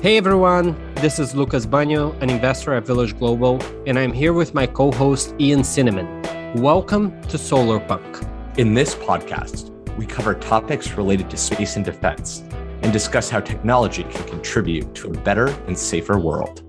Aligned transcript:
Hey 0.00 0.16
everyone, 0.16 0.78
this 0.94 1.18
is 1.18 1.34
Lucas 1.34 1.66
Banyo, 1.66 2.16
an 2.22 2.30
investor 2.30 2.72
at 2.72 2.86
Village 2.86 3.18
Global, 3.18 3.60
and 3.84 3.98
I'm 3.98 4.12
here 4.12 4.32
with 4.32 4.54
my 4.54 4.64
co 4.64 4.92
host 4.92 5.34
Ian 5.40 5.64
Cinnamon. 5.64 6.22
Welcome 6.62 7.20
to 7.22 7.36
Solarpunk. 7.36 8.58
In 8.58 8.74
this 8.74 8.94
podcast, 8.94 9.70
we 9.96 10.06
cover 10.06 10.36
topics 10.36 10.92
related 10.92 11.28
to 11.30 11.36
space 11.36 11.74
and 11.74 11.84
defense 11.84 12.44
and 12.82 12.92
discuss 12.92 13.28
how 13.28 13.40
technology 13.40 14.04
can 14.04 14.24
contribute 14.28 14.94
to 14.94 15.08
a 15.08 15.10
better 15.10 15.48
and 15.66 15.76
safer 15.76 16.16
world. 16.16 16.62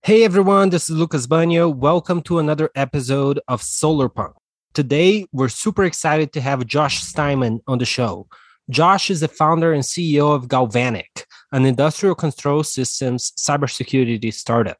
Hey 0.00 0.24
everyone, 0.24 0.70
this 0.70 0.88
is 0.88 0.96
Lucas 0.96 1.26
Banyo. 1.26 1.76
Welcome 1.76 2.22
to 2.22 2.38
another 2.38 2.70
episode 2.74 3.38
of 3.46 3.60
Solarpunk. 3.60 4.32
Today, 4.80 5.26
we're 5.30 5.50
super 5.50 5.84
excited 5.84 6.32
to 6.32 6.40
have 6.40 6.66
Josh 6.66 7.02
Steinman 7.02 7.60
on 7.66 7.76
the 7.76 7.84
show. 7.84 8.26
Josh 8.70 9.10
is 9.10 9.20
the 9.20 9.28
founder 9.28 9.74
and 9.74 9.82
CEO 9.82 10.34
of 10.34 10.48
Galvanic, 10.48 11.26
an 11.52 11.66
industrial 11.66 12.14
control 12.14 12.62
systems 12.62 13.30
cybersecurity 13.32 14.32
startup. 14.32 14.78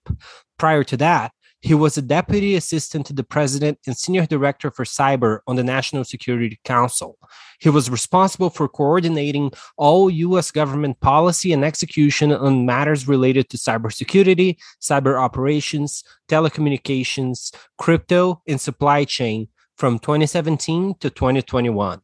Prior 0.59 0.85
to 0.85 0.97
that, 0.97 1.33
he 1.61 1.75
was 1.75 1.99
a 1.99 2.03
deputy 2.03 2.57
assistant 2.57 3.05
to 3.09 3.13
the 3.13 3.23
president 3.23 3.79
and 3.87 3.95
senior 3.95 4.25
director 4.25 4.71
for 4.71 4.87
cyber 4.87 5.41
on 5.47 5.57
the 5.57 5.63
National 5.63 6.05
Security 6.05 6.59
Council. 6.65 7.19
He 7.59 7.69
was 7.69 7.91
responsible 7.91 8.49
for 8.49 8.69
coordinating 8.69 9.51
all 9.77 10.09
U.S. 10.09 10.51
government 10.51 10.99
policy 11.01 11.53
and 11.53 11.63
execution 11.63 12.33
on 12.33 12.65
matters 12.65 13.07
related 13.07 13.51
to 13.51 13.59
cybersecurity, 13.59 14.57
cyber 14.81 15.21
operations, 15.21 16.03
telecommunications, 16.27 17.55
crypto, 17.77 18.41
and 18.49 18.59
supply 18.59 19.05
chain 19.05 19.49
from 19.81 19.99
2017 19.99 20.95
to 21.01 21.09
2021. 21.09 22.03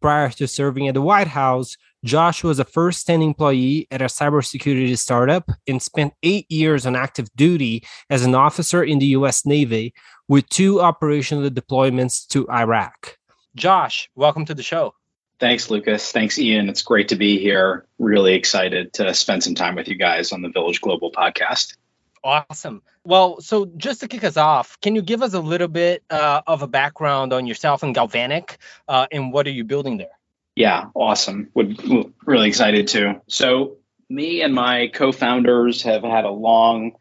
Prior 0.00 0.28
to 0.30 0.48
serving 0.48 0.88
at 0.88 0.94
the 0.94 1.00
White 1.00 1.28
House, 1.28 1.76
Josh 2.04 2.42
was 2.42 2.58
a 2.58 2.64
first 2.64 3.06
time 3.06 3.22
employee 3.22 3.86
at 3.92 4.02
a 4.02 4.06
cybersecurity 4.06 4.98
startup 4.98 5.48
and 5.68 5.80
spent 5.80 6.14
eight 6.24 6.50
years 6.50 6.84
on 6.84 6.96
active 6.96 7.28
duty 7.36 7.84
as 8.10 8.24
an 8.24 8.34
officer 8.34 8.82
in 8.82 8.98
the 8.98 9.06
US 9.18 9.46
Navy 9.46 9.94
with 10.26 10.48
two 10.48 10.80
operational 10.80 11.48
deployments 11.48 12.26
to 12.26 12.50
Iraq. 12.50 13.16
Josh, 13.54 14.10
welcome 14.16 14.44
to 14.46 14.54
the 14.54 14.64
show. 14.64 14.92
Thanks, 15.38 15.70
Lucas. 15.70 16.10
Thanks, 16.10 16.40
Ian. 16.40 16.68
It's 16.68 16.82
great 16.82 17.06
to 17.08 17.16
be 17.16 17.38
here. 17.38 17.86
Really 18.00 18.34
excited 18.34 18.92
to 18.94 19.14
spend 19.14 19.44
some 19.44 19.54
time 19.54 19.76
with 19.76 19.86
you 19.86 19.94
guys 19.94 20.32
on 20.32 20.42
the 20.42 20.48
Village 20.48 20.80
Global 20.80 21.12
podcast. 21.12 21.76
Awesome. 22.24 22.82
Well, 23.04 23.40
so 23.40 23.66
just 23.76 24.00
to 24.00 24.08
kick 24.08 24.22
us 24.22 24.36
off, 24.36 24.78
can 24.80 24.94
you 24.94 25.02
give 25.02 25.22
us 25.22 25.34
a 25.34 25.40
little 25.40 25.68
bit 25.68 26.04
uh, 26.08 26.42
of 26.46 26.62
a 26.62 26.68
background 26.68 27.32
on 27.32 27.46
yourself 27.46 27.82
and 27.82 27.94
Galvanic 27.94 28.58
uh, 28.86 29.06
and 29.10 29.32
what 29.32 29.46
are 29.46 29.50
you 29.50 29.64
building 29.64 29.96
there? 29.98 30.18
Yeah, 30.54 30.86
awesome. 30.94 31.48
Would 31.54 32.12
really 32.24 32.48
excited 32.48 32.88
to. 32.88 33.20
So, 33.26 33.78
me 34.08 34.42
and 34.42 34.54
my 34.54 34.88
co-founders 34.88 35.82
have 35.84 36.02
had 36.02 36.24
a 36.24 36.30
long 36.30 36.92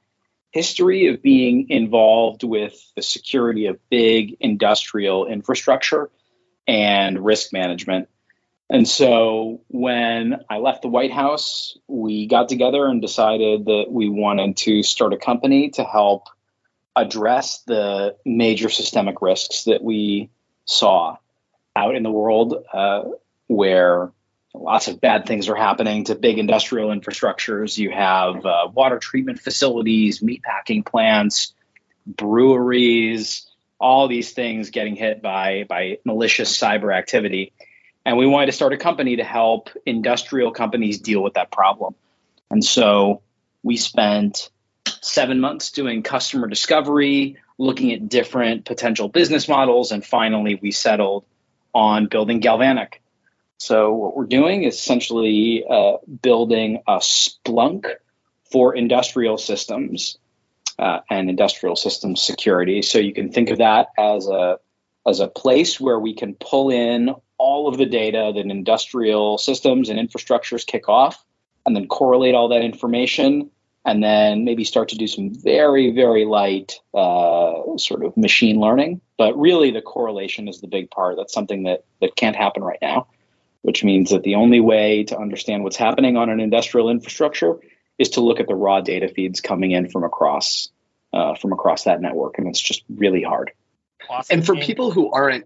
history 0.52 1.08
of 1.08 1.22
being 1.22 1.70
involved 1.70 2.44
with 2.44 2.74
the 2.96 3.02
security 3.02 3.68
of 3.68 3.78
big 3.90 4.38
industrial 4.40 5.28
infrastructure 5.28 6.10
and 6.68 7.24
risk 7.24 7.52
management. 7.54 8.08
And 8.72 8.88
so 8.88 9.60
when 9.68 10.46
I 10.50 10.60
left 10.60 10.82
the 10.82 10.88
White 10.88 11.12
House, 11.12 11.78
we 11.90 12.26
got 12.26 12.48
together 12.48 12.88
and 12.88 13.02
decided 13.02 13.66
that 13.66 13.88
we 13.90 14.08
wanted 14.08 14.56
to 14.58 14.82
start 14.82 15.12
a 15.12 15.18
company 15.18 15.72
to 15.72 15.84
help 15.84 16.30
address 16.96 17.64
the 17.68 18.16
major 18.26 18.70
systemic 18.70 19.22
risks 19.22 19.66
that 19.66 19.84
we 19.84 20.30
saw 20.64 21.18
out 21.76 21.96
in 21.96 22.04
the 22.04 22.12
world 22.12 22.66
uh, 22.72 23.04
where 23.48 24.14
lots 24.54 24.88
of 24.88 25.02
bad 25.02 25.26
things 25.26 25.50
are 25.50 25.56
happening 25.56 26.06
to 26.06 26.16
big 26.16 26.38
industrial 26.38 26.92
infrastructures. 26.92 27.78
You 27.78 27.92
have 27.92 28.46
uh, 28.46 28.70
water 28.74 29.00
treatment 29.00 29.42
facilities, 29.42 30.22
meatpacking 30.22 30.86
plants, 30.86 31.54
breweries, 32.08 33.50
all 33.82 34.08
these 34.08 34.32
things 34.32 34.70
getting 34.70 34.96
hit 34.96 35.22
by, 35.22 35.66
by 35.68 35.98
malicious 36.06 36.58
cyber 36.58 36.96
activity. 36.96 37.52
And 38.06 38.18
we 38.18 38.26
wanted 38.26 38.48
to 38.48 38.52
start 38.52 38.74
a 38.74 38.78
company 38.78 39.18
to 39.18 39.24
help 39.24 39.70
industrial 39.86 40.52
companies 40.52 41.00
deal 41.00 41.22
with 41.22 41.36
that 41.36 41.52
problem. 41.52 41.96
And 42.50 42.64
so 42.64 43.22
we 43.64 43.78
spent 43.78 44.50
seven 45.02 45.40
months 45.40 45.72
doing 45.72 46.04
customer 46.04 46.48
discovery, 46.48 47.38
looking 47.58 47.92
at 47.94 48.10
different 48.10 48.66
potential 48.66 49.08
business 49.08 49.48
models, 49.48 49.92
and 49.92 50.04
finally 50.04 50.60
we 50.62 50.72
settled 50.72 51.26
on 51.74 52.08
building 52.08 52.40
Galvanic. 52.40 53.02
So 53.58 53.94
what 53.94 54.18
we're 54.18 54.26
doing 54.26 54.64
is 54.64 54.74
essentially 54.74 55.64
uh, 55.70 55.98
building 56.22 56.82
a 56.88 56.98
Splunk 56.98 57.86
for 58.52 58.76
industrial 58.76 59.38
systems 59.38 60.18
uh, 60.80 61.02
and 61.10 61.30
industrial 61.30 61.76
systems 61.76 62.22
security. 62.22 62.82
So 62.82 62.98
you 62.98 63.14
can 63.14 63.32
think 63.32 63.52
of 63.52 63.60
that 63.60 63.90
as 63.98 64.28
a 64.28 64.58
as 65.06 65.20
a 65.20 65.28
place 65.28 65.80
where 65.80 66.00
we 66.00 66.16
can 66.16 66.36
pull 66.36 66.70
in 66.70 67.16
all 67.42 67.68
of 67.68 67.78
the 67.78 67.86
data 67.86 68.32
that 68.36 68.46
industrial 68.46 69.38
systems 69.38 69.90
and 69.90 70.00
infrastructures 70.00 70.66
kick 70.66 70.88
off 70.88 71.24
and 71.66 71.76
then 71.76 71.88
correlate 71.88 72.36
all 72.36 72.50
that 72.50 72.62
information 72.62 73.50
and 73.84 74.04
then 74.04 74.44
maybe 74.46 74.64
start 74.64 74.90
to 74.90 74.98
do 74.98 75.08
some 75.08 75.34
very 75.34 75.92
very 75.92 76.26
light 76.26 76.80
uh, 76.94 77.78
sort 77.78 78.06
of 78.06 78.16
machine 78.16 78.60
learning. 78.60 79.02
But 79.18 79.38
really 79.38 79.72
the 79.72 79.82
correlation 79.82 80.48
is 80.48 80.62
the 80.62 80.68
big 80.68 80.92
part. 80.92 81.18
That's 81.18 81.34
something 81.34 81.64
that 81.64 81.84
that 82.00 82.16
can't 82.16 82.36
happen 82.36 82.64
right 82.64 82.82
now 82.82 83.08
which 83.62 83.84
means 83.84 84.10
that 84.10 84.24
the 84.24 84.36
only 84.36 84.60
way 84.60 85.04
to 85.04 85.18
understand 85.18 85.64
what's 85.64 85.78
happening 85.78 86.18
on 86.18 86.30
an 86.30 86.40
industrial 86.40 86.90
infrastructure 86.90 87.56
is 87.98 88.10
to 88.10 88.22
look 88.22 88.40
at 88.40 88.48
the 88.48 88.56
raw 88.56 88.82
data 88.82 89.08
feeds 89.08 89.42
coming 89.42 89.72
in 89.72 89.90
from 89.90 90.04
across 90.04 90.70
uh, 91.14 91.36
from 91.36 91.52
across 91.52 91.84
that 91.84 92.02
network. 92.02 92.38
And 92.38 92.48
it's 92.48 92.60
just 92.60 92.84
really 92.90 93.22
hard. 93.22 93.52
Awesome. 94.10 94.38
and 94.38 94.46
for 94.46 94.56
people 94.56 94.92
who 94.92 95.12
aren't 95.12 95.46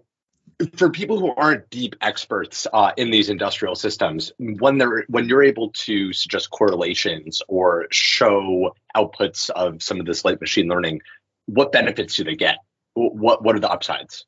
for 0.74 0.90
people 0.90 1.18
who 1.18 1.34
aren't 1.34 1.68
deep 1.70 1.96
experts 2.00 2.66
uh, 2.72 2.92
in 2.96 3.10
these 3.10 3.28
industrial 3.28 3.74
systems, 3.74 4.32
when 4.38 4.78
they're 4.78 5.04
when 5.08 5.28
you're 5.28 5.42
able 5.42 5.70
to 5.70 6.12
suggest 6.12 6.50
correlations 6.50 7.42
or 7.48 7.86
show 7.90 8.74
outputs 8.96 9.50
of 9.50 9.82
some 9.82 10.00
of 10.00 10.06
this 10.06 10.24
light 10.24 10.40
machine 10.40 10.68
learning, 10.68 11.00
what 11.46 11.72
benefits 11.72 12.16
do 12.16 12.24
they 12.24 12.36
get? 12.36 12.58
What 12.94 13.42
what 13.42 13.54
are 13.54 13.60
the 13.60 13.70
upsides? 13.70 14.24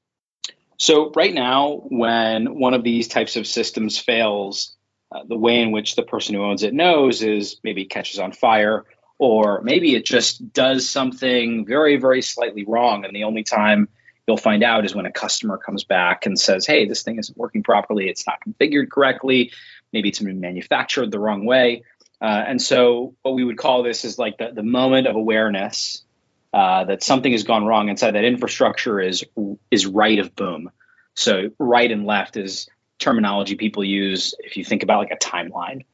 So 0.76 1.10
right 1.16 1.32
now, 1.32 1.82
when 1.88 2.58
one 2.58 2.74
of 2.74 2.84
these 2.84 3.08
types 3.08 3.36
of 3.36 3.46
systems 3.46 3.98
fails, 3.98 4.76
uh, 5.10 5.24
the 5.26 5.36
way 5.36 5.60
in 5.60 5.72
which 5.72 5.96
the 5.96 6.02
person 6.02 6.34
who 6.34 6.44
owns 6.44 6.62
it 6.62 6.74
knows 6.74 7.22
is 7.22 7.58
maybe 7.64 7.82
it 7.82 7.90
catches 7.90 8.20
on 8.20 8.32
fire, 8.32 8.84
or 9.18 9.62
maybe 9.62 9.96
it 9.96 10.04
just 10.04 10.52
does 10.52 10.88
something 10.88 11.64
very 11.64 11.96
very 11.96 12.20
slightly 12.20 12.66
wrong, 12.66 13.06
and 13.06 13.16
the 13.16 13.24
only 13.24 13.44
time 13.44 13.88
you'll 14.28 14.36
find 14.36 14.62
out 14.62 14.84
is 14.84 14.94
when 14.94 15.06
a 15.06 15.12
customer 15.12 15.56
comes 15.56 15.84
back 15.84 16.26
and 16.26 16.38
says, 16.38 16.66
hey, 16.66 16.86
this 16.86 17.02
thing 17.02 17.18
isn't 17.18 17.36
working 17.36 17.62
properly, 17.62 18.08
it's 18.08 18.26
not 18.26 18.38
configured 18.46 18.90
correctly, 18.90 19.52
maybe 19.92 20.10
it's 20.10 20.18
been 20.18 20.40
manufactured 20.40 21.10
the 21.10 21.18
wrong 21.18 21.46
way. 21.46 21.82
Uh, 22.20 22.44
and 22.46 22.60
so 22.60 23.16
what 23.22 23.34
we 23.34 23.42
would 23.42 23.56
call 23.56 23.82
this 23.82 24.04
is 24.04 24.18
like 24.18 24.36
the, 24.38 24.50
the 24.52 24.62
moment 24.62 25.06
of 25.06 25.16
awareness 25.16 26.02
uh, 26.52 26.84
that 26.84 27.02
something 27.02 27.32
has 27.32 27.44
gone 27.44 27.64
wrong 27.64 27.88
inside 27.88 28.12
that 28.12 28.24
infrastructure 28.24 29.00
is 29.00 29.24
is 29.70 29.86
right 29.86 30.18
of 30.18 30.34
boom. 30.34 30.70
So 31.14 31.50
right 31.58 31.90
and 31.90 32.06
left 32.06 32.36
is 32.36 32.68
terminology 32.98 33.54
people 33.54 33.84
use 33.84 34.34
if 34.40 34.56
you 34.56 34.64
think 34.64 34.82
about 34.82 34.98
like 34.98 35.12
a 35.12 35.16
timeline. 35.16 35.84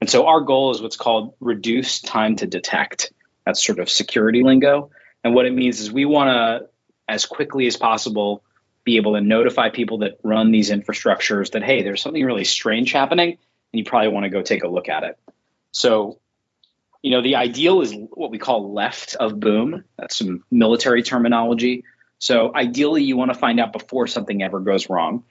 And 0.00 0.08
so 0.08 0.26
our 0.26 0.40
goal 0.40 0.70
is 0.70 0.80
what's 0.80 0.96
called 0.96 1.34
reduce 1.40 2.00
time 2.00 2.36
to 2.36 2.46
detect. 2.46 3.12
That's 3.44 3.64
sort 3.64 3.78
of 3.78 3.88
security 3.88 4.42
lingo. 4.42 4.90
And 5.22 5.34
what 5.34 5.46
it 5.46 5.52
means 5.52 5.80
is 5.80 5.92
we 5.92 6.06
want 6.06 6.28
to 6.28 6.69
as 7.10 7.26
quickly 7.26 7.66
as 7.66 7.76
possible 7.76 8.42
be 8.84 8.96
able 8.96 9.14
to 9.14 9.20
notify 9.20 9.68
people 9.68 9.98
that 9.98 10.18
run 10.22 10.52
these 10.52 10.70
infrastructures 10.70 11.50
that 11.52 11.62
hey 11.62 11.82
there's 11.82 12.00
something 12.00 12.24
really 12.24 12.44
strange 12.44 12.92
happening 12.92 13.30
and 13.30 13.38
you 13.78 13.84
probably 13.84 14.08
want 14.08 14.24
to 14.24 14.30
go 14.30 14.42
take 14.42 14.64
a 14.64 14.68
look 14.68 14.88
at 14.88 15.02
it. 15.02 15.18
So 15.72 16.18
you 17.02 17.10
know 17.10 17.22
the 17.22 17.36
ideal 17.36 17.82
is 17.82 17.94
what 18.12 18.30
we 18.30 18.38
call 18.38 18.72
left 18.72 19.16
of 19.16 19.38
boom. 19.38 19.84
That's 19.98 20.16
some 20.16 20.44
military 20.50 21.02
terminology. 21.02 21.84
So 22.18 22.54
ideally 22.54 23.02
you 23.02 23.16
want 23.16 23.32
to 23.32 23.38
find 23.38 23.60
out 23.60 23.72
before 23.72 24.06
something 24.06 24.42
ever 24.42 24.60
goes 24.60 24.88
wrong. 24.88 25.24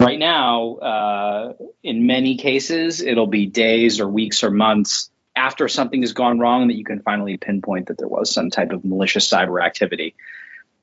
Right 0.00 0.18
now 0.18 0.74
uh, 0.76 1.52
in 1.82 2.06
many 2.06 2.36
cases 2.36 3.00
it'll 3.00 3.26
be 3.26 3.46
days 3.46 4.00
or 4.00 4.08
weeks 4.08 4.42
or 4.42 4.50
months 4.50 5.10
after 5.36 5.68
something 5.68 6.00
has 6.00 6.12
gone 6.14 6.40
wrong 6.40 6.66
that 6.66 6.76
you 6.76 6.84
can 6.84 7.00
finally 7.00 7.36
pinpoint 7.36 7.86
that 7.86 7.98
there 7.98 8.08
was 8.08 8.30
some 8.30 8.50
type 8.50 8.72
of 8.72 8.84
malicious 8.84 9.28
cyber 9.28 9.64
activity 9.64 10.16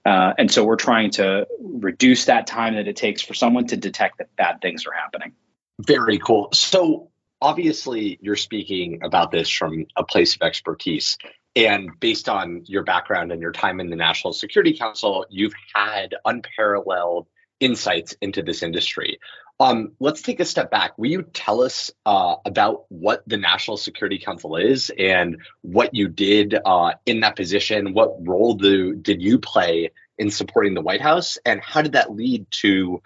uh, 0.05 0.33
and 0.37 0.51
so 0.51 0.63
we're 0.63 0.75
trying 0.75 1.11
to 1.11 1.47
reduce 1.59 2.25
that 2.25 2.45
time 2.45 2.75
that 2.75 2.87
it 2.87 2.95
takes 2.95 3.21
for 3.21 3.33
someone 3.33 3.65
to 3.67 3.77
detect 3.77 4.19
that 4.19 4.35
bad 4.35 4.61
things 4.61 4.85
are 4.85 4.93
happening. 4.93 5.33
Very 5.79 6.19
cool. 6.19 6.49
So 6.53 7.09
obviously, 7.41 8.19
you're 8.21 8.35
speaking 8.35 9.01
about 9.03 9.31
this 9.31 9.49
from 9.49 9.85
a 9.95 10.03
place 10.03 10.35
of 10.35 10.43
expertise. 10.43 11.17
And 11.55 11.89
based 11.99 12.29
on 12.29 12.63
your 12.65 12.83
background 12.83 13.31
and 13.31 13.41
your 13.41 13.51
time 13.51 13.79
in 13.79 13.89
the 13.89 13.95
National 13.95 14.33
Security 14.33 14.77
Council, 14.77 15.25
you've 15.29 15.53
had 15.73 16.13
unparalleled 16.25 17.27
insights 17.59 18.15
into 18.21 18.41
this 18.41 18.61
industry. 18.61 19.19
Um, 19.59 19.93
let's 19.99 20.21
take 20.21 20.39
a 20.39 20.45
step 20.45 20.69
back. 20.69 20.97
Will 20.97 21.09
you 21.09 21.21
tell 21.21 21.61
us 21.61 21.91
uh, 22.05 22.35
about 22.45 22.85
what 22.89 23.23
the 23.25 23.37
National 23.37 23.77
Security 23.77 24.19
Council 24.19 24.57
is 24.57 24.91
and 24.97 25.37
what 25.61 25.95
you 25.95 26.09
did 26.09 26.55
uh, 26.65 26.93
in 27.05 27.21
that 27.21 27.37
position? 27.37 27.93
What 27.93 28.27
role 28.27 28.55
do, 28.55 28.95
did 28.95 29.21
you 29.21 29.39
play 29.39 29.91
in 30.17 30.29
supporting 30.29 30.73
the 30.73 30.81
White 30.81 31.01
House? 31.01 31.37
And 31.45 31.61
how 31.61 31.81
did 31.81 31.93
that 31.93 32.13
lead 32.13 32.47
to 32.61 33.01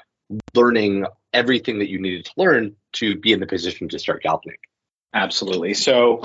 learning 0.56 1.06
everything 1.34 1.80
that 1.80 1.90
you 1.90 2.01
needed 2.01 2.25
to 2.25 2.31
learn 2.38 2.75
to 2.94 3.16
be 3.16 3.31
in 3.31 3.40
the 3.40 3.48
position 3.48 3.90
to 3.90 4.00
start 4.00 4.24
Galvanic? 4.24 4.60
Absolutely. 5.13 5.75
So, 5.75 6.24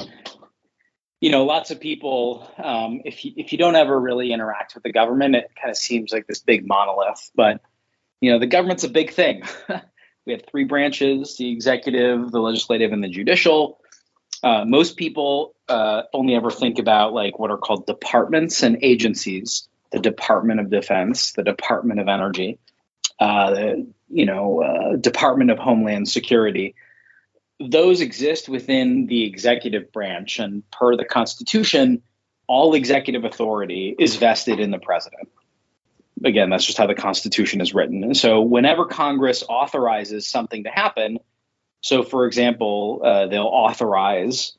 you 1.20 1.30
know, 1.30 1.44
lots 1.44 1.70
of 1.70 1.80
people, 1.80 2.50
um, 2.56 3.02
if, 3.04 3.26
you, 3.26 3.32
if 3.36 3.52
you 3.52 3.58
don't 3.58 3.76
ever 3.76 3.98
really 3.98 4.32
interact 4.32 4.74
with 4.74 4.84
the 4.84 4.92
government, 4.92 5.36
it 5.36 5.50
kind 5.60 5.70
of 5.70 5.76
seems 5.76 6.12
like 6.12 6.26
this 6.26 6.40
big 6.40 6.66
monolith. 6.66 7.30
But, 7.34 7.60
you 8.20 8.32
know, 8.32 8.38
the 8.38 8.46
government's 8.46 8.84
a 8.84 8.88
big 8.88 9.12
thing. 9.12 9.42
we 10.26 10.32
have 10.32 10.42
three 10.50 10.64
branches 10.64 11.36
the 11.36 11.50
executive, 11.50 12.30
the 12.30 12.40
legislative, 12.40 12.92
and 12.92 13.02
the 13.02 13.08
judicial. 13.08 13.80
Uh, 14.42 14.64
most 14.66 14.96
people 14.96 15.54
uh, 15.68 16.02
only 16.12 16.34
ever 16.34 16.50
think 16.50 16.78
about 16.78 17.12
like 17.12 17.38
what 17.38 17.50
are 17.50 17.58
called 17.58 17.86
departments 17.86 18.62
and 18.62 18.78
agencies 18.82 19.68
the 19.92 20.00
Department 20.00 20.58
of 20.58 20.70
Defense, 20.70 21.32
the 21.32 21.44
Department 21.44 22.00
of 22.00 22.08
Energy, 22.08 22.58
uh, 23.20 23.50
the 23.50 23.86
you 24.08 24.26
know 24.26 24.62
uh, 24.62 24.96
Department 24.96 25.50
of 25.50 25.58
Homeland 25.58 26.08
Security 26.08 26.74
those 27.60 28.00
exist 28.00 28.48
within 28.48 29.06
the 29.06 29.24
executive 29.24 29.92
branch, 29.92 30.38
and 30.38 30.68
per 30.70 30.96
the 30.96 31.04
Constitution, 31.04 32.02
all 32.46 32.74
executive 32.74 33.24
authority 33.24 33.94
is 33.98 34.16
vested 34.16 34.60
in 34.60 34.70
the 34.70 34.78
president. 34.78 35.28
Again, 36.24 36.50
that's 36.50 36.64
just 36.64 36.78
how 36.78 36.86
the 36.86 36.94
Constitution 36.94 37.60
is 37.60 37.74
written. 37.74 38.02
And 38.02 38.16
so, 38.16 38.40
whenever 38.40 38.86
Congress 38.86 39.44
authorizes 39.48 40.28
something 40.28 40.64
to 40.64 40.70
happen, 40.70 41.18
so 41.80 42.02
for 42.02 42.26
example, 42.26 43.02
uh, 43.04 43.26
they'll 43.26 43.42
authorize 43.42 44.56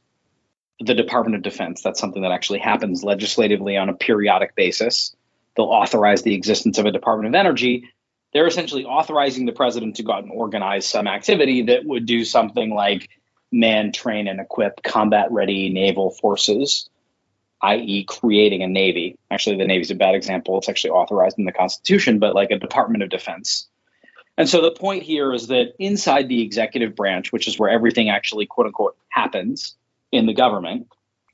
the 0.79 0.93
Department 0.93 1.35
of 1.35 1.41
Defense. 1.41 1.81
That's 1.81 1.99
something 1.99 2.21
that 2.21 2.31
actually 2.31 2.59
happens 2.59 3.03
legislatively 3.03 3.77
on 3.77 3.89
a 3.89 3.93
periodic 3.93 4.55
basis. 4.55 5.15
They'll 5.55 5.65
authorize 5.65 6.21
the 6.21 6.35
existence 6.35 6.77
of 6.77 6.85
a 6.85 6.91
Department 6.91 7.33
of 7.33 7.39
Energy 7.39 7.89
they're 8.35 8.47
essentially 8.47 8.83
authorizing 8.83 9.45
the 9.45 9.53
president 9.53 9.95
to 9.95 10.03
go 10.03 10.11
out 10.11 10.23
and 10.23 10.31
organize 10.33 10.85
some 10.85 11.07
activity 11.07 11.61
that 11.61 11.85
would 11.85 12.05
do 12.05 12.25
something 12.25 12.69
like 12.69 13.09
man, 13.49 13.93
train, 13.93 14.27
and 14.27 14.41
equip 14.41 14.83
combat 14.83 15.31
ready 15.31 15.69
naval 15.69 16.11
forces, 16.11 16.89
i.e., 17.61 18.05
creating 18.05 18.63
a 18.63 18.67
navy. 18.67 19.17
Actually, 19.31 19.57
the 19.57 19.65
navy's 19.65 19.91
a 19.91 19.95
bad 19.95 20.15
example. 20.15 20.57
It's 20.57 20.69
actually 20.69 20.91
authorized 20.91 21.39
in 21.39 21.45
the 21.45 21.51
Constitution, 21.51 22.19
but 22.19 22.35
like 22.35 22.51
a 22.51 22.59
Department 22.59 23.03
of 23.03 23.09
Defense. 23.09 23.67
And 24.37 24.49
so 24.49 24.61
the 24.61 24.71
point 24.71 25.03
here 25.03 25.33
is 25.33 25.47
that 25.47 25.73
inside 25.79 26.27
the 26.27 26.41
executive 26.41 26.95
branch, 26.95 27.31
which 27.31 27.47
is 27.47 27.57
where 27.57 27.69
everything 27.69 28.09
actually, 28.09 28.45
quote 28.45 28.67
unquote, 28.67 28.97
happens 29.09 29.75
in 30.11 30.25
the 30.25 30.33
government, 30.33 30.87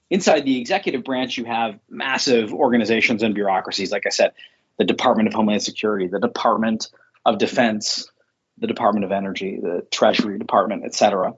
inside 0.09 0.45
the 0.45 0.59
executive 0.59 1.03
branch, 1.03 1.37
you 1.37 1.45
have 1.45 1.79
massive 1.89 2.53
organizations 2.53 3.23
and 3.23 3.33
bureaucracies. 3.33 3.91
Like 3.91 4.05
I 4.05 4.09
said, 4.09 4.33
the 4.77 4.85
Department 4.85 5.27
of 5.27 5.33
Homeland 5.33 5.63
Security, 5.63 6.07
the 6.07 6.19
Department 6.19 6.87
of 7.25 7.37
Defense, 7.37 8.11
the 8.57 8.67
Department 8.67 9.05
of 9.05 9.11
Energy, 9.11 9.59
the 9.61 9.85
Treasury 9.89 10.37
Department, 10.37 10.83
et 10.85 10.93
cetera. 10.93 11.33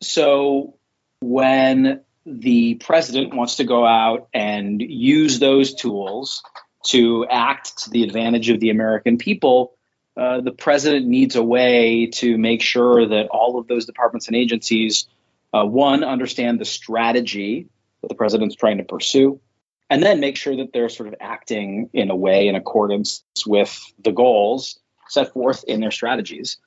So 0.00 0.76
when 1.20 2.00
the 2.26 2.74
president 2.74 3.34
wants 3.34 3.56
to 3.56 3.64
go 3.64 3.86
out 3.86 4.28
and 4.34 4.80
use 4.80 5.38
those 5.38 5.74
tools 5.74 6.42
to 6.86 7.26
act 7.28 7.78
to 7.84 7.90
the 7.90 8.02
advantage 8.02 8.50
of 8.50 8.60
the 8.60 8.70
American 8.70 9.18
people, 9.18 9.74
uh, 10.16 10.40
the 10.40 10.52
president 10.52 11.06
needs 11.06 11.36
a 11.36 11.42
way 11.42 12.06
to 12.06 12.36
make 12.36 12.62
sure 12.62 13.06
that 13.06 13.28
all 13.28 13.58
of 13.58 13.66
those 13.68 13.86
departments 13.86 14.26
and 14.26 14.36
agencies, 14.36 15.06
uh, 15.52 15.64
one, 15.64 16.04
understand 16.04 16.60
the 16.60 16.64
strategy 16.64 17.68
that 18.02 18.08
the 18.08 18.14
president's 18.14 18.54
trying 18.54 18.78
to 18.78 18.84
pursue, 18.84 19.40
and 19.88 20.02
then 20.02 20.20
make 20.20 20.36
sure 20.36 20.56
that 20.56 20.72
they're 20.72 20.88
sort 20.88 21.08
of 21.08 21.14
acting 21.20 21.90
in 21.92 22.10
a 22.10 22.16
way 22.16 22.48
in 22.48 22.54
accordance 22.54 23.24
with 23.46 23.92
the 24.02 24.12
goals 24.12 24.78
set 25.08 25.32
forth 25.32 25.64
in 25.64 25.80
their 25.80 25.90
strategies. 25.90 26.58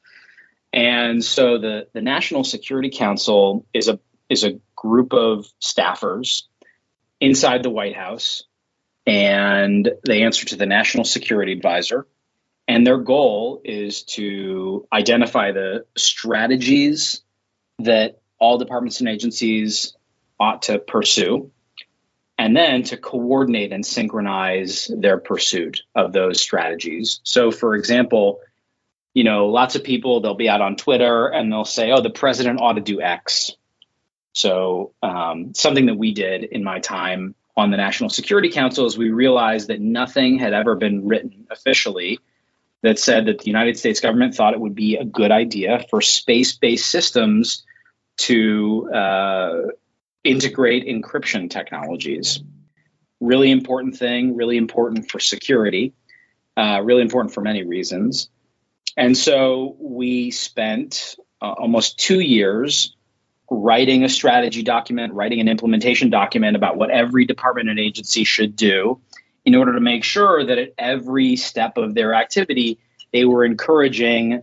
And 0.71 1.23
so 1.23 1.59
the, 1.59 1.87
the 1.93 2.01
National 2.01 2.43
Security 2.43 2.89
Council 2.89 3.65
is 3.73 3.87
a 3.87 3.99
is 4.33 4.43
a 4.43 4.59
group 4.75 5.13
of 5.13 5.47
staffers 5.61 6.43
inside 7.21 7.63
the 7.63 7.69
White 7.69 7.95
House, 7.95 8.43
and 9.07 9.89
they 10.05 10.23
answer 10.23 10.45
to 10.47 10.57
the 10.57 10.65
National 10.65 11.05
Security 11.05 11.53
Advisor. 11.53 12.05
And 12.67 12.85
their 12.85 12.97
goal 12.97 13.61
is 13.63 14.03
to 14.03 14.87
identify 14.91 15.51
the 15.51 15.85
strategies 15.97 17.21
that 17.79 18.21
all 18.39 18.57
departments 18.57 18.99
and 18.99 19.09
agencies 19.09 19.95
ought 20.39 20.63
to 20.63 20.79
pursue 20.79 21.51
and 22.37 22.55
then 22.55 22.83
to 22.83 22.97
coordinate 22.97 23.71
and 23.71 23.85
synchronize 23.85 24.91
their 24.93 25.17
pursuit 25.17 25.81
of 25.95 26.13
those 26.13 26.41
strategies. 26.41 27.19
So, 27.23 27.51
for 27.51 27.75
example, 27.75 28.39
you 29.13 29.23
know, 29.23 29.47
lots 29.47 29.75
of 29.75 29.83
people 29.83 30.21
they'll 30.21 30.33
be 30.33 30.49
out 30.49 30.61
on 30.61 30.75
Twitter 30.75 31.27
and 31.27 31.51
they'll 31.51 31.65
say, 31.65 31.91
"Oh, 31.91 32.01
the 32.01 32.09
president 32.09 32.59
ought 32.59 32.73
to 32.73 32.81
do 32.81 33.01
X." 33.01 33.51
So, 34.33 34.93
um, 35.01 35.53
something 35.53 35.85
that 35.85 35.97
we 35.97 36.13
did 36.13 36.43
in 36.43 36.63
my 36.63 36.79
time 36.79 37.35
on 37.55 37.69
the 37.69 37.77
National 37.77 38.09
Security 38.09 38.49
Council 38.49 38.85
is 38.85 38.97
we 38.97 39.11
realized 39.11 39.67
that 39.67 39.79
nothing 39.79 40.39
had 40.39 40.53
ever 40.53 40.75
been 40.75 41.07
written 41.07 41.47
officially 41.51 42.19
that 42.81 42.99
said 42.99 43.27
that 43.27 43.39
the 43.39 43.45
United 43.45 43.77
States 43.77 44.01
government 44.01 44.35
thought 44.35 44.53
it 44.53 44.59
would 44.59 44.75
be 44.75 44.97
a 44.97 45.05
good 45.05 45.31
idea 45.31 45.85
for 45.89 46.01
space-based 46.01 46.85
systems 46.89 47.63
to 48.17 48.89
uh, 48.91 49.61
integrate 50.23 50.85
encryption 50.87 51.49
technologies. 51.49 52.41
Really 53.19 53.51
important 53.51 53.97
thing, 53.97 54.35
really 54.35 54.57
important 54.57 55.09
for 55.09 55.19
security, 55.19 55.93
uh, 56.57 56.81
really 56.83 57.03
important 57.03 57.33
for 57.33 57.41
many 57.41 57.63
reasons. 57.63 58.29
And 58.97 59.17
so 59.17 59.75
we 59.79 60.31
spent 60.31 61.15
uh, 61.41 61.51
almost 61.51 61.99
two 61.99 62.19
years 62.19 62.95
writing 63.53 64.03
a 64.03 64.09
strategy 64.09 64.63
document, 64.63 65.13
writing 65.13 65.39
an 65.39 65.47
implementation 65.47 66.09
document 66.09 66.55
about 66.55 66.77
what 66.77 66.89
every 66.89 67.25
department 67.25 67.69
and 67.69 67.79
agency 67.79 68.23
should 68.23 68.55
do 68.55 68.99
in 69.45 69.55
order 69.55 69.73
to 69.73 69.81
make 69.81 70.03
sure 70.03 70.45
that 70.45 70.57
at 70.57 70.73
every 70.77 71.35
step 71.35 71.77
of 71.77 71.95
their 71.95 72.13
activity, 72.13 72.79
they 73.11 73.25
were 73.25 73.43
encouraging 73.45 74.41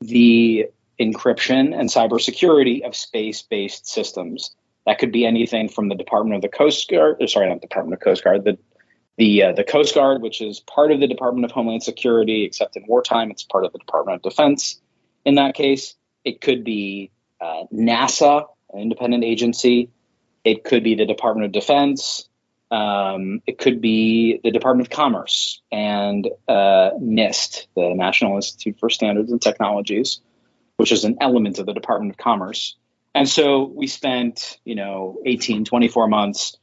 the 0.00 0.66
encryption 1.00 1.78
and 1.78 1.88
cybersecurity 1.88 2.86
of 2.86 2.94
space 2.96 3.42
based 3.42 3.86
systems. 3.86 4.54
That 4.86 4.98
could 4.98 5.12
be 5.12 5.26
anything 5.26 5.68
from 5.68 5.88
the 5.88 5.94
Department 5.94 6.36
of 6.36 6.42
the 6.42 6.56
Coast 6.56 6.88
Guard, 6.88 7.16
or 7.20 7.26
sorry, 7.26 7.48
not 7.48 7.60
Department 7.60 7.94
of 7.94 8.04
Coast 8.04 8.24
Guard, 8.24 8.44
the 8.44 8.58
the 9.18 9.44
uh, 9.44 9.52
the 9.52 9.64
Coast 9.64 9.94
Guard, 9.94 10.22
which 10.22 10.40
is 10.40 10.60
part 10.60 10.92
of 10.92 11.00
the 11.00 11.08
Department 11.08 11.44
of 11.44 11.50
Homeland 11.50 11.82
Security, 11.82 12.44
except 12.44 12.76
in 12.76 12.84
wartime, 12.86 13.30
it's 13.30 13.42
part 13.42 13.64
of 13.64 13.72
the 13.72 13.78
Department 13.78 14.16
of 14.16 14.22
Defense. 14.22 14.80
In 15.24 15.34
that 15.36 15.54
case, 15.54 15.94
it 16.24 16.40
could 16.40 16.64
be 16.64 17.10
uh, 17.40 17.64
NASA, 17.72 18.46
an 18.72 18.80
independent 18.80 19.24
agency. 19.24 19.90
It 20.44 20.64
could 20.64 20.84
be 20.84 20.94
the 20.94 21.06
Department 21.06 21.46
of 21.46 21.52
Defense. 21.52 22.28
Um, 22.70 23.42
it 23.46 23.58
could 23.58 23.80
be 23.80 24.40
the 24.42 24.50
Department 24.50 24.88
of 24.88 24.90
Commerce 24.90 25.60
and 25.70 26.28
uh, 26.48 26.90
NIST, 27.00 27.66
the 27.76 27.94
National 27.94 28.36
Institute 28.36 28.78
for 28.80 28.90
Standards 28.90 29.30
and 29.30 29.40
Technologies, 29.40 30.20
which 30.76 30.90
is 30.90 31.04
an 31.04 31.18
element 31.20 31.58
of 31.58 31.66
the 31.66 31.72
Department 31.72 32.12
of 32.12 32.16
Commerce. 32.16 32.76
And 33.14 33.28
so 33.28 33.64
we 33.64 33.86
spent, 33.86 34.58
you 34.64 34.74
know, 34.74 35.18
18, 35.24 35.64
24 35.64 36.08
months 36.08 36.58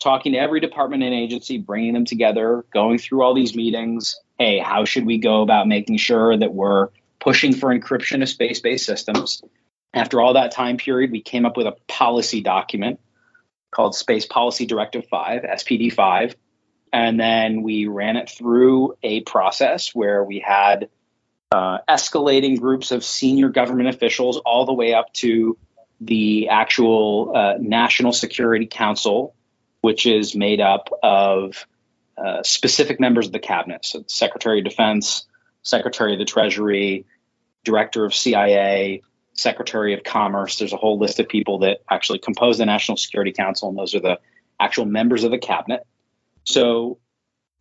talking 0.00 0.32
to 0.32 0.38
every 0.38 0.58
department 0.60 1.02
and 1.02 1.14
agency, 1.14 1.58
bringing 1.58 1.94
them 1.94 2.04
together, 2.04 2.64
going 2.72 2.98
through 2.98 3.22
all 3.22 3.34
these 3.34 3.54
meetings. 3.54 4.18
Hey, 4.38 4.58
how 4.58 4.84
should 4.84 5.06
we 5.06 5.18
go 5.18 5.42
about 5.42 5.68
making 5.68 5.98
sure 5.98 6.36
that 6.36 6.52
we're 6.52 6.88
pushing 7.20 7.54
for 7.54 7.68
encryption 7.68 8.22
of 8.22 8.28
space 8.28 8.60
based 8.60 8.84
systems? 8.84 9.42
After 9.94 10.20
all 10.20 10.34
that 10.34 10.52
time 10.52 10.76
period, 10.78 11.10
we 11.10 11.20
came 11.20 11.44
up 11.44 11.56
with 11.56 11.66
a 11.66 11.76
policy 11.86 12.40
document 12.40 13.00
called 13.70 13.94
Space 13.94 14.26
Policy 14.26 14.66
Directive 14.66 15.06
5, 15.08 15.42
SPD 15.42 15.92
5. 15.92 16.36
And 16.92 17.18
then 17.18 17.62
we 17.62 17.86
ran 17.86 18.16
it 18.16 18.30
through 18.30 18.96
a 19.02 19.20
process 19.22 19.94
where 19.94 20.22
we 20.22 20.40
had 20.40 20.88
uh, 21.50 21.78
escalating 21.88 22.58
groups 22.58 22.90
of 22.90 23.04
senior 23.04 23.48
government 23.48 23.88
officials 23.88 24.38
all 24.38 24.66
the 24.66 24.72
way 24.72 24.94
up 24.94 25.12
to 25.14 25.58
the 26.00 26.48
actual 26.48 27.32
uh, 27.34 27.54
National 27.58 28.12
Security 28.12 28.66
Council, 28.66 29.34
which 29.80 30.06
is 30.06 30.34
made 30.34 30.60
up 30.60 30.88
of 31.02 31.66
uh, 32.16 32.42
specific 32.42 33.00
members 33.00 33.26
of 33.26 33.32
the 33.32 33.38
cabinet, 33.38 33.84
so 33.84 34.04
Secretary 34.06 34.58
of 34.58 34.64
Defense, 34.64 35.26
Secretary 35.62 36.12
of 36.12 36.18
the 36.18 36.24
Treasury, 36.24 37.06
Director 37.64 38.04
of 38.04 38.14
CIA, 38.14 39.02
Secretary 39.34 39.94
of 39.94 40.04
Commerce. 40.04 40.58
There's 40.58 40.72
a 40.72 40.76
whole 40.76 40.98
list 40.98 41.20
of 41.20 41.28
people 41.28 41.60
that 41.60 41.82
actually 41.90 42.18
compose 42.18 42.58
the 42.58 42.66
National 42.66 42.96
Security 42.96 43.32
Council, 43.32 43.68
and 43.68 43.78
those 43.78 43.94
are 43.94 44.00
the 44.00 44.18
actual 44.60 44.84
members 44.84 45.24
of 45.24 45.30
the 45.30 45.38
cabinet. 45.38 45.86
So 46.44 46.98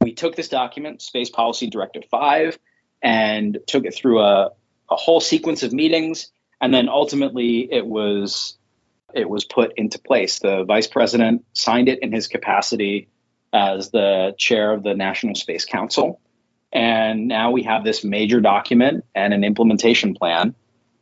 we 0.02 0.14
took 0.14 0.36
this 0.36 0.50
document, 0.50 1.02
Space 1.02 1.30
Policy 1.30 1.70
Directive 1.70 2.04
5, 2.10 2.58
and 3.02 3.58
took 3.68 3.86
it 3.86 3.96
through 3.96 4.22
a 4.22 4.52
a 4.92 4.96
whole 4.96 5.22
sequence 5.22 5.64
of 5.64 5.72
meetings, 5.72 6.32
and 6.60 6.74
then 6.74 6.90
ultimately 6.90 7.68
it 7.72 7.88
was 7.88 8.58
it 9.14 9.30
was 9.30 9.46
put 9.46 9.74
into 9.78 10.00
place. 10.00 10.40
The 10.40 10.64
vice 10.64 10.88
president 10.88 11.46
signed 11.54 11.90
it 11.90 12.00
in 12.02 12.12
his 12.12 12.28
capacity 12.28 13.10
as 13.52 13.90
the 13.90 14.34
chair 14.38 14.72
of 14.74 14.84
the 14.84 14.94
National 14.94 15.36
Space 15.36 15.66
Council. 15.66 16.22
And 16.72 17.28
now 17.28 17.52
we 17.52 17.64
have 17.64 17.84
this 17.84 18.06
major 18.06 18.40
document 18.40 19.04
and 19.14 19.34
an 19.34 19.44
implementation 19.44 20.14
plan 20.14 20.56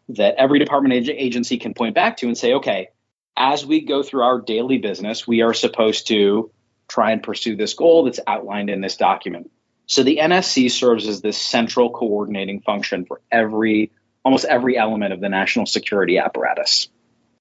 that 0.10 0.36
every 0.38 0.60
department 0.60 1.10
agency 1.10 1.58
can 1.58 1.74
point 1.74 1.96
back 1.96 2.18
to 2.18 2.28
and 2.28 2.38
say, 2.38 2.56
okay, 2.56 2.90
as 3.38 3.66
we 3.66 3.82
go 3.82 4.04
through 4.04 4.24
our 4.24 4.42
daily 4.42 4.78
business, 4.78 5.28
we 5.28 5.42
are 5.42 5.54
supposed 5.54 6.08
to 6.08 6.52
try 6.88 7.12
and 7.12 7.24
pursue 7.24 7.56
this 7.56 7.74
goal 7.74 8.06
that's 8.06 8.20
outlined 8.26 8.70
in 8.70 8.82
this 8.82 8.98
document. 8.98 9.52
So 9.86 10.04
the 10.04 10.18
NSC 10.18 10.70
serves 10.70 11.08
as 11.08 11.22
this 11.22 11.38
central 11.38 11.92
coordinating 11.92 12.62
function 12.62 13.06
for 13.06 13.22
every 13.32 13.92
almost 14.24 14.46
every 14.46 14.78
element 14.78 15.14
of 15.14 15.22
the 15.22 15.30
national 15.30 15.66
security 15.66 16.18
apparatus. 16.18 16.90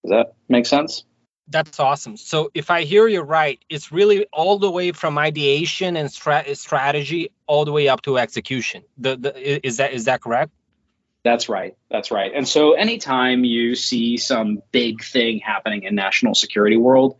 Does 0.04 0.10
that 0.10 0.34
make 0.48 0.64
sense? 0.64 1.04
That's 1.48 1.80
awesome. 1.80 2.16
So 2.16 2.50
if 2.54 2.70
I 2.70 2.84
hear 2.84 3.08
you 3.08 3.22
right, 3.22 3.58
it's 3.68 3.90
really 3.90 4.26
all 4.32 4.58
the 4.58 4.70
way 4.70 4.92
from 4.92 5.18
ideation 5.18 5.96
and 5.96 6.12
stra- 6.12 6.54
strategy 6.54 7.32
all 7.46 7.64
the 7.64 7.72
way 7.72 7.88
up 7.88 8.02
to 8.02 8.18
execution. 8.18 8.84
The, 8.98 9.16
the, 9.16 9.66
is 9.66 9.78
that 9.78 9.92
is 9.92 10.04
that 10.04 10.20
correct? 10.22 10.52
That's 11.28 11.50
right. 11.50 11.76
That's 11.90 12.10
right. 12.10 12.32
And 12.34 12.48
so 12.48 12.72
anytime 12.72 13.44
you 13.44 13.74
see 13.74 14.16
some 14.16 14.62
big 14.72 15.04
thing 15.04 15.40
happening 15.40 15.82
in 15.82 15.94
national 15.94 16.34
security 16.34 16.78
world, 16.78 17.18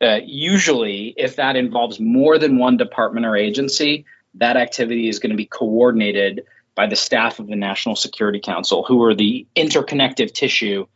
uh, 0.00 0.20
usually 0.24 1.12
if 1.16 1.34
that 1.34 1.56
involves 1.56 1.98
more 1.98 2.38
than 2.38 2.56
one 2.56 2.76
department 2.76 3.26
or 3.26 3.34
agency, 3.34 4.04
that 4.34 4.56
activity 4.56 5.08
is 5.08 5.18
going 5.18 5.30
to 5.30 5.36
be 5.36 5.44
coordinated 5.44 6.44
by 6.76 6.86
the 6.86 6.94
staff 6.94 7.40
of 7.40 7.48
the 7.48 7.56
National 7.56 7.96
Security 7.96 8.38
Council, 8.38 8.84
who 8.84 9.02
are 9.02 9.14
the 9.16 9.44
interconnective 9.56 10.32
tissue 10.32 10.86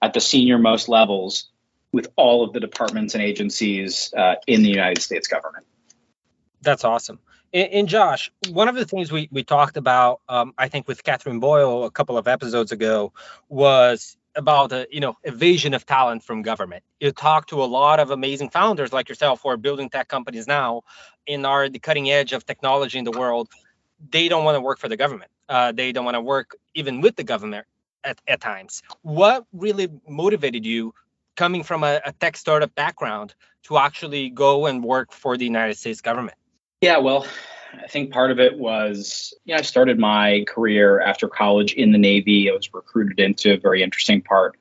at 0.00 0.14
the 0.14 0.20
senior 0.20 0.58
most 0.58 0.88
levels 0.88 1.50
with 1.90 2.06
all 2.14 2.44
of 2.44 2.52
the 2.52 2.60
departments 2.60 3.14
and 3.14 3.24
agencies 3.24 4.14
uh, 4.16 4.36
in 4.46 4.62
the 4.62 4.68
United 4.68 5.02
States 5.02 5.26
government. 5.26 5.66
That's 6.62 6.84
awesome. 6.84 7.18
And, 7.52 7.72
and, 7.72 7.88
Josh, 7.88 8.30
one 8.50 8.68
of 8.68 8.76
the 8.76 8.84
things 8.84 9.10
we, 9.10 9.28
we 9.32 9.42
talked 9.42 9.76
about, 9.76 10.20
um, 10.28 10.54
I 10.56 10.68
think, 10.68 10.86
with 10.86 11.02
Katherine 11.02 11.40
Boyle 11.40 11.84
a 11.84 11.90
couple 11.90 12.16
of 12.16 12.28
episodes 12.28 12.70
ago 12.72 13.12
was 13.48 14.16
about 14.36 14.72
you 14.92 15.00
know 15.00 15.16
evasion 15.24 15.74
of 15.74 15.84
talent 15.86 16.22
from 16.22 16.42
government. 16.42 16.84
You 17.00 17.10
talk 17.12 17.48
to 17.48 17.62
a 17.62 17.66
lot 17.66 18.00
of 18.00 18.10
amazing 18.10 18.50
founders 18.50 18.92
like 18.92 19.08
yourself 19.08 19.40
who 19.42 19.48
are 19.48 19.56
building 19.56 19.90
tech 19.90 20.08
companies 20.08 20.46
now 20.46 20.82
and 21.26 21.44
are 21.44 21.68
the 21.68 21.78
cutting 21.78 22.10
edge 22.10 22.32
of 22.32 22.46
technology 22.46 22.98
in 22.98 23.04
the 23.04 23.10
world. 23.10 23.48
They 24.10 24.28
don't 24.28 24.44
want 24.44 24.56
to 24.56 24.60
work 24.60 24.78
for 24.78 24.88
the 24.88 24.96
government. 24.96 25.30
Uh, 25.48 25.72
they 25.72 25.92
don't 25.92 26.04
want 26.04 26.14
to 26.14 26.20
work 26.20 26.56
even 26.74 27.00
with 27.00 27.16
the 27.16 27.24
government 27.24 27.66
at, 28.04 28.20
at 28.26 28.40
times. 28.40 28.82
What 29.02 29.44
really 29.52 29.88
motivated 30.08 30.64
you 30.64 30.94
coming 31.36 31.64
from 31.64 31.84
a, 31.84 32.00
a 32.04 32.12
tech 32.12 32.36
startup 32.36 32.74
background 32.74 33.34
to 33.64 33.78
actually 33.78 34.30
go 34.30 34.66
and 34.66 34.82
work 34.82 35.12
for 35.12 35.36
the 35.36 35.44
United 35.44 35.76
States 35.76 36.00
government? 36.00 36.36
Yeah, 36.80 36.96
well, 36.96 37.26
I 37.74 37.88
think 37.88 38.10
part 38.10 38.30
of 38.30 38.40
it 38.40 38.58
was, 38.58 39.34
yeah, 39.44 39.58
I 39.58 39.62
started 39.62 39.98
my 39.98 40.44
career 40.48 40.98
after 40.98 41.28
college 41.28 41.74
in 41.74 41.92
the 41.92 41.98
Navy. 41.98 42.50
I 42.50 42.54
was 42.54 42.72
recruited 42.72 43.20
into 43.20 43.52
a 43.52 43.58
very 43.58 43.82
interesting 43.82 44.22
part 44.22 44.56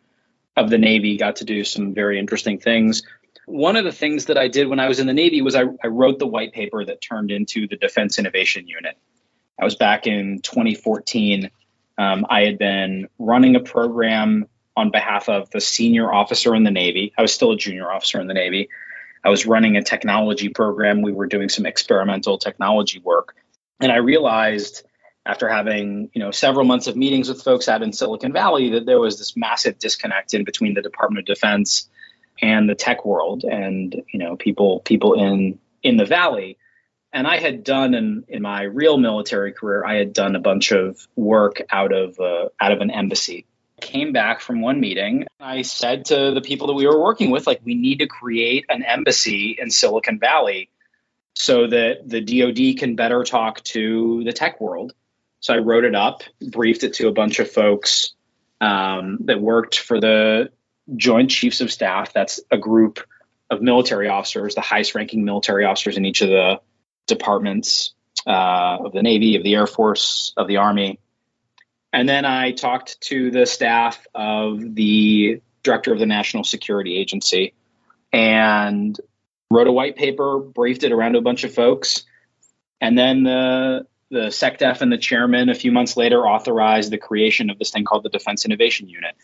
of 0.57 0.69
the 0.69 0.77
Navy, 0.77 1.15
got 1.15 1.37
to 1.37 1.45
do 1.45 1.63
some 1.63 1.93
very 1.93 2.19
interesting 2.19 2.59
things. 2.59 3.03
One 3.45 3.77
of 3.77 3.85
the 3.85 3.93
things 3.93 4.25
that 4.25 4.37
I 4.37 4.49
did 4.49 4.67
when 4.67 4.81
I 4.81 4.89
was 4.89 4.99
in 4.99 5.07
the 5.07 5.13
Navy 5.13 5.41
was 5.41 5.55
I, 5.55 5.63
I 5.81 5.87
wrote 5.87 6.19
the 6.19 6.27
white 6.27 6.51
paper 6.51 6.83
that 6.83 6.99
turned 6.99 7.31
into 7.31 7.67
the 7.67 7.77
Defense 7.77 8.19
Innovation 8.19 8.67
Unit. 8.67 8.97
I 9.57 9.63
was 9.63 9.75
back 9.75 10.05
in 10.05 10.41
2014. 10.41 11.49
Um, 11.97 12.25
I 12.29 12.41
had 12.41 12.57
been 12.57 13.07
running 13.17 13.55
a 13.55 13.61
program 13.61 14.45
on 14.75 14.91
behalf 14.91 15.29
of 15.29 15.49
the 15.51 15.61
senior 15.61 16.13
officer 16.13 16.53
in 16.53 16.63
the 16.63 16.71
Navy. 16.71 17.13
I 17.17 17.21
was 17.21 17.33
still 17.33 17.53
a 17.53 17.57
junior 17.57 17.89
officer 17.89 18.19
in 18.19 18.27
the 18.27 18.33
Navy. 18.33 18.67
I 19.23 19.29
was 19.29 19.45
running 19.45 19.77
a 19.77 19.83
technology 19.83 20.49
program. 20.49 21.01
We 21.01 21.11
were 21.11 21.27
doing 21.27 21.49
some 21.49 21.65
experimental 21.65 22.37
technology 22.37 22.99
work. 22.99 23.35
And 23.79 23.91
I 23.91 23.97
realized 23.97 24.83
after 25.25 25.47
having, 25.47 26.09
you 26.13 26.21
know, 26.21 26.31
several 26.31 26.65
months 26.65 26.87
of 26.87 26.95
meetings 26.95 27.29
with 27.29 27.43
folks 27.43 27.67
out 27.67 27.83
in 27.83 27.93
Silicon 27.93 28.33
Valley 28.33 28.71
that 28.71 28.85
there 28.85 28.99
was 28.99 29.17
this 29.17 29.35
massive 29.35 29.77
disconnect 29.77 30.33
in 30.33 30.43
between 30.43 30.73
the 30.73 30.81
Department 30.81 31.29
of 31.29 31.35
Defense 31.35 31.89
and 32.41 32.69
the 32.69 32.75
tech 32.75 33.05
world 33.05 33.43
and, 33.43 34.03
you 34.11 34.19
know, 34.19 34.35
people 34.35 34.79
people 34.79 35.13
in 35.13 35.59
in 35.83 35.97
the 35.97 36.05
valley. 36.05 36.57
And 37.11 37.27
I 37.27 37.37
had 37.37 37.63
done 37.63 37.95
in, 37.95 38.23
in 38.27 38.41
my 38.41 38.63
real 38.63 38.97
military 38.97 39.51
career, 39.51 39.83
I 39.83 39.95
had 39.95 40.13
done 40.13 40.35
a 40.35 40.39
bunch 40.39 40.71
of 40.71 41.07
work 41.15 41.61
out 41.69 41.91
of 41.91 42.19
uh, 42.19 42.49
out 42.59 42.71
of 42.71 42.81
an 42.81 42.91
embassy 42.91 43.45
came 43.81 44.11
back 44.13 44.41
from 44.41 44.61
one 44.61 44.79
meeting. 44.79 45.25
I 45.39 45.61
said 45.63 46.05
to 46.05 46.31
the 46.31 46.41
people 46.41 46.67
that 46.67 46.73
we 46.73 46.87
were 46.87 46.99
working 47.01 47.31
with, 47.31 47.47
like, 47.47 47.61
we 47.63 47.75
need 47.75 47.99
to 47.99 48.07
create 48.07 48.65
an 48.69 48.83
embassy 48.83 49.55
in 49.59 49.71
Silicon 49.71 50.19
Valley 50.19 50.69
so 51.33 51.67
that 51.67 52.07
the 52.07 52.21
DoD 52.21 52.77
can 52.77 52.95
better 52.95 53.23
talk 53.23 53.63
to 53.63 54.23
the 54.23 54.33
tech 54.33 54.59
world. 54.59 54.93
So 55.39 55.53
I 55.53 55.59
wrote 55.59 55.85
it 55.85 55.95
up, 55.95 56.23
briefed 56.41 56.83
it 56.83 56.95
to 56.95 57.07
a 57.07 57.13
bunch 57.13 57.39
of 57.39 57.49
folks 57.49 58.13
um, 58.59 59.19
that 59.21 59.39
worked 59.39 59.79
for 59.79 59.99
the 59.99 60.51
Joint 60.95 61.31
Chiefs 61.31 61.61
of 61.61 61.71
Staff. 61.71 62.13
That's 62.13 62.41
a 62.51 62.57
group 62.57 62.99
of 63.49 63.61
military 63.61 64.09
officers, 64.09 64.55
the 64.55 64.61
highest 64.61 64.95
ranking 64.95 65.23
military 65.23 65.65
officers 65.65 65.97
in 65.97 66.05
each 66.05 66.21
of 66.21 66.29
the 66.29 66.59
departments 67.07 67.93
uh, 68.27 68.77
of 68.85 68.91
the 68.91 69.01
Navy, 69.01 69.37
of 69.37 69.43
the 69.43 69.55
Air 69.55 69.67
Force, 69.67 70.33
of 70.35 70.47
the 70.47 70.57
Army. 70.57 70.99
And 71.91 72.07
then 72.07 72.25
I 72.25 72.51
talked 72.51 73.01
to 73.01 73.31
the 73.31 73.45
staff 73.45 74.05
of 74.13 74.75
the 74.75 75.41
director 75.63 75.91
of 75.91 75.99
the 75.99 76.05
National 76.05 76.43
Security 76.43 76.97
Agency 76.97 77.53
and 78.13 78.97
wrote 79.51 79.67
a 79.67 79.71
white 79.71 79.95
paper, 79.95 80.39
briefed 80.39 80.83
it 80.83 80.91
around 80.91 81.13
to 81.13 81.19
a 81.19 81.23
bunch 81.23 81.43
of 81.43 81.53
folks. 81.53 82.05
And 82.79 82.97
then 82.97 83.23
the 83.23 83.87
the 84.11 84.27
SecDef 84.27 84.81
and 84.81 84.91
the 84.91 84.97
chairman 84.97 85.49
a 85.49 85.53
few 85.53 85.71
months 85.71 85.95
later 85.95 86.27
authorized 86.27 86.91
the 86.91 86.97
creation 86.97 87.51
of 87.51 87.59
this 87.59 87.69
thing 87.69 87.85
called 87.85 88.03
the 88.03 88.09
Defense 88.09 88.43
Innovation 88.43 88.89
Unit. 88.89 89.15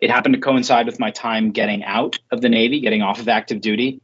It 0.00 0.10
happened 0.10 0.34
to 0.34 0.40
coincide 0.40 0.86
with 0.86 0.98
my 0.98 1.10
time 1.10 1.52
getting 1.52 1.84
out 1.84 2.18
of 2.32 2.40
the 2.40 2.48
Navy, 2.48 2.80
getting 2.80 3.02
off 3.02 3.20
of 3.20 3.28
active 3.28 3.60
duty. 3.60 4.00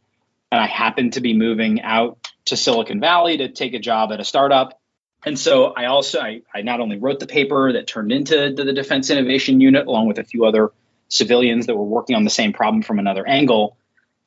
And 0.53 0.61
I 0.61 0.67
happened 0.67 1.15
to 1.15 1.21
be 1.21 1.35
moving 1.35 1.83
out 1.83 2.29
to 2.47 2.57
Silicon 2.57 3.01
Valley 3.01 3.39
to 3.39 3.49
take 3.49 3.75
a 3.75 3.79
job 3.79 4.13
at 4.13 4.21
a 4.21 4.25
startup 4.25 4.81
and 5.25 5.39
so 5.39 5.67
I 5.67 5.87
also 5.87 6.21
I, 6.21 6.43
I 6.55 6.63
not 6.63 6.81
only 6.81 6.99
wrote 6.99 7.21
the 7.21 7.27
paper 7.27 7.73
that 7.73 7.87
turned 7.87 8.13
into 8.13 8.53
the, 8.55 8.65
the 8.65 8.73
Defense 8.73 9.11
Innovation 9.11 9.61
Unit, 9.61 9.87
along 9.87 10.09
with 10.09 10.19
a 10.19 10.25
few 10.25 10.45
other 10.45 10.73
civilians 11.09 11.67
that 11.67 11.77
were 11.77 11.85
working 11.85 12.17
on 12.17 12.25
the 12.25 12.31
same 12.31 12.53
problem 12.53 12.83
from 12.83 12.99
another 12.99 13.27
angle, 13.27 13.77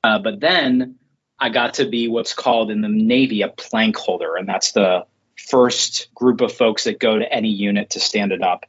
uh, 0.04 0.20
but 0.20 0.40
then 0.40 0.96
I 1.40 1.50
got 1.50 1.76
to 1.76 1.86
be 1.86 2.08
what's 2.08 2.34
called 2.34 2.72
in 2.72 2.82
the 2.82 2.88
Navy 2.88 3.42
a 3.42 3.50
plank 3.50 3.98
holder, 3.98 4.36
and 4.36 4.48
that's 4.48 4.72
the 4.72 5.06
first 5.36 6.14
group 6.16 6.42
of 6.42 6.54
folks 6.54 6.86
that 6.86 7.00
go 7.00 7.20
to 7.20 7.32
any 7.32 7.50
unit 7.50 7.92
to 7.92 8.00
stand 8.00 8.32
it 8.32 8.42
up. 8.42 8.66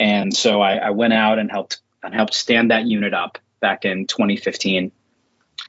And 0.00 0.34
so 0.34 0.60
I, 0.60 0.76
I 0.76 0.90
went 0.90 1.12
out 1.12 1.38
and 1.38 1.50
helped 1.50 1.80
and 2.02 2.12
helped 2.12 2.34
stand 2.34 2.72
that 2.72 2.86
unit 2.86 3.14
up 3.14 3.38
back 3.60 3.84
in 3.84 4.06
2015. 4.06 4.90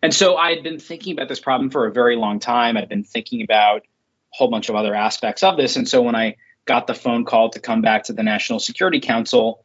And 0.02 0.14
so 0.14 0.36
I 0.36 0.56
had 0.56 0.64
been 0.64 0.80
thinking 0.80 1.14
about 1.14 1.30
this 1.30 1.40
problem 1.40 1.70
for 1.70 1.86
a 1.86 1.92
very 1.92 2.16
long 2.16 2.40
time. 2.40 2.76
I'd 2.76 2.90
been 2.90 3.04
thinking 3.04 3.44
about 3.44 3.84
whole 4.34 4.50
bunch 4.50 4.70
of 4.70 4.76
other 4.76 4.96
aspects 4.96 5.44
of 5.44 5.58
this. 5.58 5.76
And 5.76 5.88
so 5.88 6.02
when 6.02 6.16
I 6.16 6.36
got 6.66 6.88
the 6.88 6.94
phone 6.94 7.26
call 7.26 7.50
to 7.52 7.60
come 7.60 7.82
back 7.82 8.06
to 8.06 8.14
the 8.14 8.24
National 8.24 8.60
Security 8.60 9.00
Council, 9.00 9.64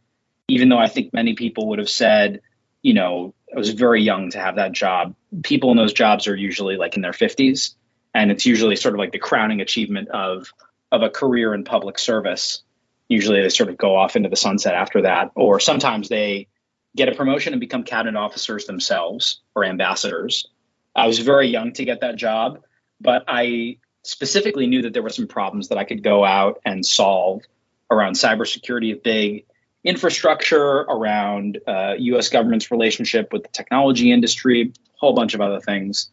even 0.49 0.69
though 0.69 0.79
I 0.79 0.89
think 0.89 1.13
many 1.13 1.35
people 1.35 1.69
would 1.69 1.79
have 1.79 1.91
said, 1.91 2.41
you 2.83 2.95
know, 2.95 3.35
I 3.55 3.59
was 3.59 3.71
very 3.71 4.03
young 4.03 4.31
to 4.31 4.39
have 4.39 4.57
that 4.57 4.73
job. 4.73 5.15
People 5.43 5.71
in 5.71 5.77
those 5.77 5.93
jobs 5.93 6.27
are 6.27 6.37
usually 6.37 6.77
like 6.77 6.97
in 6.97 7.03
their 7.03 7.13
50s, 7.13 7.75
and 8.15 8.31
it's 8.31 8.47
usually 8.47 8.77
sort 8.77 8.95
of 8.95 8.99
like 8.99 9.13
the 9.13 9.19
crowning 9.19 9.61
achievement 9.61 10.09
of 10.09 10.53
of 10.91 11.03
a 11.03 11.11
career 11.11 11.55
in 11.55 11.65
public 11.65 11.99
service. 11.99 12.63
Usually 13.09 13.43
they 13.43 13.49
sort 13.49 13.69
of 13.69 13.77
go 13.77 13.97
off 13.97 14.17
into 14.17 14.29
the 14.29 14.37
sunset 14.37 14.75
after 14.75 15.03
that, 15.03 15.33
or 15.35 15.61
sometimes 15.61 16.09
they 16.09 16.49
get 16.97 17.09
a 17.09 17.15
promotion 17.15 17.53
and 17.53 17.61
become 17.61 17.85
cabinet 17.85 18.19
officers 18.19 18.67
themselves 18.67 19.41
or 19.55 19.65
ambassadors. 19.65 20.49
I 20.97 21.07
was 21.07 21.19
very 21.19 21.49
young 21.49 21.73
to 21.75 21.85
get 21.85 22.01
that 22.01 22.17
job, 22.17 22.63
but 23.01 23.25
I 23.29 23.79
specifically 24.09 24.67
knew 24.67 24.83
that 24.83 24.95
there 24.95 25.03
were 25.03 25.11
some 25.11 25.27
problems 25.27 25.69
that 25.69 25.77
I 25.77 25.85
could 25.85 26.03
go 26.03 26.25
out 26.25 26.63
and 26.65 26.85
solve 26.85 27.43
around 27.91 28.15
cybersecurity 28.15 28.95
of 28.95 29.03
big 29.03 29.45
infrastructure, 29.85 30.79
around 30.79 31.59
uh, 31.67 31.95
U.S. 31.99 32.31
government's 32.31 32.71
relationship 32.71 33.33
with 33.35 33.43
the 33.43 33.51
technology 33.51 34.11
industry, 34.11 34.73
a 34.73 34.99
whole 34.99 35.13
bunch 35.13 35.35
of 35.35 35.43
other 35.43 35.61
things. 35.61 36.11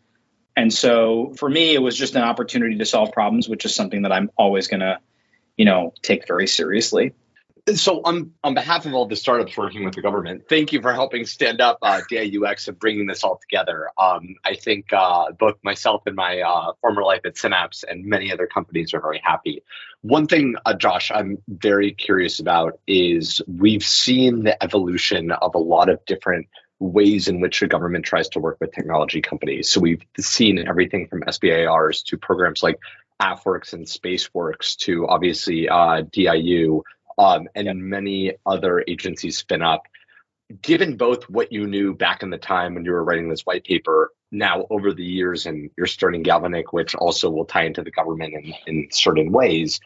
And 0.57 0.73
so 0.73 1.33
for 1.37 1.49
me, 1.49 1.73
it 1.73 1.81
was 1.81 1.97
just 1.97 2.15
an 2.15 2.21
opportunity 2.21 2.77
to 2.77 2.85
solve 2.85 3.13
problems, 3.13 3.47
which 3.47 3.63
is 3.63 3.73
something 3.73 4.01
that 4.01 4.11
I'm 4.11 4.29
always 4.37 4.67
going 4.67 4.81
to, 4.81 4.99
you 5.55 5.63
know, 5.63 5.93
take 6.01 6.27
very 6.27 6.47
seriously. 6.47 7.13
So, 7.73 8.01
on 8.05 8.31
on 8.43 8.53
behalf 8.53 8.85
of 8.85 8.93
all 8.93 9.07
the 9.07 9.15
startups 9.15 9.57
working 9.57 9.85
with 9.85 9.95
the 9.95 10.01
government, 10.03 10.43
thank 10.47 10.71
you 10.71 10.83
for 10.83 10.93
helping 10.93 11.25
stand 11.25 11.61
up 11.61 11.79
uh, 11.81 12.01
DIUX 12.11 12.67
and 12.67 12.77
bringing 12.77 13.07
this 13.07 13.23
all 13.23 13.39
together. 13.41 13.89
Um, 13.97 14.35
I 14.45 14.53
think 14.53 14.93
uh, 14.93 15.31
both 15.31 15.55
myself 15.63 16.03
and 16.05 16.15
my 16.15 16.41
uh, 16.41 16.73
former 16.79 17.01
life 17.01 17.21
at 17.25 17.39
Synapse 17.39 17.83
and 17.83 18.05
many 18.05 18.31
other 18.31 18.45
companies 18.45 18.93
are 18.93 19.01
very 19.01 19.19
happy. 19.23 19.63
One 20.01 20.27
thing, 20.27 20.57
uh, 20.63 20.75
Josh, 20.75 21.09
I'm 21.09 21.39
very 21.47 21.91
curious 21.91 22.39
about 22.39 22.79
is 22.85 23.41
we've 23.47 23.83
seen 23.83 24.43
the 24.43 24.63
evolution 24.63 25.31
of 25.31 25.55
a 25.55 25.59
lot 25.59 25.89
of 25.89 26.05
different 26.05 26.47
ways 26.77 27.27
in 27.27 27.39
which 27.39 27.61
the 27.61 27.67
government 27.67 28.05
tries 28.05 28.29
to 28.29 28.39
work 28.39 28.57
with 28.59 28.73
technology 28.73 29.21
companies. 29.21 29.69
So 29.69 29.81
we've 29.81 30.03
seen 30.19 30.67
everything 30.67 31.07
from 31.07 31.21
SBIRs 31.21 32.03
to 32.09 32.17
programs 32.19 32.61
like 32.61 32.77
AFWERX 33.19 33.73
and 33.73 33.87
SpaceWERX 33.87 34.75
to 34.81 35.07
obviously 35.07 35.67
uh, 35.67 36.03
DIU 36.11 36.83
um, 37.17 37.47
and 37.55 37.65
yep. 37.67 37.75
many 37.75 38.33
other 38.45 38.83
agencies 38.87 39.37
spin 39.37 39.61
up. 39.61 39.83
Given 40.61 40.97
both 40.97 41.23
what 41.29 41.51
you 41.51 41.65
knew 41.65 41.95
back 41.95 42.21
in 42.21 42.29
the 42.29 42.37
time 42.37 42.75
when 42.75 42.85
you 42.85 42.91
were 42.91 43.03
writing 43.03 43.29
this 43.29 43.41
white 43.41 43.63
paper, 43.63 44.11
now 44.31 44.67
over 44.69 44.93
the 44.93 45.03
years, 45.03 45.45
and 45.45 45.71
you're 45.77 45.87
starting 45.87 46.21
Galvanic, 46.21 46.71
which 46.73 46.93
also 46.93 47.29
will 47.29 47.45
tie 47.45 47.63
into 47.63 47.81
the 47.81 47.91
government 47.91 48.33
in, 48.33 48.53
in 48.67 48.87
certain 48.91 49.31
ways, 49.31 49.79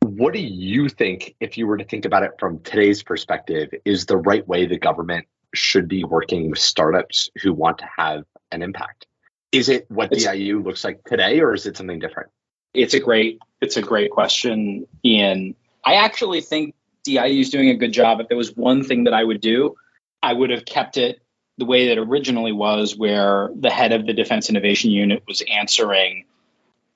what 0.00 0.32
do 0.32 0.40
you 0.40 0.88
think, 0.88 1.34
if 1.40 1.56
you 1.56 1.66
were 1.66 1.76
to 1.76 1.84
think 1.84 2.04
about 2.04 2.24
it 2.24 2.32
from 2.38 2.58
today's 2.60 3.02
perspective, 3.02 3.70
is 3.84 4.06
the 4.06 4.16
right 4.16 4.46
way 4.46 4.66
the 4.66 4.78
government 4.78 5.26
should 5.54 5.88
be 5.88 6.02
working 6.02 6.50
with 6.50 6.58
startups 6.58 7.30
who 7.40 7.52
want 7.52 7.78
to 7.78 7.88
have 7.96 8.24
an 8.50 8.62
impact? 8.62 9.06
Is 9.52 9.68
it 9.68 9.90
what 9.90 10.12
it's, 10.12 10.24
DIU 10.24 10.62
looks 10.62 10.82
like 10.82 11.04
today, 11.04 11.40
or 11.40 11.54
is 11.54 11.66
it 11.66 11.76
something 11.76 11.98
different? 11.98 12.30
It's 12.74 12.94
a 12.94 13.00
great, 13.00 13.38
it's 13.60 13.76
a 13.76 13.82
great 13.82 14.10
question, 14.10 14.86
Ian. 15.04 15.54
I 15.84 15.94
actually 15.94 16.40
think 16.40 16.74
DIU 17.04 17.40
is 17.40 17.50
doing 17.50 17.70
a 17.70 17.74
good 17.74 17.92
job. 17.92 18.20
If 18.20 18.28
there 18.28 18.36
was 18.36 18.56
one 18.56 18.84
thing 18.84 19.04
that 19.04 19.14
I 19.14 19.24
would 19.24 19.40
do, 19.40 19.76
I 20.22 20.32
would 20.32 20.50
have 20.50 20.64
kept 20.64 20.96
it 20.96 21.20
the 21.58 21.64
way 21.64 21.88
that 21.88 21.98
originally 21.98 22.52
was, 22.52 22.96
where 22.96 23.50
the 23.54 23.70
head 23.70 23.92
of 23.92 24.06
the 24.06 24.12
Defense 24.12 24.48
Innovation 24.48 24.90
Unit 24.90 25.22
was 25.26 25.42
answering 25.42 26.24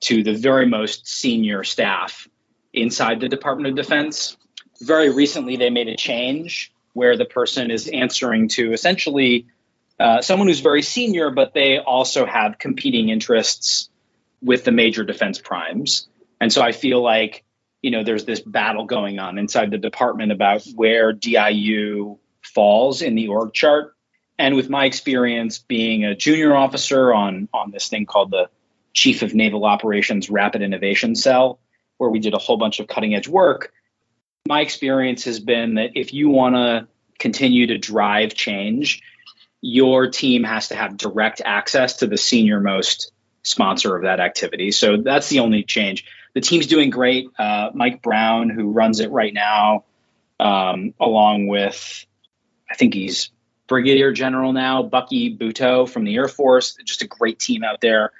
to 0.01 0.23
the 0.23 0.33
very 0.33 0.65
most 0.65 1.07
senior 1.07 1.63
staff 1.63 2.27
inside 2.73 3.19
the 3.19 3.29
Department 3.29 3.69
of 3.69 3.75
Defense. 3.75 4.37
Very 4.81 5.09
recently, 5.09 5.57
they 5.57 5.69
made 5.69 5.87
a 5.87 5.95
change 5.95 6.71
where 6.93 7.17
the 7.17 7.25
person 7.25 7.69
is 7.69 7.87
answering 7.87 8.47
to 8.47 8.73
essentially 8.73 9.47
uh, 9.99 10.21
someone 10.21 10.47
who's 10.47 10.59
very 10.59 10.81
senior, 10.81 11.29
but 11.29 11.53
they 11.53 11.79
also 11.79 12.25
have 12.25 12.57
competing 12.57 13.09
interests 13.09 13.89
with 14.41 14.63
the 14.63 14.71
major 14.71 15.03
defense 15.03 15.39
primes. 15.39 16.07
And 16.39 16.51
so 16.51 16.61
I 16.61 16.71
feel 16.71 17.01
like 17.01 17.43
you 17.81 17.91
know 17.91 18.03
there's 18.03 18.25
this 18.25 18.39
battle 18.39 18.85
going 18.85 19.19
on 19.19 19.37
inside 19.37 19.71
the 19.71 19.77
department 19.77 20.31
about 20.31 20.65
where 20.75 21.13
DIU 21.13 22.17
falls 22.41 23.01
in 23.01 23.15
the 23.15 23.27
org 23.27 23.53
chart. 23.53 23.93
And 24.39 24.55
with 24.55 24.69
my 24.69 24.85
experience 24.85 25.57
being 25.59 26.05
a 26.05 26.15
junior 26.15 26.55
officer 26.55 27.13
on 27.13 27.49
on 27.53 27.71
this 27.71 27.87
thing 27.89 28.05
called 28.05 28.31
the 28.31 28.49
Chief 28.93 29.21
of 29.21 29.33
Naval 29.33 29.65
Operations 29.65 30.29
Rapid 30.29 30.61
Innovation 30.61 31.15
Cell, 31.15 31.59
where 31.97 32.09
we 32.09 32.19
did 32.19 32.33
a 32.33 32.39
whole 32.39 32.57
bunch 32.57 32.79
of 32.79 32.87
cutting 32.87 33.15
edge 33.15 33.27
work, 33.27 33.71
my 34.47 34.61
experience 34.61 35.25
has 35.25 35.39
been 35.39 35.75
that 35.75 35.91
if 35.95 36.13
you 36.13 36.29
want 36.29 36.55
to 36.55 36.87
continue 37.19 37.67
to 37.67 37.77
drive 37.77 38.33
change, 38.33 39.01
your 39.61 40.09
team 40.09 40.43
has 40.43 40.69
to 40.69 40.75
have 40.75 40.97
direct 40.97 41.41
access 41.43 41.97
to 41.97 42.07
the 42.07 42.17
senior 42.17 42.59
most 42.59 43.11
sponsor 43.43 43.95
of 43.95 44.03
that 44.03 44.19
activity. 44.19 44.71
So 44.71 44.97
that's 44.97 45.29
the 45.29 45.39
only 45.39 45.63
change 45.63 46.05
the 46.37 46.41
team's 46.41 46.67
doing 46.67 46.91
great. 46.91 47.31
Uh, 47.39 47.71
Mike 47.73 48.03
Brown, 48.03 48.51
who 48.51 48.69
runs 48.69 48.99
it 48.99 49.09
right 49.09 49.33
now, 49.33 49.85
um, 50.39 50.93
along 50.99 51.47
with, 51.47 52.05
I 52.69 52.75
think 52.75 52.93
he's 52.93 53.31
brigadier 53.65 54.11
general 54.11 54.53
now, 54.53 54.83
Bucky 54.83 55.35
Butow 55.35 55.89
from 55.89 56.03
the 56.03 56.13
Air 56.15 56.27
Force. 56.27 56.77
Just 56.85 57.01
a 57.01 57.07
great 57.07 57.39
team 57.39 57.63
out 57.63 57.81
there. 57.81 58.11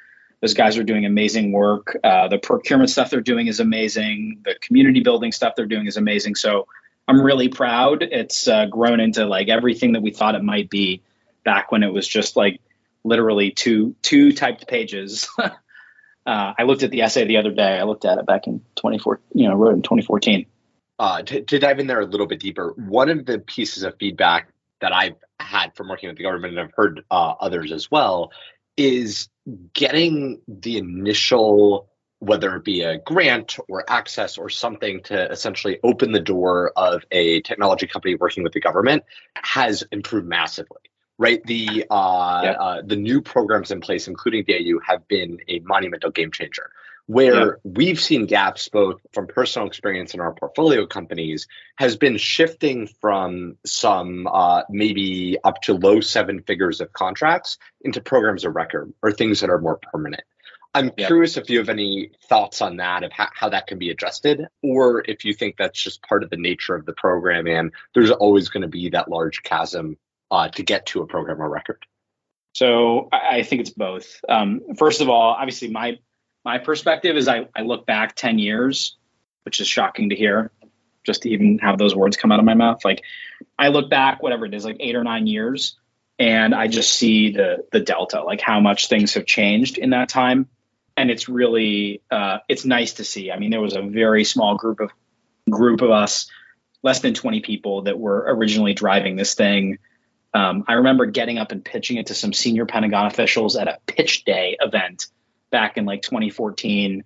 Those 0.41 0.55
guys 0.55 0.79
are 0.79 0.83
doing 0.83 1.05
amazing 1.05 1.51
work. 1.51 1.95
Uh, 2.03 2.27
the 2.27 2.39
procurement 2.39 2.89
stuff 2.89 3.11
they're 3.11 3.21
doing 3.21 3.45
is 3.45 3.59
amazing. 3.59 4.41
The 4.43 4.55
community 4.61 5.01
building 5.01 5.31
stuff 5.31 5.53
they're 5.55 5.67
doing 5.67 5.85
is 5.85 5.97
amazing. 5.97 6.33
So 6.33 6.67
I'm 7.07 7.21
really 7.21 7.49
proud. 7.49 8.01
It's 8.01 8.47
uh, 8.47 8.65
grown 8.65 8.99
into 8.99 9.27
like 9.27 9.47
everything 9.47 9.91
that 9.91 10.01
we 10.01 10.09
thought 10.09 10.33
it 10.33 10.43
might 10.43 10.71
be 10.71 11.03
back 11.43 11.71
when 11.71 11.83
it 11.83 11.93
was 11.93 12.07
just 12.07 12.35
like 12.35 12.61
literally 13.03 13.51
two 13.51 13.95
two 14.01 14.31
typed 14.31 14.67
pages 14.67 15.29
Uh, 16.27 16.53
I 16.59 16.63
looked 16.63 16.83
at 16.83 16.91
the 16.91 17.01
essay 17.03 17.25
the 17.25 17.37
other 17.37 17.51
day. 17.51 17.79
I 17.79 17.83
looked 17.83 18.03
at 18.03 18.17
it 18.17 18.25
back 18.25 18.47
in 18.47 18.59
2014, 18.75 19.23
you 19.33 19.47
know, 19.47 19.55
wrote 19.55 19.75
in 19.75 19.81
2014. 19.81 20.45
Uh, 20.99 21.21
to, 21.21 21.41
to 21.41 21.57
dive 21.57 21.79
in 21.79 21.87
there 21.87 22.01
a 22.01 22.05
little 22.05 22.27
bit 22.27 22.41
deeper, 22.41 22.73
one 22.75 23.09
of 23.09 23.25
the 23.25 23.39
pieces 23.39 23.83
of 23.83 23.95
feedback 23.97 24.49
that 24.81 24.91
I've 24.91 25.15
had 25.39 25.73
from 25.75 25.87
working 25.87 26.09
with 26.09 26.17
the 26.17 26.23
government, 26.23 26.57
and 26.57 26.59
I've 26.59 26.73
heard 26.75 27.05
uh, 27.09 27.35
others 27.39 27.71
as 27.71 27.89
well, 27.89 28.31
is 28.75 29.29
getting 29.73 30.41
the 30.49 30.77
initial, 30.77 31.87
whether 32.19 32.57
it 32.57 32.65
be 32.65 32.81
a 32.81 32.97
grant 32.97 33.57
or 33.69 33.85
access 33.89 34.37
or 34.37 34.49
something 34.49 35.03
to 35.03 35.31
essentially 35.31 35.79
open 35.81 36.11
the 36.11 36.19
door 36.19 36.73
of 36.75 37.05
a 37.11 37.39
technology 37.41 37.87
company 37.87 38.15
working 38.15 38.43
with 38.43 38.51
the 38.51 38.59
government 38.59 39.03
has 39.35 39.83
improved 39.93 40.27
massively 40.27 40.81
right? 41.17 41.43
The 41.43 41.85
uh, 41.89 42.41
yep. 42.43 42.57
uh, 42.59 42.81
the 42.85 42.95
new 42.95 43.21
programs 43.21 43.71
in 43.71 43.81
place, 43.81 44.07
including 44.07 44.43
DIU, 44.45 44.79
have 44.85 45.07
been 45.07 45.39
a 45.47 45.59
monumental 45.59 46.11
game 46.11 46.31
changer. 46.31 46.71
Where 47.07 47.45
yep. 47.45 47.59
we've 47.63 47.99
seen 47.99 48.25
gaps, 48.25 48.67
both 48.67 48.99
from 49.13 49.27
personal 49.27 49.67
experience 49.67 50.13
in 50.13 50.19
our 50.19 50.33
portfolio 50.33 50.85
companies, 50.85 51.47
has 51.77 51.95
been 51.95 52.17
shifting 52.17 52.87
from 52.99 53.57
some 53.65 54.27
uh, 54.27 54.63
maybe 54.69 55.37
up 55.41 55.61
to 55.63 55.73
low 55.73 56.01
seven 56.01 56.41
figures 56.41 56.81
of 56.81 56.91
contracts 56.91 57.59
into 57.79 58.01
programs 58.01 58.43
of 58.43 58.55
record 58.55 58.93
or 59.01 59.13
things 59.13 59.39
that 59.39 59.49
are 59.49 59.59
more 59.59 59.77
permanent. 59.77 60.23
I'm 60.73 60.91
curious 60.91 61.37
if 61.37 61.49
you 61.49 61.57
have 61.59 61.69
any 61.69 62.11
thoughts 62.29 62.61
on 62.61 62.77
that, 62.77 63.03
of 63.03 63.11
how, 63.11 63.29
how 63.33 63.49
that 63.49 63.65
can 63.67 63.79
be 63.79 63.89
adjusted, 63.89 64.45
or 64.61 65.03
if 65.07 65.25
you 65.25 65.33
think 65.33 65.55
that's 65.57 65.81
just 65.81 66.03
part 66.03 66.23
of 66.23 66.29
the 66.29 66.37
nature 66.37 66.75
of 66.75 66.85
the 66.85 66.93
program 66.93 67.47
and 67.47 67.71
there's 67.95 68.11
always 68.11 68.49
going 68.49 68.61
to 68.61 68.67
be 68.67 68.89
that 68.89 69.09
large 69.09 69.41
chasm 69.41 69.97
uh, 70.31 70.49
to 70.49 70.63
get 70.63 70.87
to 70.87 71.01
a 71.01 71.07
program 71.07 71.41
or 71.41 71.49
record? 71.49 71.85
So 72.57 73.07
I, 73.11 73.43
think 73.43 73.61
it's 73.61 73.69
both. 73.69 74.19
Um, 74.27 74.61
first 74.77 75.01
of 75.01 75.09
all, 75.09 75.35
obviously 75.37 75.67
my 75.67 75.99
my 76.43 76.57
perspective 76.57 77.15
is 77.15 77.27
I, 77.27 77.47
I 77.55 77.61
look 77.61 77.85
back 77.85 78.15
10 78.15 78.39
years, 78.39 78.97
which 79.43 79.59
is 79.59 79.67
shocking 79.67 80.09
to 80.09 80.15
hear, 80.15 80.51
just 81.05 81.21
to 81.23 81.29
even 81.29 81.59
have 81.59 81.77
those 81.77 81.95
words 81.95 82.17
come 82.17 82.31
out 82.31 82.39
of 82.39 82.45
my 82.45 82.55
mouth. 82.55 82.83
Like 82.83 83.03
I 83.59 83.67
look 83.67 83.91
back, 83.91 84.23
whatever 84.23 84.45
it 84.45 84.55
is, 84.55 84.65
like 84.65 84.77
eight 84.79 84.95
or 84.95 85.03
nine 85.03 85.27
years, 85.27 85.77
and 86.17 86.55
I 86.55 86.67
just 86.67 86.95
see 86.95 87.31
the 87.31 87.65
the 87.71 87.79
delta, 87.79 88.23
like 88.23 88.41
how 88.41 88.59
much 88.59 88.87
things 88.87 89.13
have 89.13 89.27
changed 89.27 89.77
in 89.77 89.91
that 89.91 90.09
time. 90.09 90.47
And 90.95 91.11
it's 91.11 91.29
really 91.29 92.01
uh, 92.09 92.39
it's 92.49 92.65
nice 92.65 92.93
to 92.93 93.03
see. 93.03 93.31
I 93.31 93.37
mean, 93.37 93.51
there 93.51 93.61
was 93.61 93.75
a 93.75 93.83
very 93.83 94.23
small 94.23 94.55
group 94.55 94.79
of 94.79 94.89
group 95.47 95.81
of 95.81 95.91
us, 95.91 96.27
less 96.81 97.01
than 97.01 97.13
20 97.13 97.41
people 97.41 97.83
that 97.83 97.99
were 97.99 98.25
originally 98.29 98.73
driving 98.73 99.15
this 99.15 99.35
thing 99.35 99.77
um, 100.33 100.65
I 100.67 100.73
remember 100.73 101.05
getting 101.05 101.37
up 101.37 101.51
and 101.51 101.63
pitching 101.63 101.97
it 101.97 102.07
to 102.07 102.13
some 102.13 102.33
senior 102.33 102.65
Pentagon 102.65 103.07
officials 103.07 103.55
at 103.55 103.67
a 103.67 103.79
pitch 103.85 104.25
day 104.25 104.57
event 104.59 105.07
back 105.51 105.77
in 105.77 105.85
like 105.85 106.01
2014. 106.01 107.03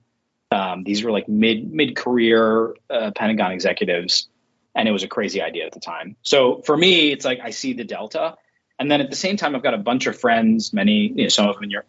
Um, 0.52 0.84
these 0.84 1.04
were 1.04 1.12
like 1.12 1.30
mid 1.30 1.72
mid 1.72 1.96
career 1.96 2.76
uh, 2.90 3.12
Pentagon 3.16 3.52
executives, 3.52 4.28
and 4.76 4.88
it 4.88 4.92
was 4.92 5.04
a 5.04 5.08
crazy 5.08 5.42
idea 5.42 5.66
at 5.66 5.72
the 5.72 5.80
time. 5.80 6.16
So 6.24 6.62
for 6.66 6.76
me, 6.76 7.12
it's 7.12 7.24
like 7.24 7.40
I 7.40 7.52
see 7.52 7.74
the 7.74 7.86
delta, 7.86 8.36
and 8.78 8.92
then 8.92 9.00
at 9.00 9.10
the 9.10 9.16
same 9.16 9.38
time, 9.38 9.56
I've 9.56 9.64
got 9.64 9.74
a 9.74 9.80
bunch 9.80 10.08
of 10.08 10.20
friends, 10.20 10.74
many 10.74 11.08
you 11.08 11.24
know, 11.24 11.30
some 11.30 11.48
of 11.48 11.56
them 11.56 11.64
in 11.66 11.70
your 11.70 11.86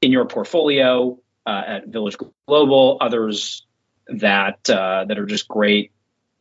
in 0.00 0.12
your 0.12 0.26
portfolio 0.26 1.18
uh, 1.46 1.62
at 1.66 1.88
Village 1.88 2.16
Global, 2.46 2.98
others 3.00 3.66
that 4.06 4.68
uh, 4.70 5.06
that 5.06 5.18
are 5.18 5.26
just 5.26 5.48
great 5.48 5.90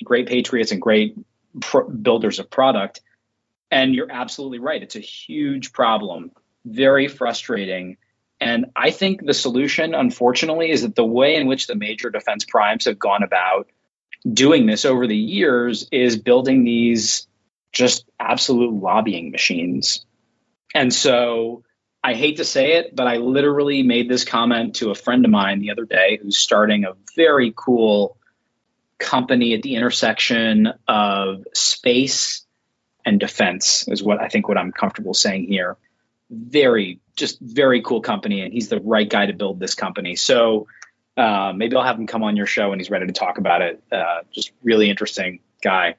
great 0.03 0.27
patriots 0.27 0.71
and 0.71 0.81
great 0.81 1.15
pr- 1.61 1.81
builders 1.81 2.37
of 2.39 2.49
product 2.49 3.01
and 3.73 3.95
you're 3.95 4.11
absolutely 4.11 4.59
right. 4.59 4.83
It's 4.83 4.95
a 4.95 4.99
huge 4.99 5.73
problem, 5.73 6.31
very 6.63 7.07
frustrating. 7.07 7.97
And 8.39 8.67
I 8.75 8.91
think 8.91 9.25
the 9.25 9.33
solution, 9.33 9.95
unfortunately, 9.95 10.69
is 10.69 10.83
that 10.83 10.95
the 10.95 11.03
way 11.03 11.35
in 11.35 11.47
which 11.47 11.65
the 11.65 11.73
major 11.73 12.11
defense 12.11 12.45
primes 12.45 12.85
have 12.85 12.99
gone 12.99 13.23
about 13.23 13.67
doing 14.31 14.67
this 14.67 14.85
over 14.85 15.07
the 15.07 15.17
years 15.17 15.87
is 15.91 16.17
building 16.17 16.63
these 16.63 17.27
just 17.71 18.05
absolute 18.19 18.73
lobbying 18.73 19.31
machines. 19.31 20.05
And 20.75 20.93
so 20.93 21.63
I 22.03 22.13
hate 22.13 22.37
to 22.37 22.45
say 22.45 22.73
it, 22.73 22.95
but 22.95 23.07
I 23.07 23.17
literally 23.17 23.81
made 23.81 24.07
this 24.07 24.23
comment 24.23 24.75
to 24.75 24.91
a 24.91 24.95
friend 24.95 25.25
of 25.25 25.31
mine 25.31 25.61
the 25.61 25.71
other 25.71 25.85
day 25.85 26.19
who's 26.21 26.37
starting 26.37 26.85
a 26.85 26.93
very 27.15 27.51
cool 27.55 28.17
company 28.99 29.55
at 29.55 29.63
the 29.63 29.75
intersection 29.75 30.71
of 30.87 31.47
space 31.53 32.42
and 33.05 33.19
defense 33.19 33.87
is 33.87 34.01
what 34.03 34.21
I 34.21 34.27
think 34.27 34.47
what 34.47 34.57
I'm 34.57 34.71
comfortable 34.71 35.13
saying 35.13 35.47
here. 35.47 35.77
Very, 36.29 36.99
just 37.15 37.39
very 37.39 37.81
cool 37.81 38.01
company, 38.01 38.41
and 38.41 38.53
he's 38.53 38.69
the 38.69 38.79
right 38.79 39.09
guy 39.09 39.25
to 39.25 39.33
build 39.33 39.59
this 39.59 39.75
company. 39.75 40.15
So 40.15 40.67
uh, 41.15 41.53
maybe 41.55 41.75
I'll 41.75 41.83
have 41.83 41.99
him 41.99 42.07
come 42.07 42.23
on 42.23 42.35
your 42.35 42.47
show 42.47 42.71
and 42.71 42.81
he's 42.81 42.89
ready 42.89 43.05
to 43.07 43.13
talk 43.13 43.37
about 43.37 43.61
it. 43.61 43.83
Uh, 43.91 44.21
just 44.31 44.51
really 44.63 44.89
interesting 44.89 45.39
guy. 45.61 45.95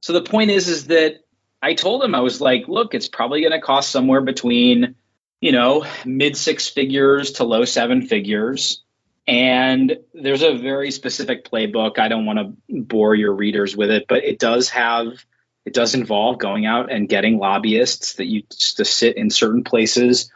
So 0.00 0.12
the 0.12 0.22
point 0.22 0.50
is, 0.50 0.68
is 0.68 0.86
that 0.86 1.20
I 1.60 1.74
told 1.74 2.02
him 2.02 2.14
I 2.14 2.20
was 2.20 2.40
like, 2.40 2.68
look, 2.68 2.94
it's 2.94 3.08
probably 3.08 3.40
going 3.40 3.52
to 3.52 3.60
cost 3.60 3.90
somewhere 3.90 4.20
between, 4.20 4.94
you 5.40 5.52
know, 5.52 5.86
mid 6.04 6.36
six 6.36 6.68
figures 6.68 7.32
to 7.32 7.44
low 7.44 7.64
seven 7.64 8.06
figures. 8.06 8.82
And 9.26 9.96
there's 10.12 10.42
a 10.42 10.54
very 10.54 10.90
specific 10.90 11.50
playbook. 11.50 11.98
I 11.98 12.08
don't 12.08 12.26
want 12.26 12.38
to 12.38 12.82
bore 12.82 13.14
your 13.14 13.34
readers 13.34 13.74
with 13.74 13.90
it, 13.90 14.06
but 14.08 14.24
it 14.24 14.38
does 14.38 14.68
have, 14.70 15.24
it 15.64 15.72
does 15.72 15.94
involve 15.94 16.38
going 16.38 16.66
out 16.66 16.92
and 16.92 17.08
getting 17.08 17.38
lobbyists 17.38 18.14
that 18.14 18.26
you 18.26 18.42
to 18.76 18.84
sit 18.84 19.16
in 19.16 19.30
certain 19.30 19.64
places 19.64 20.30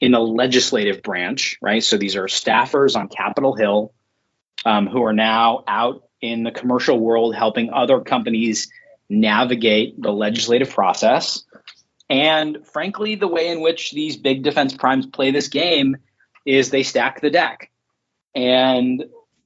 in 0.00 0.12
the 0.12 0.20
legislative 0.20 1.02
branch, 1.02 1.58
right? 1.62 1.82
So 1.82 1.96
these 1.96 2.16
are 2.16 2.26
staffers 2.26 2.96
on 2.96 3.08
Capitol 3.08 3.54
Hill 3.54 3.92
um, 4.64 4.86
who 4.86 5.04
are 5.04 5.12
now 5.12 5.64
out 5.68 6.08
in 6.20 6.42
the 6.42 6.50
commercial 6.50 6.98
world 6.98 7.34
helping 7.34 7.70
other 7.70 8.00
companies 8.00 8.70
navigate 9.08 10.00
the 10.00 10.12
legislative 10.12 10.70
process. 10.70 11.44
And 12.10 12.66
frankly, 12.66 13.14
the 13.14 13.28
way 13.28 13.48
in 13.48 13.60
which 13.60 13.92
these 13.92 14.16
big 14.16 14.42
defense 14.42 14.74
primes 14.74 15.06
play 15.06 15.30
this 15.30 15.48
game 15.48 15.96
is 16.44 16.70
they 16.70 16.82
stack 16.82 17.20
the 17.20 17.30
deck. 17.30 17.70
And, 18.34 19.04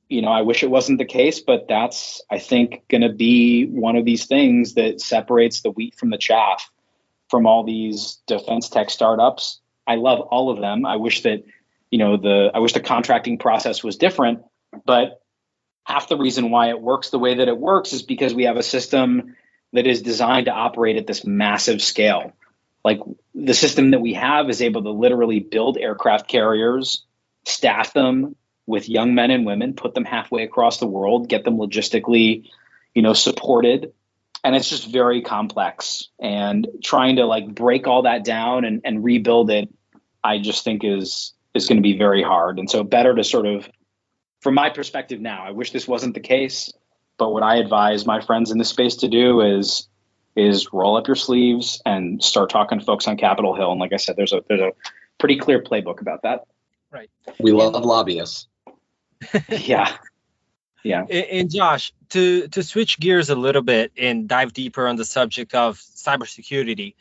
you 0.09 0.23
know, 0.23 0.29
I 0.29 0.42
wish 0.42 0.62
it 0.62 0.71
wasn't 0.71 0.99
the 0.99 1.05
case, 1.05 1.40
but 1.40 1.66
that's, 1.68 2.23
I 2.31 2.38
think, 2.38 2.83
going 2.88 3.03
to 3.03 3.12
be 3.12 3.66
one 3.66 3.97
of 3.97 4.05
these 4.05 4.27
things 4.27 4.75
that 4.75 5.01
separates 5.01 5.61
the 5.61 5.71
wheat 5.71 5.97
from 5.97 6.11
the 6.11 6.18
chaff 6.18 6.71
from 7.29 7.47
all 7.47 7.62
these 7.62 8.18
defense 8.27 8.71
tech 8.71 8.88
startups. 8.88 9.61
I 9.87 9.97
love 9.97 10.21
all 10.21 10.51
of 10.51 10.61
them. 10.61 10.87
I 10.87 10.97
wish 10.97 11.23
that, 11.23 11.44
you 11.90 11.99
know, 11.99 12.16
the, 12.16 12.51
I 12.55 12.61
wish 12.61 12.73
the 12.73 12.81
contracting 12.81 13.38
process 13.38 13.85
was 13.85 13.97
different, 13.97 14.44
but 14.87 15.23
half 15.85 16.09
the 16.09 16.16
reason 16.16 16.51
why 16.51 16.71
it 16.71 16.81
works 16.81 17.11
the 17.11 17.18
way 17.18 17.35
that 17.35 17.49
it 17.49 17.59
works 17.59 17.92
is 17.92 18.03
because 18.03 18.35
we 18.35 18.44
have 18.44 18.57
a 18.57 18.62
system 18.62 19.37
that 19.75 19.87
is 19.87 20.01
designed 20.01 20.47
to 20.47 20.53
operate 20.53 20.97
at 20.97 21.07
this 21.07 21.27
massive 21.27 21.83
scale. 21.83 22.33
Like 22.83 23.01
the 23.35 23.55
system 23.55 23.90
that 23.90 24.01
we 24.01 24.14
have 24.14 24.49
is 24.49 24.62
able 24.62 24.83
to 24.85 24.90
literally 24.90 25.40
build 25.40 25.77
aircraft 25.77 26.29
carriers, 26.29 27.05
staff 27.44 27.92
them 27.92 28.37
with 28.69 28.89
young 28.89 29.15
men 29.15 29.31
and 29.31 29.47
women, 29.47 29.73
put 29.73 29.95
them 29.95 30.05
halfway 30.05 30.43
across 30.45 30.79
the 30.79 30.87
world, 30.87 31.29
get 31.29 31.43
them 31.43 31.57
logistically, 31.57 32.51
you 32.95 33.01
know, 33.01 33.15
supported. 33.15 33.93
And 34.45 34.55
it's 34.55 34.69
just 34.69 34.93
very 34.93 35.23
complex. 35.23 36.09
And 36.21 36.69
trying 36.85 37.17
to 37.17 37.25
like 37.25 37.53
break 37.53 37.87
all 37.87 38.03
that 38.03 38.25
down 38.25 38.65
and, 38.65 38.83
and 38.85 39.03
rebuild 39.03 39.51
it, 39.51 39.71
I 40.23 40.39
just 40.39 40.65
think 40.65 40.85
is 40.85 41.33
is 41.55 41.67
going 41.67 41.79
to 41.79 41.83
be 41.83 41.97
very 41.97 42.23
hard. 42.23 42.59
And 42.59 42.71
so 42.71 42.85
better 42.85 43.15
to 43.15 43.25
sort 43.25 43.47
of 43.47 43.69
from 44.43 44.55
my 44.55 44.69
perspective 44.69 45.21
now, 45.21 45.45
I 45.45 45.53
wish 45.53 45.73
this 45.73 45.89
wasn't 45.89 46.15
the 46.15 46.21
case. 46.21 46.71
But 47.17 47.31
what 47.33 47.43
I 47.43 47.57
advise 47.57 48.07
my 48.07 48.21
friends 48.21 48.51
in 48.51 48.59
this 48.59 48.69
space 48.69 48.97
to 48.97 49.09
do 49.09 49.41
is 49.41 49.89
is 50.37 50.73
roll 50.73 50.97
up 50.97 51.09
your 51.09 51.17
sleeves 51.17 51.83
and 51.87 52.23
start 52.23 52.51
talking 52.51 52.79
to 52.79 52.85
folks 52.85 53.09
on 53.09 53.17
Capitol 53.17 53.57
Hill. 53.57 53.73
And 53.73 53.81
like 53.81 53.95
I 53.95 53.97
said, 53.97 54.17
there's 54.17 54.35
a 54.35 54.43
there's 54.47 54.61
a 54.61 54.73
pretty 55.19 55.39
clear 55.39 55.63
playbook 55.63 56.03
about 56.03 56.23
that. 56.23 56.45
Right. 56.91 57.11
We 57.41 57.53
love 57.53 57.75
lobbyists. 57.85 58.48
yeah. 59.49 59.97
Yeah. 60.85 61.03
And 61.03 61.51
Josh, 61.51 61.93
to 62.11 62.49
to 62.49 62.63
switch 62.63 62.99
gears 62.99 63.31
a 63.31 63.35
little 63.35 63.63
bit 63.63 63.93
and 63.97 64.29
dive 64.29 64.53
deeper 64.53 64.87
on 64.87 64.97
the 64.97 65.05
subject 65.05 65.55
of 65.55 65.77
cybersecurity, 65.79 66.95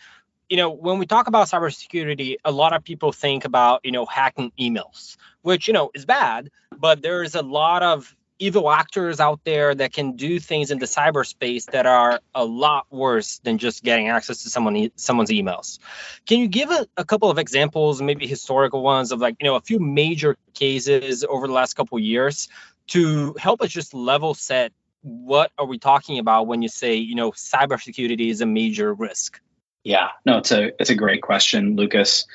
you 0.50 0.58
know, 0.58 0.72
when 0.72 0.98
we 0.98 1.06
talk 1.06 1.28
about 1.28 1.48
cybersecurity, 1.48 2.38
a 2.44 2.52
lot 2.52 2.74
of 2.74 2.84
people 2.84 3.12
think 3.12 3.46
about, 3.46 3.82
you 3.84 3.92
know, 3.92 4.06
hacking 4.06 4.52
emails, 4.60 5.18
which, 5.42 5.68
you 5.68 5.74
know, 5.74 5.92
is 5.94 6.06
bad, 6.06 6.50
but 6.78 7.02
there's 7.02 7.36
a 7.36 7.42
lot 7.42 7.84
of 7.84 8.16
evil 8.40 8.70
actors 8.70 9.20
out 9.20 9.40
there 9.44 9.74
that 9.74 9.94
can 9.94 10.16
do 10.16 10.40
things 10.40 10.72
in 10.72 10.80
the 10.80 10.86
cyberspace 10.86 11.66
that 11.72 11.86
are 11.86 12.20
a 12.36 12.46
lot 12.46 12.86
worse 12.92 13.40
than 13.40 13.58
just 13.58 13.84
getting 13.84 14.10
access 14.10 14.44
to 14.44 14.50
someone 14.50 14.92
someone's 14.96 15.30
emails. 15.30 15.80
Can 16.26 16.40
you 16.40 16.48
give 16.48 16.70
a, 16.70 16.88
a, 16.98 17.06
couple 17.06 17.30
of 17.30 17.38
examples, 17.40 18.02
maybe 18.02 18.28
historical 18.28 18.82
ones, 18.84 19.12
of 19.12 19.20
like 19.20 19.38
you 19.40 19.48
know 19.48 19.56
a 19.56 19.62
few 19.62 19.80
major 19.80 20.38
cases 20.54 21.24
over 21.24 21.48
the 21.48 21.54
last 21.54 21.74
couple 21.74 21.98
years 22.00 22.50
to 22.88 23.36
help 23.40 23.62
us 23.62 23.70
just 23.70 23.94
level 23.94 24.34
set 24.34 24.72
what 25.02 25.52
are 25.58 25.66
we 25.66 25.80
talking 25.80 26.20
about 26.20 26.48
when 26.48 26.62
you 26.62 26.70
say 26.70 26.96
you 26.96 27.16
know 27.16 27.32
cybersecurity 27.32 28.30
is 28.30 28.42
a 28.42 28.46
major 28.46 28.94
risk? 28.94 29.40
Yeah, 29.84 30.10
no, 30.26 30.40
it's 30.40 30.52
a 30.52 30.72
it's 30.80 30.90
a 30.90 30.96
great 30.96 31.22
question, 31.22 31.76
Lucas. 31.76 32.26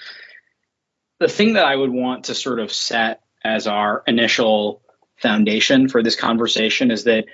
The 1.21 1.29
thing 1.29 1.53
that 1.55 1.65
I 1.65 1.77
would 1.77 1.91
want 1.91 2.25
to 2.25 2.35
sort 2.35 2.59
of 2.59 2.73
set 2.73 3.23
as 3.45 3.67
our 3.67 4.03
initial 4.07 4.82
foundation 5.23 5.89
for 5.89 6.03
this 6.03 6.17
conversation 6.17 6.91
is 6.91 7.05
that 7.05 7.27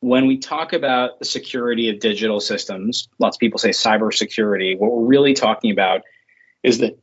when 0.00 0.26
we 0.26 0.38
talk 0.38 0.72
about 0.72 1.18
the 1.18 1.24
security 1.24 1.90
of 1.90 1.98
digital 1.98 2.40
systems, 2.40 3.08
lots 3.18 3.36
of 3.36 3.40
people 3.40 3.58
say 3.58 3.70
cybersecurity. 3.70 4.78
What 4.78 4.92
we're 4.92 5.06
really 5.06 5.34
talking 5.34 5.72
about 5.72 6.02
is 6.62 6.78
that 6.78 6.98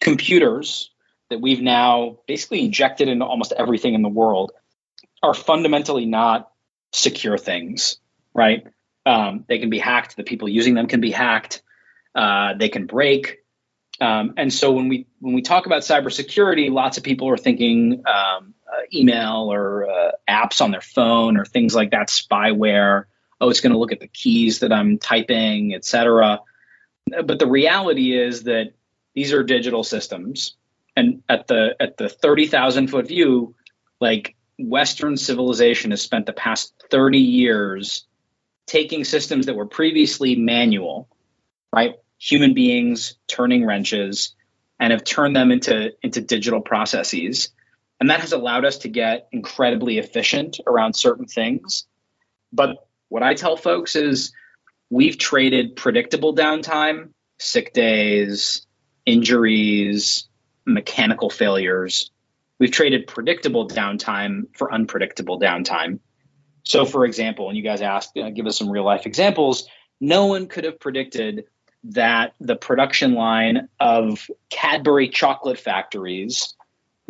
computers 0.00 0.90
that 1.30 1.40
we've 1.40 1.62
now 1.62 2.18
basically 2.26 2.64
injected 2.64 3.08
into 3.08 3.24
almost 3.24 3.52
everything 3.56 3.94
in 3.94 4.02
the 4.02 4.08
world 4.08 4.52
are 5.22 5.34
fundamentally 5.34 6.06
not 6.06 6.50
secure 6.92 7.38
things, 7.38 7.98
right? 8.34 8.66
Um, 9.06 9.44
they 9.48 9.58
can 9.58 9.70
be 9.70 9.78
hacked. 9.78 10.16
The 10.16 10.24
people 10.24 10.48
using 10.48 10.74
them 10.74 10.86
can 10.86 11.00
be 11.00 11.10
hacked. 11.10 11.62
Uh, 12.14 12.54
they 12.54 12.68
can 12.68 12.86
break. 12.86 13.38
Um, 14.00 14.34
and 14.36 14.52
so 14.52 14.72
when 14.72 14.88
we 14.88 15.06
when 15.20 15.34
we 15.34 15.42
talk 15.42 15.66
about 15.66 15.82
cybersecurity, 15.82 16.70
lots 16.70 16.96
of 16.98 17.04
people 17.04 17.28
are 17.28 17.36
thinking 17.36 18.02
um, 18.06 18.54
email 18.92 19.52
or 19.52 19.88
uh, 19.88 20.10
apps 20.28 20.60
on 20.60 20.70
their 20.70 20.80
phone 20.80 21.36
or 21.36 21.44
things 21.44 21.74
like 21.74 21.90
that, 21.90 22.08
spyware. 22.08 23.04
Oh, 23.40 23.48
it's 23.48 23.60
going 23.60 23.72
to 23.72 23.78
look 23.78 23.92
at 23.92 24.00
the 24.00 24.08
keys 24.08 24.60
that 24.60 24.72
I'm 24.72 24.98
typing, 24.98 25.74
etc. 25.74 26.40
But 27.24 27.38
the 27.38 27.46
reality 27.46 28.16
is 28.16 28.44
that 28.44 28.72
these 29.14 29.32
are 29.32 29.42
digital 29.42 29.82
systems, 29.82 30.56
and 30.96 31.22
at 31.28 31.46
the 31.46 31.74
at 31.80 31.96
the 31.96 32.08
thirty 32.08 32.46
thousand 32.46 32.88
foot 32.88 33.08
view, 33.08 33.54
like 34.00 34.36
Western 34.58 35.16
civilization 35.16 35.90
has 35.90 36.02
spent 36.02 36.26
the 36.26 36.32
past 36.32 36.74
thirty 36.90 37.18
years 37.18 38.04
taking 38.66 39.04
systems 39.04 39.46
that 39.46 39.56
were 39.56 39.66
previously 39.66 40.36
manual, 40.36 41.08
right? 41.72 41.94
Human 42.18 42.54
beings 42.54 43.16
turning 43.26 43.64
wrenches, 43.64 44.34
and 44.78 44.92
have 44.92 45.02
turned 45.02 45.34
them 45.34 45.50
into 45.50 45.92
into 46.02 46.20
digital 46.20 46.60
processes 46.60 47.48
and 48.00 48.08
that 48.10 48.20
has 48.20 48.32
allowed 48.32 48.64
us 48.64 48.78
to 48.78 48.88
get 48.88 49.28
incredibly 49.30 49.98
efficient 49.98 50.58
around 50.66 50.94
certain 50.94 51.26
things. 51.26 51.86
But 52.52 52.88
what 53.08 53.22
I 53.22 53.34
tell 53.34 53.56
folks 53.56 53.94
is 53.94 54.32
we've 54.88 55.18
traded 55.18 55.76
predictable 55.76 56.34
downtime, 56.34 57.10
sick 57.38 57.74
days, 57.74 58.66
injuries, 59.04 60.28
mechanical 60.64 61.28
failures. 61.28 62.10
We've 62.58 62.70
traded 62.70 63.06
predictable 63.06 63.68
downtime 63.68 64.44
for 64.56 64.72
unpredictable 64.72 65.38
downtime. 65.38 66.00
So, 66.62 66.84
for 66.84 67.04
example, 67.04 67.48
and 67.48 67.56
you 67.56 67.64
guys 67.64 67.80
asked, 67.80 68.16
uh, 68.16 68.30
give 68.30 68.46
us 68.46 68.58
some 68.58 68.70
real 68.70 68.84
life 68.84 69.06
examples, 69.06 69.66
no 70.00 70.26
one 70.26 70.46
could 70.46 70.64
have 70.64 70.78
predicted 70.78 71.44
that 71.84 72.34
the 72.40 72.56
production 72.56 73.14
line 73.14 73.68
of 73.78 74.26
Cadbury 74.50 75.08
chocolate 75.08 75.58
factories 75.58 76.54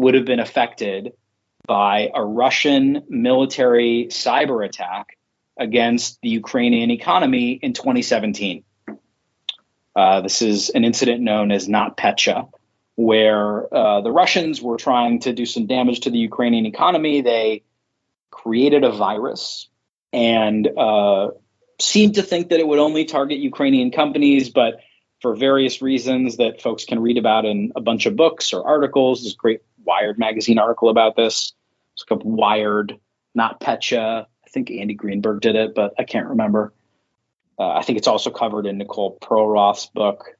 would 0.00 0.14
have 0.14 0.24
been 0.24 0.40
affected 0.40 1.12
by 1.66 2.10
a 2.14 2.24
Russian 2.24 3.04
military 3.08 4.06
cyber 4.10 4.64
attack 4.64 5.18
against 5.58 6.18
the 6.22 6.30
Ukrainian 6.30 6.90
economy 6.90 7.52
in 7.52 7.74
2017. 7.74 8.64
Uh, 9.94 10.20
this 10.22 10.40
is 10.40 10.70
an 10.70 10.84
incident 10.84 11.20
known 11.20 11.52
as 11.52 11.68
NotPetya, 11.68 12.50
where 12.96 13.72
uh, 13.74 14.00
the 14.00 14.10
Russians 14.10 14.62
were 14.62 14.78
trying 14.78 15.20
to 15.20 15.34
do 15.34 15.44
some 15.44 15.66
damage 15.66 16.00
to 16.00 16.10
the 16.10 16.18
Ukrainian 16.18 16.64
economy. 16.64 17.20
They 17.20 17.62
created 18.30 18.84
a 18.84 18.92
virus 18.92 19.68
and 20.14 20.66
uh, 20.66 21.32
seemed 21.78 22.14
to 22.14 22.22
think 22.22 22.48
that 22.48 22.60
it 22.60 22.66
would 22.66 22.78
only 22.78 23.04
target 23.04 23.38
Ukrainian 23.38 23.90
companies, 23.90 24.48
but 24.48 24.80
for 25.20 25.36
various 25.36 25.82
reasons 25.82 26.38
that 26.38 26.62
folks 26.62 26.86
can 26.86 27.00
read 27.00 27.18
about 27.18 27.44
in 27.44 27.72
a 27.76 27.82
bunch 27.82 28.06
of 28.06 28.16
books 28.16 28.54
or 28.54 28.66
articles, 28.66 29.22
there's 29.22 29.34
great 29.34 29.60
Wired 29.84 30.18
magazine 30.18 30.58
article 30.58 30.88
about 30.88 31.16
this. 31.16 31.52
It's 31.94 32.02
called 32.04 32.22
Wired, 32.24 32.98
NotPetya. 33.36 34.24
I 34.24 34.50
think 34.50 34.70
Andy 34.70 34.94
Greenberg 34.94 35.40
did 35.40 35.56
it, 35.56 35.74
but 35.74 35.94
I 35.98 36.04
can't 36.04 36.28
remember. 36.28 36.72
Uh, 37.58 37.68
I 37.68 37.82
think 37.82 37.98
it's 37.98 38.08
also 38.08 38.30
covered 38.30 38.66
in 38.66 38.78
Nicole 38.78 39.18
Perlroth's 39.20 39.86
book. 39.86 40.36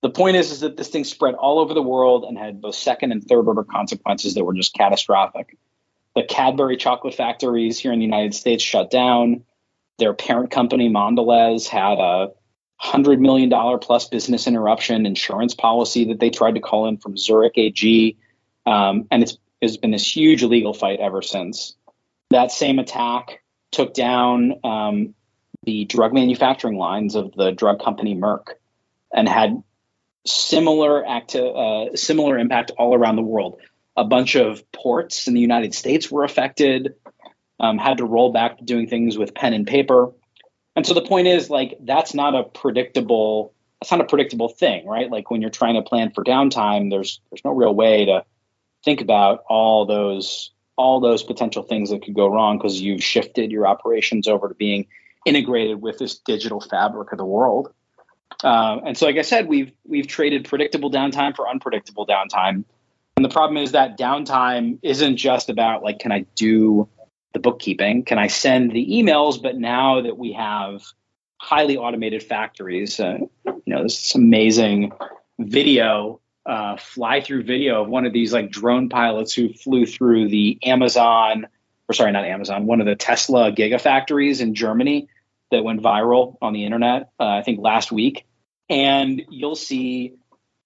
The 0.00 0.10
point 0.10 0.36
is, 0.36 0.50
is 0.50 0.60
that 0.60 0.76
this 0.76 0.88
thing 0.88 1.04
spread 1.04 1.34
all 1.34 1.60
over 1.60 1.74
the 1.74 1.82
world 1.82 2.24
and 2.24 2.36
had 2.36 2.60
both 2.60 2.74
second 2.74 3.12
and 3.12 3.22
third 3.22 3.46
order 3.46 3.62
consequences 3.62 4.34
that 4.34 4.44
were 4.44 4.54
just 4.54 4.74
catastrophic. 4.74 5.56
The 6.16 6.24
Cadbury 6.24 6.76
chocolate 6.76 7.14
factories 7.14 7.78
here 7.78 7.92
in 7.92 7.98
the 7.98 8.04
United 8.04 8.34
States 8.34 8.62
shut 8.62 8.90
down. 8.90 9.44
Their 9.98 10.12
parent 10.12 10.50
company, 10.50 10.88
Mondelez, 10.88 11.68
had 11.68 11.98
a 11.98 12.32
$100 12.82 13.20
million 13.20 13.50
plus 13.78 14.08
business 14.08 14.46
interruption 14.46 15.06
insurance 15.06 15.54
policy 15.54 16.06
that 16.06 16.18
they 16.18 16.30
tried 16.30 16.56
to 16.56 16.60
call 16.60 16.88
in 16.88 16.96
from 16.96 17.16
Zurich 17.16 17.56
AG 17.56 18.16
um, 18.66 19.06
and 19.10 19.22
it's, 19.22 19.38
it's 19.60 19.76
been 19.76 19.90
this 19.90 20.16
huge 20.16 20.42
legal 20.42 20.74
fight 20.74 21.00
ever 21.00 21.22
since. 21.22 21.74
That 22.30 22.50
same 22.50 22.78
attack 22.78 23.42
took 23.70 23.94
down 23.94 24.54
um, 24.64 25.14
the 25.64 25.84
drug 25.84 26.12
manufacturing 26.12 26.76
lines 26.76 27.14
of 27.14 27.32
the 27.34 27.52
drug 27.52 27.82
company 27.82 28.14
Merck 28.14 28.54
and 29.12 29.28
had 29.28 29.62
similar 30.26 31.06
act 31.06 31.34
uh, 31.34 31.94
similar 31.96 32.38
impact 32.38 32.72
all 32.78 32.94
around 32.94 33.16
the 33.16 33.22
world. 33.22 33.60
A 33.96 34.04
bunch 34.04 34.36
of 34.36 34.70
ports 34.72 35.28
in 35.28 35.34
the 35.34 35.40
United 35.40 35.74
States 35.74 36.10
were 36.10 36.24
affected, 36.24 36.94
um, 37.60 37.78
had 37.78 37.98
to 37.98 38.04
roll 38.04 38.32
back 38.32 38.58
to 38.58 38.64
doing 38.64 38.88
things 38.88 39.18
with 39.18 39.34
pen 39.34 39.52
and 39.52 39.66
paper. 39.66 40.12
And 40.74 40.86
so 40.86 40.94
the 40.94 41.02
point 41.02 41.28
is 41.28 41.50
like 41.50 41.76
that's 41.80 42.14
not 42.14 42.34
a 42.34 42.44
predictable 42.44 43.52
that's 43.80 43.90
not 43.90 44.00
a 44.00 44.04
predictable 44.04 44.48
thing, 44.48 44.86
right? 44.86 45.10
Like 45.10 45.30
when 45.30 45.40
you're 45.40 45.50
trying 45.50 45.74
to 45.74 45.82
plan 45.82 46.12
for 46.12 46.24
downtime, 46.24 46.90
there's 46.90 47.20
there's 47.30 47.44
no 47.44 47.52
real 47.52 47.74
way 47.74 48.06
to 48.06 48.24
think 48.84 49.00
about 49.00 49.44
all 49.48 49.86
those 49.86 50.50
all 50.76 51.00
those 51.00 51.22
potential 51.22 51.62
things 51.62 51.90
that 51.90 52.02
could 52.02 52.14
go 52.14 52.26
wrong 52.26 52.58
because 52.58 52.80
you've 52.80 53.02
shifted 53.02 53.50
your 53.50 53.66
operations 53.66 54.26
over 54.26 54.48
to 54.48 54.54
being 54.54 54.86
integrated 55.26 55.80
with 55.80 55.98
this 55.98 56.18
digital 56.18 56.60
fabric 56.60 57.12
of 57.12 57.18
the 57.18 57.24
world. 57.24 57.72
Uh, 58.42 58.80
and 58.84 58.96
so, 58.96 59.06
like 59.06 59.16
I 59.16 59.22
said, 59.22 59.46
we've 59.46 59.70
we've 59.86 60.06
traded 60.06 60.44
predictable 60.46 60.90
downtime 60.90 61.36
for 61.36 61.48
unpredictable 61.48 62.06
downtime. 62.06 62.64
And 63.16 63.24
the 63.24 63.28
problem 63.28 63.58
is 63.58 63.72
that 63.72 63.98
downtime 63.98 64.78
isn't 64.82 65.16
just 65.18 65.50
about 65.50 65.82
like, 65.82 65.98
can 65.98 66.10
I 66.12 66.24
do 66.34 66.88
the 67.34 67.38
bookkeeping? 67.38 68.04
Can 68.04 68.18
I 68.18 68.26
send 68.26 68.72
the 68.72 68.86
emails? 68.86 69.40
But 69.40 69.56
now 69.56 70.00
that 70.00 70.18
we 70.18 70.32
have 70.32 70.82
highly 71.36 71.76
automated 71.76 72.22
factories, 72.22 72.98
uh, 72.98 73.18
you 73.44 73.60
know, 73.66 73.82
this 73.82 74.14
amazing 74.14 74.92
video, 75.38 76.20
uh, 76.44 76.76
fly 76.76 77.20
through 77.20 77.44
video 77.44 77.82
of 77.82 77.88
one 77.88 78.04
of 78.04 78.12
these 78.12 78.32
like 78.32 78.50
drone 78.50 78.88
pilots 78.88 79.32
who 79.32 79.52
flew 79.52 79.86
through 79.86 80.28
the 80.28 80.58
Amazon, 80.64 81.46
or 81.88 81.94
sorry, 81.94 82.12
not 82.12 82.24
Amazon, 82.24 82.66
one 82.66 82.80
of 82.80 82.86
the 82.86 82.96
Tesla 82.96 83.52
gigafactories 83.52 84.40
in 84.40 84.54
Germany 84.54 85.08
that 85.50 85.62
went 85.62 85.82
viral 85.82 86.36
on 86.42 86.52
the 86.52 86.64
internet, 86.64 87.10
uh, 87.20 87.26
I 87.26 87.42
think 87.42 87.60
last 87.60 87.92
week. 87.92 88.26
And 88.68 89.22
you'll 89.28 89.54
see 89.54 90.14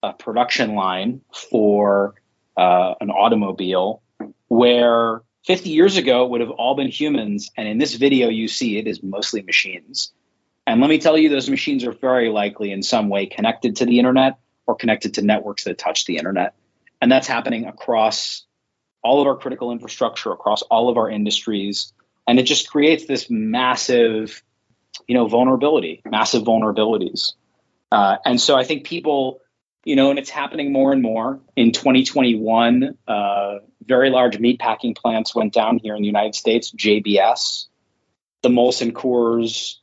a 0.02 0.12
production 0.12 0.74
line 0.74 1.22
for 1.50 2.14
uh, 2.56 2.94
an 3.00 3.10
automobile 3.10 4.02
where 4.48 5.22
50 5.44 5.70
years 5.70 5.96
ago 5.96 6.24
it 6.24 6.30
would 6.30 6.40
have 6.40 6.50
all 6.50 6.74
been 6.74 6.88
humans. 6.88 7.50
And 7.56 7.68
in 7.68 7.78
this 7.78 7.94
video, 7.94 8.28
you 8.28 8.48
see 8.48 8.78
it 8.78 8.86
is 8.86 9.02
mostly 9.02 9.42
machines. 9.42 10.12
And 10.66 10.80
let 10.80 10.88
me 10.88 10.98
tell 10.98 11.18
you, 11.18 11.28
those 11.28 11.50
machines 11.50 11.84
are 11.84 11.92
very 11.92 12.28
likely 12.28 12.72
in 12.72 12.82
some 12.82 13.08
way 13.08 13.26
connected 13.26 13.76
to 13.76 13.86
the 13.86 13.98
internet 13.98 14.38
or 14.66 14.74
connected 14.74 15.14
to 15.14 15.22
networks 15.22 15.64
that 15.64 15.79
touch 15.79 16.05
the 16.05 16.16
internet. 16.16 16.55
And 17.00 17.11
that's 17.11 17.26
happening 17.26 17.66
across 17.66 18.44
all 19.02 19.20
of 19.20 19.26
our 19.26 19.37
critical 19.37 19.70
infrastructure, 19.70 20.33
across 20.33 20.62
all 20.62 20.88
of 20.88 20.96
our 20.96 21.09
industries. 21.09 21.92
And 22.26 22.38
it 22.38 22.44
just 22.44 22.68
creates 22.68 23.07
this 23.07 23.31
massive, 23.31 24.42
you 25.07 25.14
know, 25.14 25.29
vulnerability, 25.29 26.02
massive 26.05 26.42
vulnerabilities. 26.42 27.35
Uh, 27.92 28.16
and 28.24 28.40
so 28.40 28.57
I 28.57 28.64
think 28.64 28.85
people, 28.85 29.40
you 29.85 29.94
know, 29.94 30.11
and 30.11 30.18
it's 30.18 30.31
happening 30.31 30.72
more 30.72 30.92
and 30.92 31.02
more. 31.02 31.40
In 31.55 31.70
2021, 31.70 32.98
uh, 33.07 33.59
very 33.85 34.11
large 34.11 34.38
meat 34.40 34.59
packing 34.59 34.94
plants 34.94 35.35
went 35.35 35.52
down 35.52 35.79
here 35.79 35.94
in 35.94 36.02
the 36.02 36.09
United 36.09 36.35
States, 36.35 36.72
JBS, 36.72 37.66
the 38.42 38.48
Molson 38.48 38.90
Coors 38.90 39.76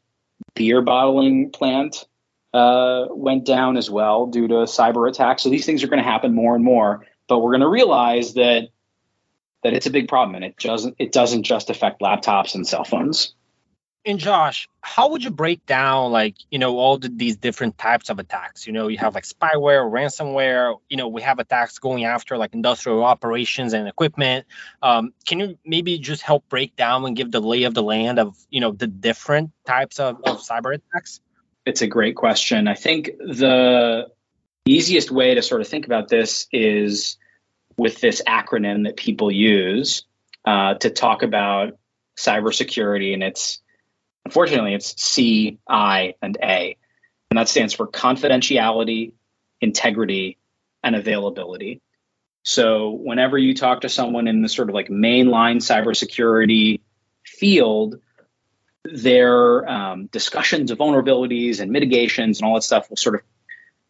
beer 0.55 0.81
bottling 0.81 1.51
plant 1.51 2.05
uh, 2.53 3.07
went 3.09 3.45
down 3.45 3.77
as 3.77 3.89
well 3.89 4.27
due 4.27 4.47
to 4.47 4.55
cyber 4.65 5.09
attacks. 5.09 5.43
So 5.43 5.49
these 5.49 5.65
things 5.65 5.83
are 5.83 5.87
going 5.87 6.03
to 6.03 6.09
happen 6.09 6.33
more 6.33 6.55
and 6.55 6.63
more, 6.63 7.05
but 7.27 7.39
we're 7.39 7.51
going 7.51 7.61
to 7.61 7.69
realize 7.69 8.35
that 8.35 8.69
that 9.63 9.73
it's 9.73 9.85
a 9.85 9.91
big 9.91 10.09
problem 10.09 10.35
and 10.35 10.43
it 10.43 10.57
doesn't 10.57 10.95
it 10.99 11.11
doesn't 11.11 11.43
just 11.43 11.69
affect 11.69 12.01
laptops 12.01 12.53
and 12.53 12.67
cell 12.67 12.83
phones. 12.83 13.33
And 14.05 14.19
Josh, 14.19 14.67
how 14.81 15.11
would 15.11 15.23
you 15.23 15.31
break 15.31 15.65
down 15.65 16.11
like 16.11 16.35
you 16.51 16.59
know 16.59 16.77
all 16.77 16.97
the, 16.97 17.07
these 17.07 17.37
different 17.37 17.77
types 17.77 18.09
of 18.09 18.19
attacks? 18.19 18.67
You 18.67 18.73
know, 18.73 18.89
you 18.89 18.97
have 18.97 19.15
like 19.15 19.23
spyware, 19.23 19.89
ransomware. 19.89 20.77
You 20.89 20.97
know, 20.97 21.07
we 21.07 21.21
have 21.21 21.39
attacks 21.39 21.79
going 21.79 22.03
after 22.03 22.37
like 22.37 22.53
industrial 22.53 23.05
operations 23.05 23.73
and 23.73 23.87
equipment. 23.87 24.45
Um, 24.81 25.13
can 25.25 25.39
you 25.39 25.57
maybe 25.65 25.97
just 25.99 26.21
help 26.21 26.47
break 26.49 26.75
down 26.75 27.05
and 27.05 27.15
give 27.15 27.31
the 27.31 27.39
lay 27.39 27.63
of 27.63 27.73
the 27.73 27.83
land 27.83 28.19
of 28.19 28.37
you 28.49 28.59
know 28.59 28.73
the 28.73 28.87
different 28.87 29.51
types 29.65 30.01
of, 30.01 30.17
of 30.25 30.41
cyber 30.41 30.75
attacks? 30.75 31.21
It's 31.65 31.81
a 31.81 31.87
great 31.87 32.15
question. 32.15 32.67
I 32.67 32.75
think 32.75 33.11
the 33.17 34.11
easiest 34.65 35.11
way 35.11 35.35
to 35.35 35.41
sort 35.41 35.61
of 35.61 35.67
think 35.67 35.85
about 35.85 36.09
this 36.09 36.47
is 36.51 37.17
with 37.77 38.01
this 38.01 38.21
acronym 38.27 38.83
that 38.85 38.97
people 38.97 39.31
use 39.31 40.03
uh, 40.45 40.75
to 40.75 40.89
talk 40.89 41.23
about 41.23 41.77
cybersecurity, 42.17 43.13
and 43.13 43.23
it's 43.23 43.61
unfortunately 44.25 44.73
it's 44.73 45.01
C, 45.01 45.57
I, 45.67 46.15
and 46.21 46.37
A, 46.41 46.77
and 47.31 47.37
that 47.39 47.49
stands 47.49 47.73
for 47.73 47.87
confidentiality, 47.87 49.13
integrity, 49.61 50.37
and 50.83 50.95
availability. 50.95 51.81
So 52.43 52.91
whenever 52.91 53.37
you 53.37 53.55
talk 53.55 53.81
to 53.81 53.89
someone 53.89 54.27
in 54.27 54.41
the 54.41 54.49
sort 54.49 54.69
of 54.69 54.75
like 54.75 54.89
mainline 54.89 55.57
cybersecurity 55.57 56.81
field, 57.25 57.99
their 58.83 59.67
um, 59.69 60.07
discussions 60.07 60.71
of 60.71 60.77
vulnerabilities 60.77 61.59
and 61.59 61.71
mitigations 61.71 62.39
and 62.39 62.47
all 62.47 62.55
that 62.55 62.63
stuff 62.63 62.89
will 62.89 62.97
sort 62.97 63.15
of 63.15 63.21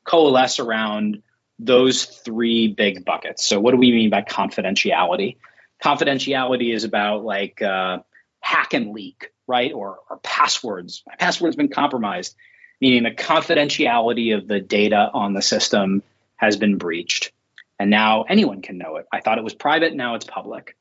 coalesce 0.03 0.59
around 0.59 1.23
those 1.59 2.05
three 2.05 2.67
big 2.67 3.05
buckets. 3.05 3.45
So, 3.45 3.59
what 3.59 3.71
do 3.71 3.77
we 3.77 3.91
mean 3.91 4.09
by 4.09 4.21
confidentiality? 4.21 5.37
Confidentiality 5.83 6.73
is 6.73 6.83
about 6.83 7.23
like 7.23 7.61
uh, 7.61 7.99
hack 8.39 8.73
and 8.73 8.91
leak, 8.91 9.31
right? 9.47 9.73
Or, 9.73 9.99
or 10.09 10.17
passwords. 10.17 11.03
My 11.07 11.15
password's 11.15 11.55
been 11.55 11.69
compromised, 11.69 12.35
meaning 12.79 13.03
the 13.03 13.11
confidentiality 13.11 14.37
of 14.37 14.47
the 14.47 14.59
data 14.59 15.09
on 15.13 15.33
the 15.33 15.41
system 15.41 16.03
has 16.35 16.57
been 16.57 16.77
breached. 16.77 17.31
And 17.79 17.89
now 17.89 18.23
anyone 18.23 18.61
can 18.61 18.77
know 18.77 18.97
it. 18.97 19.07
I 19.11 19.21
thought 19.21 19.37
it 19.37 19.43
was 19.43 19.53
private, 19.53 19.93
now 19.93 20.15
it's 20.15 20.25
public. 20.25 20.75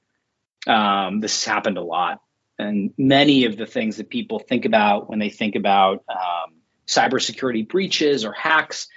Um, 0.66 1.20
this 1.20 1.44
has 1.44 1.52
happened 1.52 1.78
a 1.78 1.82
lot. 1.82 2.20
And 2.62 2.92
many 2.96 3.44
of 3.44 3.56
the 3.56 3.66
things 3.66 3.96
that 3.96 4.08
people 4.08 4.38
think 4.38 4.64
about 4.64 5.08
when 5.08 5.18
they 5.18 5.30
think 5.30 5.56
about 5.56 6.04
um, 6.08 6.54
cybersecurity 6.86 7.68
breaches 7.68 8.24
or 8.24 8.32
hacks, 8.32 8.88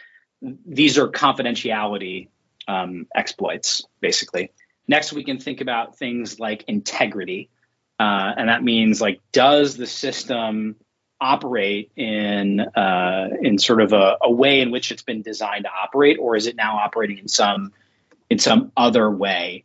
these 0.65 0.97
are 0.97 1.07
confidentiality 1.07 2.29
um, 2.67 3.07
exploits, 3.15 3.83
basically. 3.99 4.51
Next, 4.87 5.13
we 5.13 5.23
can 5.23 5.39
think 5.39 5.61
about 5.61 5.97
things 5.97 6.39
like 6.39 6.63
integrity. 6.67 7.49
Uh, 7.99 8.33
and 8.37 8.49
that 8.49 8.63
means 8.63 9.01
like, 9.01 9.21
does 9.31 9.77
the 9.77 9.87
system 9.87 10.75
operate 11.19 11.91
in 11.95 12.59
uh, 12.59 13.29
in 13.41 13.57
sort 13.57 13.81
of 13.81 13.93
a, 13.93 14.17
a, 14.21 14.31
way 14.31 14.59
in 14.59 14.69
which 14.69 14.91
it's 14.91 15.01
been 15.01 15.21
designed 15.21 15.63
to 15.63 15.71
operate, 15.71 16.17
or 16.19 16.35
is 16.35 16.45
it 16.45 16.55
now 16.55 16.77
operating 16.77 17.17
in 17.17 17.27
some 17.27 17.71
in 18.29 18.37
some 18.37 18.71
other 18.75 19.09
way? 19.09 19.63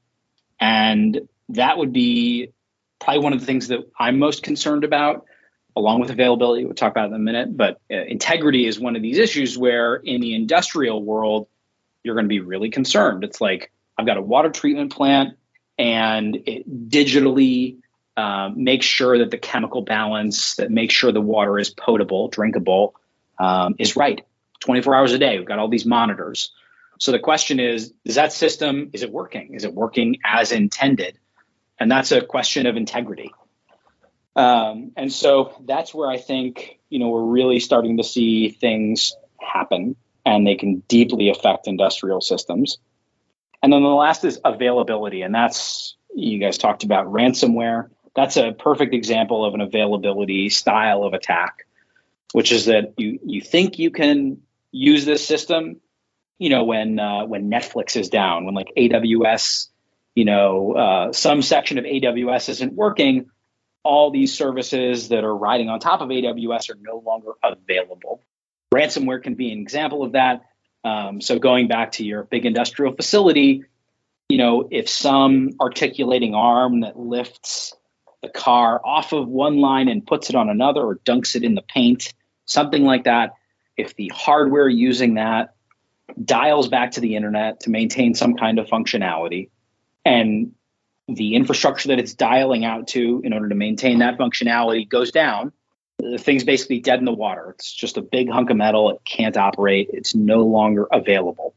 And 0.60 1.28
that 1.48 1.76
would 1.76 1.92
be 1.92 2.52
probably 3.00 3.22
one 3.22 3.32
of 3.32 3.40
the 3.40 3.46
things 3.46 3.68
that 3.68 3.80
I'm 3.98 4.18
most 4.18 4.42
concerned 4.42 4.84
about, 4.84 5.24
along 5.76 6.00
with 6.00 6.10
availability. 6.10 6.64
We'll 6.64 6.74
talk 6.74 6.92
about 6.92 7.08
in 7.08 7.14
a 7.14 7.18
minute. 7.18 7.56
But 7.56 7.80
uh, 7.90 7.96
integrity 7.96 8.66
is 8.66 8.78
one 8.78 8.96
of 8.96 9.02
these 9.02 9.18
issues 9.18 9.58
where 9.58 9.96
in 9.96 10.20
the 10.20 10.34
industrial 10.34 11.02
world, 11.02 11.48
you're 12.02 12.14
going 12.14 12.26
to 12.26 12.30
be 12.30 12.40
really 12.40 12.70
concerned. 12.70 13.24
It's 13.24 13.40
like 13.40 13.72
I've 13.98 14.06
got 14.06 14.16
a 14.16 14.22
water 14.22 14.50
treatment 14.50 14.92
plant 14.92 15.36
and 15.78 16.36
it 16.46 16.88
digitally 16.88 17.78
uh, 18.16 18.50
makes 18.54 18.86
sure 18.86 19.18
that 19.18 19.30
the 19.30 19.38
chemical 19.38 19.82
balance 19.82 20.56
that 20.56 20.70
makes 20.70 20.94
sure 20.94 21.12
the 21.12 21.20
water 21.20 21.58
is 21.58 21.70
potable, 21.70 22.28
drinkable, 22.28 22.94
um, 23.38 23.76
is 23.78 23.96
right 23.96 24.24
24 24.60 24.94
hours 24.94 25.12
a 25.12 25.18
day. 25.18 25.38
We've 25.38 25.46
got 25.46 25.58
all 25.58 25.68
these 25.68 25.86
monitors. 25.86 26.52
So 26.98 27.12
the 27.12 27.18
question 27.18 27.60
is, 27.60 27.94
is 28.04 28.16
that 28.16 28.32
system, 28.32 28.90
is 28.92 29.02
it 29.02 29.10
working? 29.10 29.54
Is 29.54 29.64
it 29.64 29.72
working 29.72 30.18
as 30.24 30.52
intended? 30.52 31.18
And 31.80 31.90
that's 31.90 32.12
a 32.12 32.20
question 32.20 32.66
of 32.66 32.76
integrity. 32.76 33.32
Um, 34.36 34.92
and 34.96 35.12
so 35.12 35.54
that's 35.66 35.92
where 35.92 36.08
I 36.08 36.18
think 36.18 36.78
you 36.90 36.98
know 36.98 37.08
we're 37.08 37.24
really 37.24 37.58
starting 37.58 37.96
to 37.96 38.04
see 38.04 38.50
things 38.50 39.14
happen, 39.40 39.96
and 40.24 40.46
they 40.46 40.54
can 40.54 40.80
deeply 40.86 41.30
affect 41.30 41.66
industrial 41.66 42.20
systems. 42.20 42.78
And 43.62 43.72
then 43.72 43.82
the 43.82 43.88
last 43.88 44.24
is 44.24 44.40
availability, 44.44 45.22
and 45.22 45.34
that's 45.34 45.96
you 46.14 46.38
guys 46.38 46.58
talked 46.58 46.84
about 46.84 47.06
ransomware. 47.06 47.88
That's 48.14 48.36
a 48.36 48.52
perfect 48.52 48.94
example 48.94 49.44
of 49.44 49.54
an 49.54 49.60
availability 49.60 50.50
style 50.50 51.02
of 51.02 51.14
attack, 51.14 51.66
which 52.32 52.52
is 52.52 52.66
that 52.66 52.94
you 52.98 53.18
you 53.24 53.40
think 53.40 53.78
you 53.78 53.90
can 53.90 54.42
use 54.70 55.04
this 55.04 55.26
system, 55.26 55.80
you 56.38 56.50
know, 56.50 56.64
when 56.64 56.98
uh, 56.98 57.24
when 57.24 57.50
Netflix 57.50 57.96
is 57.96 58.08
down, 58.08 58.44
when 58.44 58.54
like 58.54 58.72
AWS 58.76 59.68
you 60.14 60.24
know, 60.24 60.72
uh, 60.72 61.12
some 61.12 61.42
section 61.42 61.78
of 61.78 61.84
AWS 61.84 62.48
isn't 62.48 62.72
working, 62.72 63.30
all 63.82 64.10
these 64.10 64.36
services 64.36 65.08
that 65.08 65.24
are 65.24 65.34
riding 65.34 65.68
on 65.68 65.80
top 65.80 66.00
of 66.00 66.08
AWS 66.08 66.70
are 66.70 66.78
no 66.80 67.02
longer 67.04 67.32
available. 67.42 68.22
Ransomware 68.74 69.22
can 69.22 69.34
be 69.34 69.52
an 69.52 69.60
example 69.60 70.02
of 70.02 70.12
that. 70.12 70.42
Um, 70.84 71.20
so 71.20 71.38
going 71.38 71.68
back 71.68 71.92
to 71.92 72.04
your 72.04 72.24
big 72.24 72.46
industrial 72.46 72.94
facility, 72.94 73.64
you 74.28 74.38
know, 74.38 74.68
if 74.70 74.88
some 74.88 75.50
articulating 75.60 76.34
arm 76.34 76.80
that 76.80 76.98
lifts 76.98 77.74
the 78.22 78.28
car 78.28 78.80
off 78.84 79.12
of 79.12 79.28
one 79.28 79.58
line 79.58 79.88
and 79.88 80.06
puts 80.06 80.30
it 80.30 80.36
on 80.36 80.48
another 80.50 80.82
or 80.82 80.96
dunks 80.96 81.36
it 81.36 81.42
in 81.42 81.54
the 81.54 81.62
paint, 81.62 82.12
something 82.44 82.84
like 82.84 83.04
that. 83.04 83.34
If 83.76 83.96
the 83.96 84.10
hardware 84.14 84.68
using 84.68 85.14
that 85.14 85.54
dials 86.22 86.68
back 86.68 86.92
to 86.92 87.00
the 87.00 87.16
internet 87.16 87.60
to 87.60 87.70
maintain 87.70 88.14
some 88.14 88.36
kind 88.36 88.58
of 88.58 88.66
functionality 88.66 89.48
and 90.04 90.52
the 91.08 91.34
infrastructure 91.34 91.88
that 91.88 91.98
it's 91.98 92.14
dialing 92.14 92.64
out 92.64 92.88
to 92.88 93.20
in 93.24 93.32
order 93.32 93.48
to 93.48 93.54
maintain 93.54 93.98
that 93.98 94.18
functionality 94.18 94.88
goes 94.88 95.10
down, 95.10 95.52
the 95.98 96.18
thing's 96.18 96.44
basically 96.44 96.80
dead 96.80 96.98
in 96.98 97.04
the 97.04 97.12
water. 97.12 97.50
It's 97.50 97.72
just 97.72 97.96
a 97.96 98.02
big 98.02 98.30
hunk 98.30 98.50
of 98.50 98.56
metal. 98.56 98.90
It 98.90 99.00
can't 99.04 99.36
operate. 99.36 99.90
It's 99.92 100.14
no 100.14 100.42
longer 100.42 100.86
available. 100.92 101.54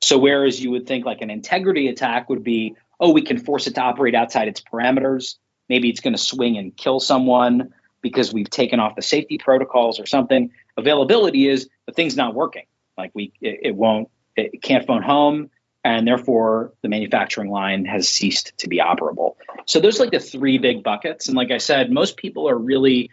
So, 0.00 0.18
whereas 0.18 0.62
you 0.62 0.70
would 0.70 0.86
think 0.86 1.04
like 1.04 1.22
an 1.22 1.30
integrity 1.30 1.88
attack 1.88 2.28
would 2.28 2.44
be, 2.44 2.76
oh, 3.00 3.12
we 3.12 3.22
can 3.22 3.38
force 3.38 3.66
it 3.66 3.74
to 3.74 3.80
operate 3.80 4.14
outside 4.14 4.48
its 4.48 4.60
parameters. 4.60 5.36
Maybe 5.68 5.88
it's 5.88 6.00
going 6.00 6.12
to 6.14 6.18
swing 6.18 6.56
and 6.56 6.76
kill 6.76 7.00
someone 7.00 7.72
because 8.02 8.32
we've 8.32 8.50
taken 8.50 8.80
off 8.80 8.96
the 8.96 9.02
safety 9.02 9.38
protocols 9.38 9.98
or 9.98 10.06
something. 10.06 10.50
Availability 10.76 11.48
is 11.48 11.68
the 11.86 11.92
thing's 11.92 12.16
not 12.16 12.34
working. 12.34 12.66
Like 12.98 13.12
we, 13.14 13.32
it, 13.40 13.60
it 13.62 13.74
won't, 13.74 14.10
it 14.36 14.62
can't 14.62 14.86
phone 14.86 15.02
home 15.02 15.50
and 15.84 16.08
therefore 16.08 16.72
the 16.82 16.88
manufacturing 16.88 17.50
line 17.50 17.84
has 17.84 18.08
ceased 18.08 18.56
to 18.58 18.68
be 18.68 18.78
operable. 18.78 19.36
So 19.66 19.80
those 19.80 20.00
are 20.00 20.04
like 20.04 20.12
the 20.12 20.18
three 20.18 20.58
big 20.58 20.82
buckets. 20.82 21.28
And 21.28 21.36
like 21.36 21.50
I 21.50 21.58
said, 21.58 21.92
most 21.92 22.16
people 22.16 22.48
are 22.48 22.56
really, 22.56 23.10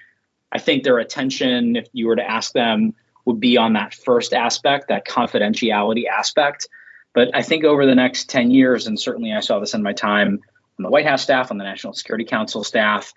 I 0.51 0.57
think 0.57 0.83
their 0.83 0.97
attention, 0.97 1.75
if 1.75 1.89
you 1.91 2.07
were 2.07 2.15
to 2.15 2.29
ask 2.29 2.53
them, 2.53 2.95
would 3.25 3.39
be 3.39 3.57
on 3.57 3.73
that 3.73 3.93
first 3.93 4.33
aspect, 4.33 4.87
that 4.87 5.05
confidentiality 5.05 6.07
aspect. 6.07 6.67
But 7.13 7.35
I 7.35 7.41
think 7.41 7.65
over 7.65 7.85
the 7.85 7.93
next 7.93 8.29
10 8.29 8.51
years, 8.51 8.87
and 8.87 8.99
certainly 8.99 9.33
I 9.33 9.41
saw 9.41 9.59
this 9.59 9.73
in 9.73 9.83
my 9.83 9.93
time 9.93 10.39
on 10.79 10.83
the 10.83 10.89
White 10.89 11.05
House 11.05 11.21
staff, 11.21 11.51
on 11.51 11.57
the 11.57 11.65
National 11.65 11.93
Security 11.93 12.23
Council 12.23 12.63
staff, 12.63 13.13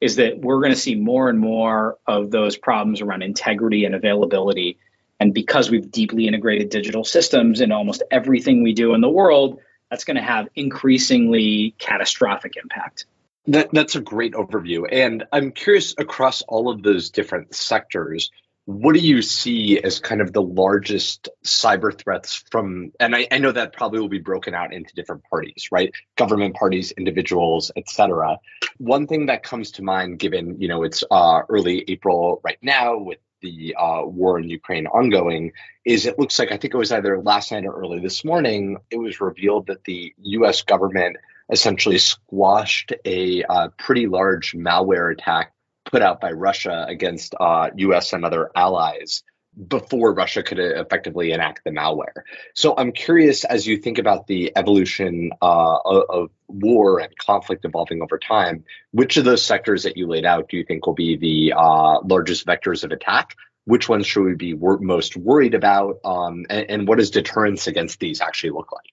is 0.00 0.16
that 0.16 0.40
we're 0.40 0.60
going 0.60 0.72
to 0.72 0.78
see 0.78 0.96
more 0.96 1.28
and 1.28 1.38
more 1.38 1.98
of 2.06 2.30
those 2.30 2.56
problems 2.56 3.00
around 3.00 3.22
integrity 3.22 3.84
and 3.84 3.94
availability 3.94 4.78
and 5.20 5.34
because 5.34 5.70
we've 5.70 5.90
deeply 5.90 6.26
integrated 6.26 6.70
digital 6.70 7.04
systems 7.04 7.60
in 7.60 7.72
almost 7.72 8.02
everything 8.10 8.62
we 8.62 8.72
do 8.72 8.94
in 8.94 9.00
the 9.00 9.08
world, 9.08 9.60
that's 9.90 10.04
going 10.04 10.16
to 10.16 10.22
have 10.22 10.48
increasingly 10.54 11.74
catastrophic 11.78 12.54
impact. 12.62 13.06
That, 13.46 13.70
that's 13.72 13.96
a 13.96 14.00
great 14.00 14.34
overview. 14.34 14.86
And 14.90 15.24
I'm 15.32 15.52
curious 15.52 15.94
across 15.96 16.42
all 16.42 16.70
of 16.70 16.82
those 16.82 17.10
different 17.10 17.54
sectors, 17.54 18.30
what 18.68 18.92
do 18.92 19.00
you 19.00 19.22
see 19.22 19.80
as 19.80 19.98
kind 19.98 20.20
of 20.20 20.34
the 20.34 20.42
largest 20.42 21.30
cyber 21.42 21.98
threats 21.98 22.44
from 22.50 22.92
and 23.00 23.16
I, 23.16 23.26
I, 23.32 23.38
know 23.38 23.50
that 23.50 23.72
probably 23.72 23.98
will 23.98 24.10
be 24.10 24.18
broken 24.18 24.52
out 24.52 24.74
into 24.74 24.94
different 24.94 25.24
parties 25.24 25.68
right 25.72 25.90
government 26.16 26.54
parties 26.54 26.90
individuals 26.90 27.72
etc 27.76 28.38
one 28.76 29.06
thing 29.06 29.24
that 29.26 29.42
comes 29.42 29.70
to 29.72 29.82
mind 29.82 30.18
given 30.18 30.60
you 30.60 30.68
know 30.68 30.82
it's 30.82 31.02
uh, 31.10 31.40
early 31.48 31.82
april 31.88 32.42
right 32.44 32.58
now 32.60 32.98
with 32.98 33.16
the 33.40 33.74
uh, 33.78 34.02
war 34.04 34.38
in 34.38 34.48
Ukraine 34.48 34.86
ongoing 34.86 35.52
is 35.84 36.06
it 36.06 36.18
looks 36.18 36.38
like 36.38 36.52
I 36.52 36.56
think 36.56 36.74
it 36.74 36.78
was 36.78 36.92
either 36.92 37.20
last 37.20 37.52
night 37.52 37.64
or 37.64 37.72
early 37.72 38.00
this 38.00 38.24
morning. 38.24 38.78
It 38.90 38.98
was 38.98 39.20
revealed 39.20 39.68
that 39.68 39.84
the 39.84 40.14
U.S. 40.18 40.62
government 40.62 41.16
essentially 41.50 41.98
squashed 41.98 42.92
a 43.04 43.42
uh, 43.44 43.68
pretty 43.78 44.06
large 44.06 44.52
malware 44.52 45.12
attack 45.12 45.52
put 45.84 46.02
out 46.02 46.20
by 46.20 46.32
Russia 46.32 46.84
against 46.88 47.34
uh, 47.38 47.70
U.S. 47.76 48.12
and 48.12 48.24
other 48.24 48.50
allies 48.54 49.22
before 49.66 50.12
Russia 50.14 50.42
could 50.42 50.58
effectively 50.58 51.32
enact 51.32 51.64
the 51.64 51.70
malware. 51.70 52.22
So 52.54 52.74
I'm 52.76 52.92
curious, 52.92 53.44
as 53.44 53.66
you 53.66 53.78
think 53.78 53.98
about 53.98 54.26
the 54.26 54.52
evolution 54.54 55.32
uh, 55.42 55.78
of, 55.84 56.30
war 56.50 56.98
and 56.98 57.14
conflict 57.18 57.66
evolving 57.66 58.00
over 58.00 58.18
time, 58.18 58.64
which 58.92 59.18
of 59.18 59.26
those 59.26 59.44
sectors 59.44 59.82
that 59.82 59.98
you 59.98 60.06
laid 60.06 60.24
out 60.24 60.48
do 60.48 60.56
you 60.56 60.64
think 60.64 60.86
will 60.86 60.94
be 60.94 61.14
the 61.16 61.52
uh, 61.54 62.00
largest 62.00 62.46
vectors 62.46 62.84
of 62.84 62.90
attack? 62.90 63.36
Which 63.66 63.86
ones 63.86 64.06
should 64.06 64.22
we 64.24 64.34
be 64.34 64.54
wor- 64.54 64.78
most 64.78 65.14
worried 65.14 65.54
about? 65.54 65.98
Um, 66.06 66.46
and, 66.48 66.70
and, 66.70 66.88
what 66.88 66.96
does 66.96 67.10
deterrence 67.10 67.66
against 67.66 68.00
these 68.00 68.22
actually 68.22 68.50
look 68.50 68.72
like? 68.72 68.86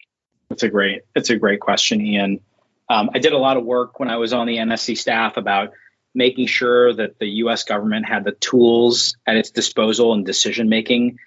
That's 0.50 0.64
a 0.64 0.70
great. 0.70 1.04
That's 1.14 1.30
a 1.30 1.38
great 1.38 1.62
question, 1.62 2.06
Ian. 2.06 2.42
Um, 2.90 3.10
I 3.14 3.20
did 3.20 3.32
a 3.32 3.38
lot 3.38 3.56
of 3.56 3.64
work 3.64 3.98
when 4.02 4.10
I 4.10 4.18
was 4.18 4.34
on 4.34 4.48
the 4.48 4.58
NSC 4.58 4.98
staff 4.98 5.38
about 5.38 5.72
making 6.16 6.48
sure 6.48 6.94
that 6.94 7.20
the 7.20 7.28
US 7.44 7.64
government 7.64 8.08
had 8.08 8.24
the 8.24 8.32
tools 8.32 9.18
at 9.28 9.36
its 9.36 9.52
disposal 9.52 10.14
and 10.14 10.26
decision 10.26 10.70
making 10.70 11.20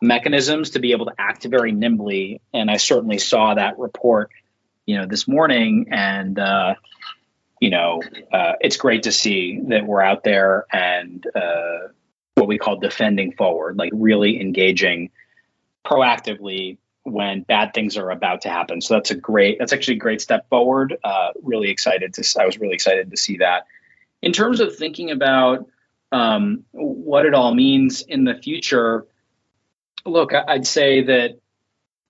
mechanisms 0.00 0.70
to 0.70 0.78
be 0.78 0.92
able 0.92 1.06
to 1.06 1.14
act 1.18 1.44
very 1.44 1.72
nimbly. 1.72 2.40
And 2.54 2.70
I 2.70 2.78
certainly 2.78 3.18
saw 3.18 3.54
that 3.54 3.78
report, 3.78 4.30
you 4.86 4.96
know, 4.96 5.06
this 5.06 5.28
morning. 5.28 5.88
And, 5.90 6.38
uh, 6.38 6.74
you 7.60 7.68
know, 7.68 8.02
uh, 8.32 8.54
it's 8.62 8.78
great 8.78 9.02
to 9.02 9.12
see 9.12 9.60
that 9.68 9.86
we're 9.86 10.00
out 10.00 10.24
there 10.24 10.64
and 10.72 11.24
uh, 11.34 11.88
what 12.34 12.48
we 12.48 12.56
call 12.56 12.76
defending 12.76 13.32
forward, 13.32 13.76
like 13.76 13.92
really 13.94 14.40
engaging 14.40 15.10
proactively 15.84 16.78
when 17.02 17.42
bad 17.42 17.74
things 17.74 17.98
are 17.98 18.10
about 18.10 18.42
to 18.42 18.48
happen. 18.48 18.80
So 18.80 18.94
that's 18.94 19.10
a 19.10 19.14
great, 19.14 19.58
that's 19.58 19.74
actually 19.74 19.96
a 19.96 20.00
great 20.00 20.22
step 20.22 20.48
forward. 20.48 20.96
Uh, 21.04 21.32
really 21.42 21.68
excited 21.68 22.14
to, 22.14 22.40
I 22.40 22.46
was 22.46 22.58
really 22.58 22.74
excited 22.74 23.10
to 23.10 23.16
see 23.18 23.38
that 23.38 23.66
in 24.22 24.32
terms 24.32 24.60
of 24.60 24.76
thinking 24.76 25.10
about 25.10 25.66
um, 26.12 26.64
what 26.72 27.26
it 27.26 27.34
all 27.34 27.54
means 27.54 28.02
in 28.02 28.24
the 28.24 28.34
future, 28.34 29.06
look, 30.04 30.32
I'd 30.34 30.66
say 30.66 31.04
that 31.04 31.38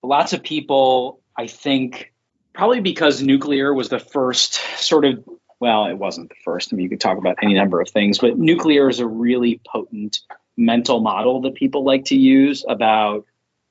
lots 0.03 0.33
of 0.33 0.43
people, 0.43 1.21
I 1.37 1.47
think, 1.47 2.13
probably 2.53 2.81
because 2.81 3.21
nuclear 3.21 3.73
was 3.73 3.89
the 3.89 3.99
first 3.99 4.55
sort 4.77 5.05
of, 5.05 5.23
well, 5.59 5.85
it 5.85 5.97
wasn't 5.97 6.29
the 6.29 6.35
first. 6.43 6.73
I 6.73 6.75
mean, 6.75 6.83
you 6.83 6.89
could 6.89 7.01
talk 7.01 7.17
about 7.17 7.37
any 7.41 7.53
number 7.53 7.79
of 7.79 7.89
things, 7.89 8.17
but 8.17 8.37
nuclear 8.37 8.89
is 8.89 8.99
a 8.99 9.07
really 9.07 9.61
potent 9.65 10.19
mental 10.57 10.99
model 10.99 11.41
that 11.41 11.55
people 11.55 11.83
like 11.83 12.05
to 12.05 12.15
use 12.15 12.65
about, 12.67 13.25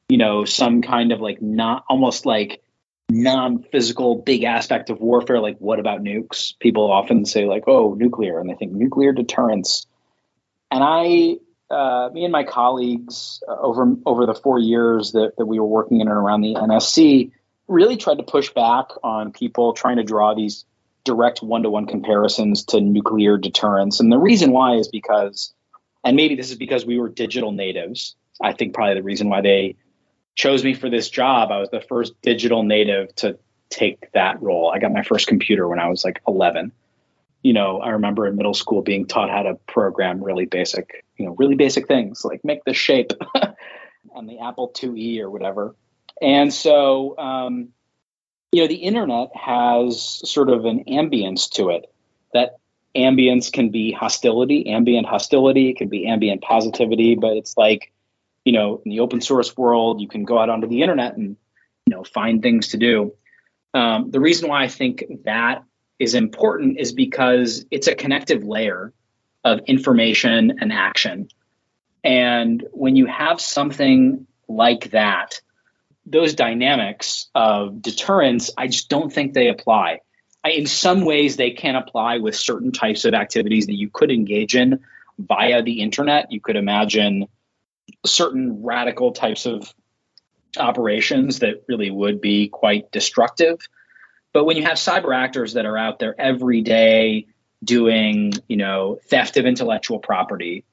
you 0.08 0.16
know, 0.16 0.44
some 0.44 0.82
kind 0.82 1.12
of 1.12 1.20
like 1.20 1.42
not 1.42 1.84
almost 1.88 2.26
like 2.26 2.62
non-physical 3.10 4.16
big 4.16 4.44
aspect 4.44 4.90
of 4.90 5.00
warfare 5.00 5.40
like 5.40 5.58
what 5.58 5.78
about 5.78 6.02
nukes? 6.02 6.58
People 6.58 6.90
often 6.90 7.24
say 7.24 7.44
like 7.44 7.64
oh 7.66 7.94
nuclear 7.94 8.38
and 8.40 8.48
they 8.48 8.54
think 8.54 8.72
nuclear 8.72 9.12
deterrence. 9.12 9.86
And 10.70 10.82
i 10.84 11.36
uh, 11.72 12.10
me 12.12 12.24
and 12.24 12.32
my 12.32 12.44
colleagues 12.44 13.42
uh, 13.48 13.56
over 13.60 13.94
over 14.04 14.26
the 14.26 14.34
four 14.34 14.58
years 14.58 15.12
that, 15.12 15.32
that 15.38 15.46
we 15.46 15.60
were 15.60 15.66
working 15.66 16.00
in 16.00 16.08
and 16.08 16.16
around 16.16 16.40
the 16.40 16.54
nsc 16.54 17.30
really 17.68 17.96
tried 17.96 18.16
to 18.16 18.24
push 18.24 18.50
back 18.50 18.88
on 19.04 19.30
people 19.32 19.72
trying 19.72 19.96
to 19.96 20.02
draw 20.02 20.34
these 20.34 20.64
direct 21.04 21.42
one-to-one 21.42 21.86
comparisons 21.86 22.64
to 22.64 22.80
nuclear 22.80 23.38
deterrence. 23.38 24.00
And 24.00 24.12
the 24.12 24.18
reason 24.18 24.50
why 24.50 24.74
is 24.74 24.88
because 24.88 25.54
and 26.04 26.16
maybe 26.16 26.34
this 26.34 26.50
is 26.50 26.56
because 26.56 26.84
we 26.84 26.98
were 26.98 27.08
digital 27.08 27.52
natives. 27.52 28.16
I 28.42 28.52
think 28.52 28.74
probably 28.74 28.94
the 28.94 29.02
reason 29.02 29.28
why 29.28 29.42
they 29.42 29.76
chose 30.40 30.64
me 30.64 30.72
for 30.72 30.88
this 30.88 31.10
job, 31.10 31.52
I 31.52 31.58
was 31.58 31.68
the 31.68 31.82
first 31.82 32.14
digital 32.22 32.62
native 32.62 33.14
to 33.16 33.38
take 33.68 34.10
that 34.12 34.42
role. 34.42 34.72
I 34.74 34.78
got 34.78 34.90
my 34.90 35.02
first 35.02 35.26
computer 35.26 35.68
when 35.68 35.78
I 35.78 35.88
was 35.88 36.02
like 36.02 36.22
11. 36.26 36.72
You 37.42 37.52
know, 37.52 37.80
I 37.80 37.90
remember 37.90 38.26
in 38.26 38.36
middle 38.36 38.54
school 38.54 38.80
being 38.80 39.06
taught 39.06 39.28
how 39.28 39.42
to 39.42 39.56
program 39.66 40.24
really 40.24 40.46
basic, 40.46 41.04
you 41.18 41.26
know, 41.26 41.34
really 41.38 41.56
basic 41.56 41.86
things 41.86 42.24
like 42.24 42.42
make 42.42 42.64
the 42.64 42.72
shape 42.72 43.12
on 44.14 44.26
the 44.26 44.38
Apple 44.38 44.72
IIe 44.74 45.20
or 45.20 45.28
whatever. 45.28 45.74
And 46.22 46.52
so, 46.52 47.18
um, 47.18 47.68
you 48.50 48.62
know, 48.62 48.66
the 48.66 48.76
internet 48.76 49.28
has 49.36 50.22
sort 50.24 50.48
of 50.48 50.64
an 50.64 50.84
ambience 50.84 51.50
to 51.52 51.68
it. 51.68 51.84
That 52.32 52.56
ambience 52.96 53.52
can 53.52 53.68
be 53.68 53.92
hostility, 53.92 54.70
ambient 54.70 55.06
hostility, 55.06 55.68
it 55.68 55.76
can 55.76 55.88
be 55.88 56.06
ambient 56.06 56.40
positivity, 56.40 57.14
but 57.14 57.36
it's 57.36 57.58
like 57.58 57.92
you 58.50 58.58
know, 58.58 58.82
in 58.84 58.90
the 58.90 58.98
open 58.98 59.20
source 59.20 59.56
world, 59.56 60.00
you 60.00 60.08
can 60.08 60.24
go 60.24 60.36
out 60.36 60.50
onto 60.50 60.66
the 60.66 60.82
internet 60.82 61.16
and, 61.16 61.36
you 61.86 61.94
know, 61.94 62.02
find 62.02 62.42
things 62.42 62.70
to 62.70 62.78
do. 62.78 63.14
Um, 63.72 64.10
the 64.10 64.18
reason 64.18 64.48
why 64.48 64.64
I 64.64 64.66
think 64.66 65.04
that 65.24 65.62
is 66.00 66.16
important 66.16 66.80
is 66.80 66.90
because 66.90 67.64
it's 67.70 67.86
a 67.86 67.94
connective 67.94 68.42
layer 68.42 68.92
of 69.44 69.60
information 69.68 70.58
and 70.60 70.72
action. 70.72 71.28
And 72.02 72.66
when 72.72 72.96
you 72.96 73.06
have 73.06 73.40
something 73.40 74.26
like 74.48 74.90
that, 74.90 75.40
those 76.04 76.34
dynamics 76.34 77.30
of 77.32 77.80
deterrence, 77.80 78.50
I 78.58 78.66
just 78.66 78.88
don't 78.88 79.12
think 79.12 79.32
they 79.32 79.46
apply. 79.46 80.00
I, 80.42 80.50
in 80.50 80.66
some 80.66 81.04
ways, 81.04 81.36
they 81.36 81.52
can 81.52 81.76
apply 81.76 82.18
with 82.18 82.34
certain 82.34 82.72
types 82.72 83.04
of 83.04 83.14
activities 83.14 83.66
that 83.66 83.78
you 83.78 83.90
could 83.90 84.10
engage 84.10 84.56
in 84.56 84.80
via 85.20 85.62
the 85.62 85.82
internet. 85.82 86.32
You 86.32 86.40
could 86.40 86.56
imagine 86.56 87.28
certain 88.04 88.62
radical 88.62 89.12
types 89.12 89.46
of 89.46 89.72
operations 90.56 91.40
that 91.40 91.64
really 91.68 91.90
would 91.90 92.20
be 92.20 92.48
quite 92.48 92.90
destructive. 92.90 93.58
But 94.32 94.44
when 94.44 94.56
you 94.56 94.64
have 94.64 94.76
cyber 94.76 95.14
actors 95.14 95.54
that 95.54 95.66
are 95.66 95.76
out 95.76 95.98
there 95.98 96.14
every 96.18 96.62
day 96.62 97.26
doing, 97.62 98.32
you 98.48 98.56
know, 98.56 98.98
theft 99.08 99.36
of 99.36 99.46
intellectual 99.46 99.98
property, 99.98 100.64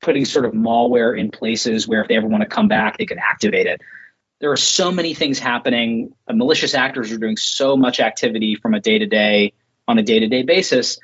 putting 0.00 0.24
sort 0.24 0.44
of 0.44 0.52
malware 0.52 1.18
in 1.18 1.30
places 1.30 1.88
where 1.88 2.02
if 2.02 2.08
they 2.08 2.16
ever 2.16 2.26
want 2.26 2.42
to 2.42 2.48
come 2.48 2.68
back, 2.68 2.98
they 2.98 3.06
could 3.06 3.18
activate 3.18 3.66
it. 3.66 3.80
There 4.40 4.52
are 4.52 4.56
so 4.56 4.92
many 4.92 5.14
things 5.14 5.38
happening. 5.38 6.14
Uh, 6.28 6.34
malicious 6.34 6.74
actors 6.74 7.10
are 7.10 7.18
doing 7.18 7.36
so 7.36 7.76
much 7.76 7.98
activity 7.98 8.54
from 8.54 8.74
a 8.74 8.80
day 8.80 8.98
to 8.98 9.06
day 9.06 9.52
on 9.88 9.98
a 9.98 10.02
day-to-day 10.02 10.42
basis 10.42 11.00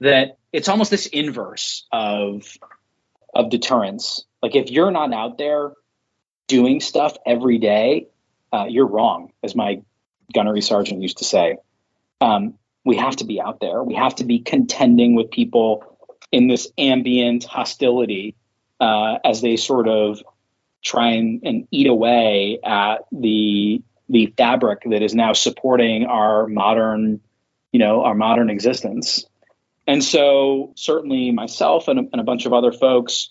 that 0.00 0.38
it's 0.52 0.68
almost 0.68 0.90
this 0.90 1.06
inverse 1.06 1.86
of 1.92 2.56
of 3.34 3.50
deterrence. 3.50 4.24
Like 4.42 4.54
if 4.56 4.70
you're 4.70 4.90
not 4.90 5.12
out 5.12 5.38
there 5.38 5.72
doing 6.46 6.80
stuff 6.80 7.16
every 7.26 7.58
day, 7.58 8.08
uh, 8.52 8.66
you're 8.68 8.86
wrong, 8.86 9.32
as 9.42 9.54
my 9.54 9.82
gunnery 10.32 10.62
sergeant 10.62 11.02
used 11.02 11.18
to 11.18 11.24
say. 11.24 11.58
Um, 12.20 12.54
we 12.84 12.96
have 12.96 13.16
to 13.16 13.24
be 13.24 13.40
out 13.40 13.60
there. 13.60 13.82
We 13.82 13.94
have 13.94 14.14
to 14.16 14.24
be 14.24 14.38
contending 14.38 15.14
with 15.14 15.30
people 15.30 15.84
in 16.32 16.48
this 16.48 16.70
ambient 16.78 17.44
hostility 17.44 18.34
uh, 18.80 19.18
as 19.24 19.40
they 19.40 19.56
sort 19.56 19.88
of 19.88 20.22
try 20.82 21.10
and, 21.12 21.42
and 21.44 21.68
eat 21.70 21.86
away 21.86 22.58
at 22.64 23.04
the 23.12 23.82
the 24.10 24.32
fabric 24.38 24.84
that 24.86 25.02
is 25.02 25.14
now 25.14 25.34
supporting 25.34 26.06
our 26.06 26.46
modern, 26.46 27.20
you 27.72 27.78
know, 27.78 28.04
our 28.04 28.14
modern 28.14 28.48
existence. 28.48 29.26
And 29.88 30.04
so, 30.04 30.74
certainly, 30.76 31.32
myself 31.32 31.88
and 31.88 31.98
a, 31.98 32.02
and 32.12 32.20
a 32.20 32.24
bunch 32.24 32.44
of 32.44 32.52
other 32.52 32.72
folks 32.72 33.30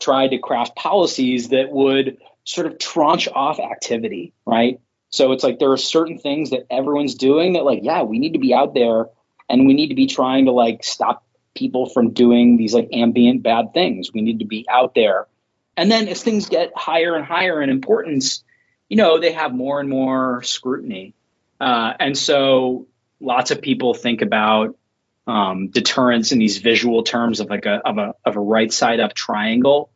tried 0.00 0.32
to 0.32 0.38
craft 0.38 0.74
policies 0.74 1.50
that 1.50 1.70
would 1.70 2.18
sort 2.42 2.66
of 2.66 2.78
tranche 2.80 3.28
off 3.28 3.60
activity, 3.60 4.34
right? 4.44 4.80
So 5.10 5.30
it's 5.30 5.44
like 5.44 5.60
there 5.60 5.70
are 5.70 5.76
certain 5.76 6.18
things 6.18 6.50
that 6.50 6.66
everyone's 6.70 7.14
doing 7.14 7.52
that, 7.52 7.64
like, 7.64 7.80
yeah, 7.84 8.02
we 8.02 8.18
need 8.18 8.32
to 8.32 8.40
be 8.40 8.52
out 8.52 8.74
there 8.74 9.06
and 9.48 9.64
we 9.64 9.74
need 9.74 9.88
to 9.88 9.94
be 9.94 10.08
trying 10.08 10.46
to 10.46 10.50
like 10.50 10.82
stop 10.82 11.24
people 11.54 11.88
from 11.88 12.10
doing 12.10 12.56
these 12.56 12.74
like 12.74 12.88
ambient 12.92 13.44
bad 13.44 13.72
things. 13.72 14.12
We 14.12 14.22
need 14.22 14.40
to 14.40 14.44
be 14.44 14.66
out 14.68 14.96
there. 14.96 15.28
And 15.76 15.88
then 15.88 16.08
as 16.08 16.20
things 16.20 16.48
get 16.48 16.72
higher 16.74 17.14
and 17.14 17.24
higher 17.24 17.62
in 17.62 17.70
importance, 17.70 18.42
you 18.88 18.96
know, 18.96 19.20
they 19.20 19.32
have 19.32 19.54
more 19.54 19.78
and 19.78 19.88
more 19.88 20.42
scrutiny. 20.42 21.14
Uh, 21.60 21.92
and 22.00 22.18
so 22.18 22.88
lots 23.20 23.52
of 23.52 23.62
people 23.62 23.94
think 23.94 24.20
about 24.22 24.76
um, 25.26 25.68
deterrence 25.68 26.32
in 26.32 26.38
these 26.38 26.58
visual 26.58 27.02
terms 27.02 27.40
of 27.40 27.48
like 27.48 27.66
a 27.66 27.80
of 27.86 27.98
a 27.98 28.14
of 28.24 28.36
a 28.36 28.40
right 28.40 28.72
side 28.72 29.00
up 29.00 29.14
triangle. 29.14 29.90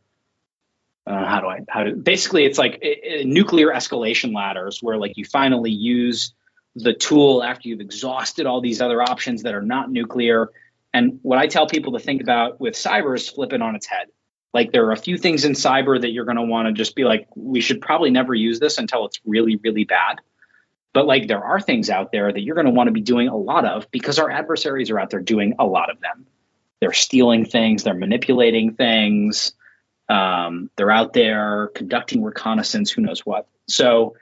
Uh, 1.07 1.25
how 1.25 1.41
do 1.41 1.47
I 1.47 1.61
how 1.69 1.85
do 1.85 1.95
basically 1.95 2.45
it's 2.45 2.59
like 2.59 2.83
nuclear 3.25 3.69
escalation 3.69 4.35
ladders 4.35 4.81
where 4.83 4.97
like 4.97 5.17
you 5.17 5.25
finally 5.25 5.71
use 5.71 6.35
the 6.77 6.93
tool 6.93 7.43
after 7.43 7.69
you've 7.69 7.81
exhausted 7.81 8.47
all 8.47 8.61
these 8.61 8.81
other 8.81 9.03
options 9.03 9.43
that 9.43 9.55
are 9.55 9.63
not 9.63 9.91
nuclear. 9.91 10.51
And 10.93 11.19
what 11.23 11.39
I 11.39 11.47
tell 11.47 11.67
people 11.67 11.93
to 11.93 11.99
think 11.99 12.23
about 12.23 12.61
with 12.61 12.75
cyber 12.75 13.17
is 13.17 13.29
flip 13.29 13.53
it 13.53 13.63
on 13.63 13.75
its 13.75 13.87
head. 13.87 14.09
Like 14.53 14.73
there 14.73 14.85
are 14.87 14.93
a 14.93 14.97
few 14.97 15.19
things 15.19 15.45
in 15.45 15.53
cyber 15.53 16.01
that 16.01 16.11
you're 16.11 16.25
going 16.25 16.37
to 16.37 16.43
want 16.43 16.69
to 16.69 16.73
just 16.73 16.95
be 16.95 17.05
like, 17.05 17.29
we 17.35 17.61
should 17.61 17.81
probably 17.81 18.11
never 18.11 18.35
use 18.35 18.61
this 18.61 18.79
until 18.79 19.07
it's 19.07 19.21
really, 19.25 19.57
really 19.57 19.85
bad. 19.85 20.21
But 20.97 21.07
like 21.07 21.29
there 21.29 21.45
are 21.45 21.61
things 21.61 21.91
out 21.91 22.11
there 22.11 22.33
that 22.33 22.41
you're 22.41 22.55
going 22.55 22.65
to 22.65 22.73
want 22.73 22.87
to 22.87 22.93
be 22.93 23.03
doing 23.03 23.29
a 23.29 23.37
lot 23.37 23.67
of 23.67 23.91
because 23.91 24.19
our 24.19 24.31
adversaries 24.31 24.91
are 24.91 24.99
out 24.99 25.11
there 25.11 25.21
doing 25.21 25.53
a 25.59 25.67
lot 25.67 25.91
of 25.91 26.01
them. 26.01 26.27
They're 26.81 26.95
stealing 26.95 27.45
things, 27.45 27.85
they're 27.85 27.93
manipulating 27.93 28.77
things, 28.77 29.53
um, 30.09 30.71
they're 30.75 30.91
out 30.91 31.13
there 31.13 31.67
conducting 31.75 32.25
reconnaissance, 32.25 32.91
who 32.91 33.03
knows 33.03 33.27
what. 33.27 33.47
So 33.69 34.17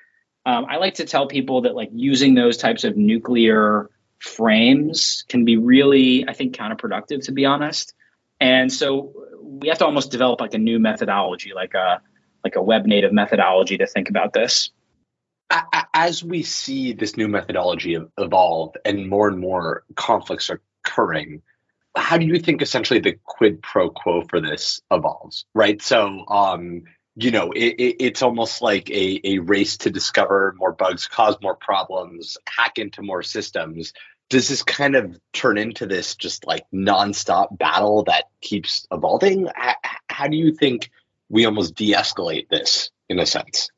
um, 0.45 0.67
I 0.69 0.79
like 0.79 0.95
to 0.95 1.05
tell 1.05 1.29
people 1.29 1.61
that 1.61 1.77
like 1.77 1.91
using 1.93 2.35
those 2.35 2.57
types 2.57 2.83
of 2.83 2.97
nuclear 2.97 3.89
frames 4.19 5.25
can 5.29 5.45
be 5.45 5.57
really, 5.57 6.29
I 6.29 6.33
think, 6.33 6.57
counterproductive, 6.57 7.27
to 7.27 7.31
be 7.31 7.45
honest. 7.45 7.95
And 8.41 8.73
so 8.73 9.13
we 9.41 9.69
have 9.69 9.79
to 9.79 9.87
almost 9.87 10.11
develop 10.11 10.41
like 10.41 10.55
a 10.55 10.59
new 10.59 10.81
methodology, 10.81 11.53
like 11.55 11.75
a 11.75 12.01
like 12.43 12.57
a 12.57 12.63
web 12.63 12.85
native 12.85 13.13
methodology 13.13 13.79
to 13.79 13.87
think 13.87 14.11
about 14.11 14.33
this 14.33 14.73
as 15.51 16.25
we 16.25 16.43
see 16.43 16.93
this 16.93 17.17
new 17.17 17.29
methodology 17.29 17.97
evolve 18.19 18.75
and 18.85 19.09
more 19.09 19.29
and 19.29 19.39
more 19.39 19.85
conflicts 19.95 20.51
are 20.51 20.61
occurring, 20.85 21.43
how 21.97 22.19
do 22.19 22.27
you 22.27 22.39
think 22.39 22.63
essentially 22.63 23.01
the 23.01 23.17
quid 23.25 23.63
pro 23.63 23.91
quo 23.91 24.23
for 24.29 24.41
this 24.41 24.81
evolves? 24.91 25.47
Right. 25.55 25.81
So, 25.81 26.25
um, 26.29 26.83
you 27.17 27.31
know, 27.31 27.53
it, 27.53 27.75
it, 27.79 27.97
it's 28.01 28.23
almost 28.23 28.61
like 28.61 28.91
a, 28.91 29.21
a 29.25 29.39
race 29.39 29.77
to 29.79 29.91
discover 29.91 30.55
more 30.59 30.73
bugs, 30.73 31.07
cause 31.07 31.37
more 31.41 31.55
problems, 31.55 32.37
hack 32.49 32.79
into 32.79 33.03
more 33.03 33.23
systems. 33.23 33.93
Does 34.31 34.49
this 34.49 34.65
kind 34.65 34.97
of 34.97 35.17
turn 35.33 35.59
into 35.59 35.87
this 35.87 36.17
just 36.17 36.47
like 36.47 36.65
nonstop 36.75 37.57
battle 37.57 38.05
that 38.05 38.25
keeps 38.41 38.87
evolving? 38.91 39.49
How, 39.55 39.75
how 40.09 40.27
do 40.27 40.37
you 40.37 40.53
think 40.53 40.91
we 41.29 41.45
almost 41.45 41.77
de 41.77 41.93
escalate 41.93 42.49
this 42.49 42.91
in 43.09 43.21
a 43.21 43.27
sense? 43.27 43.71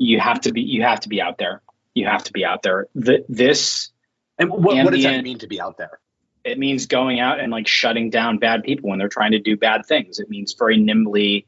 You 0.00 0.18
have 0.18 0.40
to 0.40 0.52
be 0.52 0.62
you 0.62 0.82
have 0.82 1.00
to 1.00 1.10
be 1.10 1.20
out 1.20 1.36
there. 1.36 1.60
You 1.94 2.06
have 2.06 2.24
to 2.24 2.32
be 2.32 2.44
out 2.44 2.62
there. 2.62 2.86
The, 2.94 3.24
this 3.28 3.90
and 4.38 4.48
what, 4.48 4.76
ambient, 4.76 4.84
what 4.84 4.94
does 4.94 5.02
that 5.04 5.22
mean 5.22 5.38
to 5.40 5.46
be 5.46 5.60
out 5.60 5.76
there? 5.76 6.00
It 6.42 6.58
means 6.58 6.86
going 6.86 7.20
out 7.20 7.38
and 7.38 7.52
like 7.52 7.68
shutting 7.68 8.08
down 8.08 8.38
bad 8.38 8.64
people 8.64 8.88
when 8.88 8.98
they're 8.98 9.10
trying 9.10 9.32
to 9.32 9.40
do 9.40 9.58
bad 9.58 9.84
things. 9.84 10.18
It 10.18 10.30
means 10.30 10.54
very 10.58 10.78
nimbly 10.78 11.46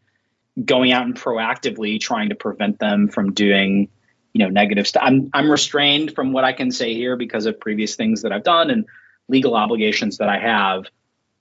going 0.63 0.93
out 0.93 1.07
and 1.07 1.17
proactively 1.17 1.99
trying 1.99 2.29
to 2.29 2.35
prevent 2.35 2.79
them 2.79 3.09
from 3.09 3.33
doing 3.33 3.89
you 4.35 4.45
know 4.45 4.51
negative 4.51 4.87
stuff. 4.87 5.03
I'm 5.07 5.31
I'm 5.33 5.51
restrained 5.51 6.15
from 6.15 6.33
what 6.33 6.45
I 6.45 6.53
can 6.53 6.71
say 6.71 6.93
here 6.93 7.17
because 7.17 7.47
of 7.47 7.59
previous 7.59 7.97
things 7.97 8.21
that 8.21 8.33
I've 8.33 8.45
done 8.45 8.69
and 8.69 8.85
legal 9.29 9.55
obligations 9.55 10.19
that 10.19 10.29
I 10.29 10.39
have 10.39 10.85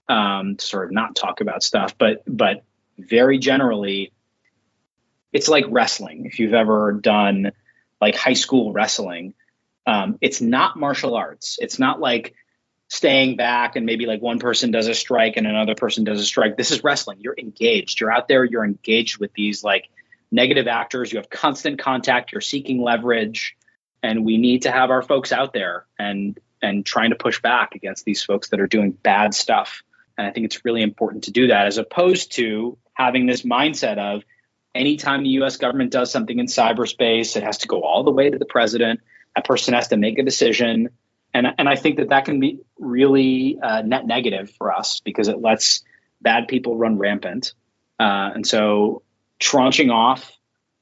um, 0.07 0.55
to 0.55 0.65
sort 0.65 0.85
of 0.85 0.91
not 0.93 1.17
talk 1.17 1.41
about 1.41 1.61
stuff. 1.61 1.97
But 1.97 2.23
but 2.25 2.63
very 2.97 3.37
generally, 3.37 4.13
it's 5.33 5.47
like 5.47 5.65
wrestling. 5.69 6.25
If 6.25 6.39
you've 6.39 6.53
ever 6.53 6.93
done 6.93 7.51
like 7.99 8.15
high 8.15 8.33
school 8.33 8.73
wrestling, 8.73 9.33
um, 9.85 10.17
it's 10.21 10.41
not 10.41 10.77
martial 10.77 11.15
arts. 11.15 11.57
It's 11.61 11.79
not 11.79 11.99
like 11.99 12.35
staying 12.87 13.37
back 13.37 13.77
and 13.77 13.85
maybe 13.85 14.05
like 14.05 14.21
one 14.21 14.39
person 14.39 14.69
does 14.69 14.87
a 14.87 14.93
strike 14.93 15.37
and 15.37 15.47
another 15.47 15.75
person 15.75 16.03
does 16.03 16.19
a 16.19 16.25
strike. 16.25 16.57
This 16.57 16.71
is 16.71 16.83
wrestling. 16.83 17.19
You're 17.21 17.37
engaged. 17.37 17.99
You're 17.99 18.11
out 18.11 18.27
there. 18.27 18.43
You're 18.43 18.65
engaged 18.65 19.17
with 19.17 19.31
these 19.33 19.63
like 19.63 19.89
negative 20.31 20.67
actors. 20.67 21.11
You 21.11 21.19
have 21.19 21.29
constant 21.29 21.79
contact. 21.79 22.31
You're 22.31 22.41
seeking 22.41 22.81
leverage, 22.81 23.55
and 24.03 24.25
we 24.25 24.37
need 24.37 24.63
to 24.63 24.71
have 24.71 24.89
our 24.89 25.01
folks 25.01 25.31
out 25.31 25.53
there 25.53 25.85
and 25.97 26.39
and 26.61 26.85
trying 26.85 27.09
to 27.09 27.15
push 27.15 27.41
back 27.41 27.75
against 27.75 28.05
these 28.05 28.21
folks 28.21 28.49
that 28.49 28.59
are 28.59 28.67
doing 28.67 28.91
bad 28.91 29.33
stuff. 29.33 29.83
And 30.17 30.27
I 30.27 30.31
think 30.31 30.45
it's 30.45 30.63
really 30.63 30.83
important 30.83 31.23
to 31.23 31.31
do 31.31 31.47
that 31.47 31.65
as 31.65 31.77
opposed 31.77 32.33
to 32.33 32.77
having 32.93 33.25
this 33.25 33.41
mindset 33.41 33.97
of 33.97 34.23
anytime 34.73 35.23
the 35.23 35.29
US 35.41 35.57
government 35.57 35.91
does 35.91 36.11
something 36.11 36.37
in 36.37 36.47
cyberspace, 36.47 37.35
it 37.35 37.43
has 37.43 37.59
to 37.59 37.67
go 37.67 37.81
all 37.81 38.03
the 38.03 38.11
way 38.11 38.29
to 38.29 38.37
the 38.37 38.45
president. 38.45 39.01
That 39.35 39.45
person 39.45 39.73
has 39.73 39.89
to 39.89 39.97
make 39.97 40.19
a 40.19 40.23
decision. 40.23 40.89
And, 41.33 41.47
and 41.57 41.69
I 41.69 41.75
think 41.75 41.97
that 41.97 42.09
that 42.09 42.25
can 42.25 42.39
be 42.39 42.59
really 42.77 43.59
uh, 43.61 43.81
net 43.81 44.05
negative 44.05 44.51
for 44.57 44.71
us 44.71 44.99
because 44.99 45.27
it 45.27 45.41
lets 45.41 45.83
bad 46.21 46.47
people 46.47 46.75
run 46.75 46.97
rampant. 46.97 47.53
Uh, 47.99 48.31
and 48.35 48.45
so 48.47 49.03
tranching 49.39 49.91
off 49.91 50.31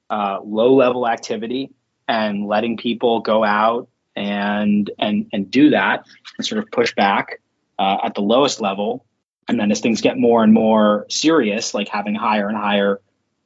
uh, 0.09 0.39
low 0.43 0.75
level 0.75 1.07
activity 1.07 1.71
and 2.07 2.47
letting 2.47 2.77
people 2.77 3.21
go 3.21 3.43
out 3.43 3.87
and 4.15 4.89
and 4.97 5.27
and 5.31 5.51
do 5.51 5.69
that 5.69 6.03
and 6.37 6.45
sort 6.45 6.59
of 6.59 6.71
push 6.71 6.95
back 6.95 7.39
uh, 7.77 7.97
at 8.03 8.15
the 8.15 8.21
lowest 8.21 8.59
level. 8.59 9.05
And 9.47 9.59
then 9.59 9.71
as 9.71 9.79
things 9.79 10.01
get 10.01 10.17
more 10.17 10.43
and 10.43 10.53
more 10.53 11.05
serious, 11.09 11.73
like 11.73 11.87
having 11.87 12.15
higher 12.15 12.47
and 12.47 12.57
higher 12.57 12.99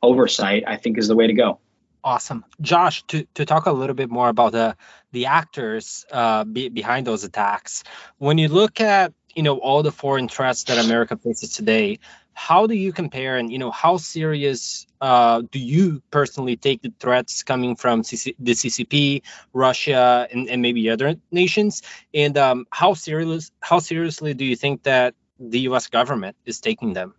oversight, 0.03 0.63
I 0.67 0.77
think 0.77 0.97
is 0.97 1.07
the 1.07 1.15
way 1.15 1.27
to 1.27 1.33
go. 1.33 1.59
Awesome, 2.03 2.43
Josh. 2.59 3.03
To, 3.07 3.25
to 3.35 3.45
talk 3.45 3.65
a 3.65 3.71
little 3.71 3.95
bit 3.95 4.09
more 4.09 4.27
about 4.27 4.51
the 4.51 4.75
the 5.13 5.27
actors 5.27 6.05
uh, 6.11 6.43
be, 6.43 6.67
behind 6.67 7.07
those 7.07 7.23
attacks, 7.23 7.83
when 8.17 8.37
you 8.37 8.49
look 8.49 8.81
at 8.81 9.13
you 9.33 9.41
know 9.41 9.57
all 9.57 9.83
the 9.83 9.91
foreign 9.91 10.27
threats 10.27 10.65
that 10.65 10.83
America 10.83 11.15
faces 11.15 11.53
today, 11.53 11.99
how 12.33 12.67
do 12.67 12.75
you 12.75 12.91
compare 12.91 13.37
and 13.37 13.49
you 13.49 13.57
know 13.57 13.71
how 13.71 13.95
serious 13.95 14.85
uh, 14.99 15.43
do 15.49 15.59
you 15.59 16.01
personally 16.11 16.57
take 16.57 16.81
the 16.81 16.91
threats 16.99 17.43
coming 17.43 17.77
from 17.77 18.01
CC- 18.01 18.35
the 18.37 18.51
CCP, 18.51 19.21
Russia, 19.53 20.27
and, 20.29 20.49
and 20.49 20.61
maybe 20.61 20.89
other 20.89 21.15
nations, 21.31 21.83
and 22.13 22.37
um, 22.37 22.65
how 22.69 22.95
serious 22.95 23.49
how 23.61 23.79
seriously 23.79 24.33
do 24.33 24.43
you 24.43 24.57
think 24.57 24.83
that 24.83 25.15
the 25.39 25.61
U.S. 25.71 25.87
government 25.87 26.35
is 26.45 26.59
taking 26.59 26.91
them? 26.91 27.13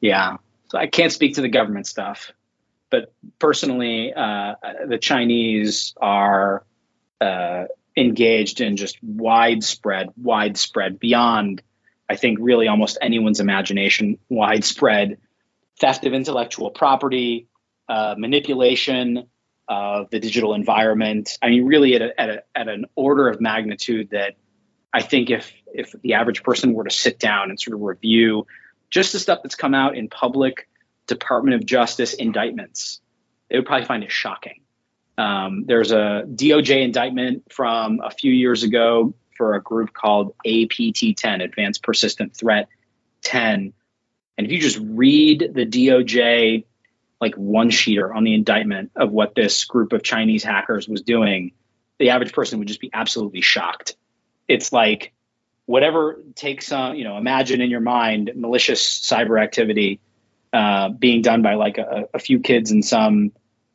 Yeah, 0.00 0.36
so 0.68 0.78
I 0.78 0.86
can't 0.86 1.12
speak 1.12 1.34
to 1.34 1.40
the 1.40 1.48
government 1.48 1.86
stuff, 1.86 2.32
but 2.90 3.12
personally, 3.38 4.12
uh, 4.14 4.54
the 4.86 4.98
Chinese 4.98 5.94
are 6.00 6.64
uh, 7.20 7.64
engaged 7.96 8.60
in 8.60 8.76
just 8.76 8.98
widespread, 9.02 10.10
widespread, 10.16 10.98
beyond, 10.98 11.62
I 12.08 12.16
think, 12.16 12.38
really 12.40 12.68
almost 12.68 12.98
anyone's 13.00 13.40
imagination, 13.40 14.18
widespread 14.28 15.18
theft 15.80 16.06
of 16.06 16.12
intellectual 16.12 16.70
property, 16.70 17.46
uh, 17.88 18.14
manipulation 18.18 19.26
of 19.68 20.10
the 20.10 20.20
digital 20.20 20.54
environment. 20.54 21.38
I 21.42 21.50
mean, 21.50 21.66
really 21.66 21.94
at, 21.94 22.02
a, 22.02 22.20
at, 22.20 22.30
a, 22.30 22.42
at 22.54 22.68
an 22.68 22.86
order 22.94 23.28
of 23.28 23.40
magnitude 23.40 24.10
that 24.10 24.34
I 24.92 25.02
think 25.02 25.30
if 25.30 25.52
if 25.66 25.92
the 26.02 26.14
average 26.14 26.42
person 26.42 26.72
were 26.72 26.84
to 26.84 26.90
sit 26.90 27.18
down 27.18 27.50
and 27.50 27.60
sort 27.60 27.74
of 27.74 27.82
review 27.82 28.46
just 28.90 29.12
the 29.12 29.18
stuff 29.18 29.40
that's 29.42 29.54
come 29.54 29.74
out 29.74 29.96
in 29.96 30.08
public 30.08 30.68
Department 31.06 31.54
of 31.54 31.66
Justice 31.66 32.14
indictments. 32.14 33.00
They 33.50 33.56
would 33.56 33.66
probably 33.66 33.86
find 33.86 34.04
it 34.04 34.12
shocking. 34.12 34.60
Um, 35.16 35.64
there's 35.66 35.90
a 35.90 36.24
DOJ 36.26 36.82
indictment 36.82 37.52
from 37.52 38.00
a 38.02 38.10
few 38.10 38.32
years 38.32 38.62
ago 38.62 39.14
for 39.36 39.54
a 39.54 39.62
group 39.62 39.92
called 39.92 40.34
APT10, 40.46 41.42
Advanced 41.42 41.82
Persistent 41.82 42.36
Threat 42.36 42.68
10. 43.22 43.72
And 44.36 44.46
if 44.46 44.52
you 44.52 44.60
just 44.60 44.78
read 44.80 45.50
the 45.54 45.66
DOJ 45.66 46.64
like 47.20 47.34
one 47.34 47.70
sheeter 47.70 48.14
on 48.14 48.22
the 48.22 48.34
indictment 48.34 48.92
of 48.94 49.10
what 49.10 49.34
this 49.34 49.64
group 49.64 49.92
of 49.92 50.04
Chinese 50.04 50.44
hackers 50.44 50.88
was 50.88 51.02
doing, 51.02 51.52
the 51.98 52.10
average 52.10 52.32
person 52.32 52.60
would 52.60 52.68
just 52.68 52.80
be 52.80 52.90
absolutely 52.92 53.40
shocked. 53.40 53.96
It's 54.46 54.72
like 54.72 55.12
whatever 55.68 56.18
takes 56.34 56.72
on, 56.72 56.96
you 56.96 57.04
know, 57.04 57.18
imagine 57.18 57.60
in 57.60 57.68
your 57.68 57.80
mind 57.80 58.30
malicious 58.34 58.82
cyber 58.82 59.38
activity 59.38 60.00
uh, 60.50 60.88
being 60.88 61.20
done 61.20 61.42
by 61.42 61.56
like 61.56 61.76
a, 61.76 62.08
a, 62.14 62.18
few 62.18 62.40
kids 62.40 62.70
in 62.70 62.82
some 62.82 63.32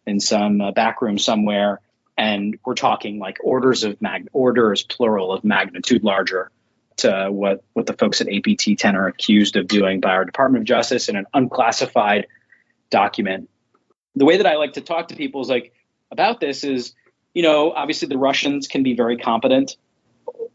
in 0.08 0.20
some 0.20 0.60
uh, 0.60 0.72
back 0.72 1.04
room 1.04 1.20
somewhere, 1.20 1.82
and 2.18 2.58
we're 2.66 2.74
talking 2.74 3.20
like 3.20 3.38
orders 3.44 3.84
of 3.84 4.02
mag 4.02 4.28
orders 4.34 4.82
plural 4.82 5.32
of 5.32 5.44
magnitude 5.44 6.04
larger 6.04 6.50
to 6.98 7.28
what 7.30 7.64
what 7.74 7.86
the 7.86 7.94
folks 7.94 8.22
at 8.22 8.28
APT 8.28 8.76
10 8.76 8.96
are 8.96 9.06
accused 9.06 9.56
of 9.56 9.68
doing 9.68 10.00
by 10.00 10.10
our 10.10 10.26
Department 10.26 10.64
of 10.64 10.66
Justice 10.66 11.10
in 11.10 11.16
an 11.16 11.28
unclassified 11.32 12.26
document. 12.90 13.52
The 14.16 14.26
way 14.26 14.38
that 14.38 14.48
I 14.48 14.56
like 14.56 14.74
to 14.74 14.82
talk 14.82 15.10
to 15.10 15.16
people 15.16 15.42
is 15.42 15.48
like 15.48 15.76
about 16.10 16.40
this 16.40 16.64
is, 16.64 16.96
you 17.36 17.44
know, 17.44 17.72
obviously 17.72 18.08
the 18.08 18.18
Russians 18.18 18.68
can 18.68 18.82
be 18.82 18.96
very 18.96 19.20
competent. 19.20 19.78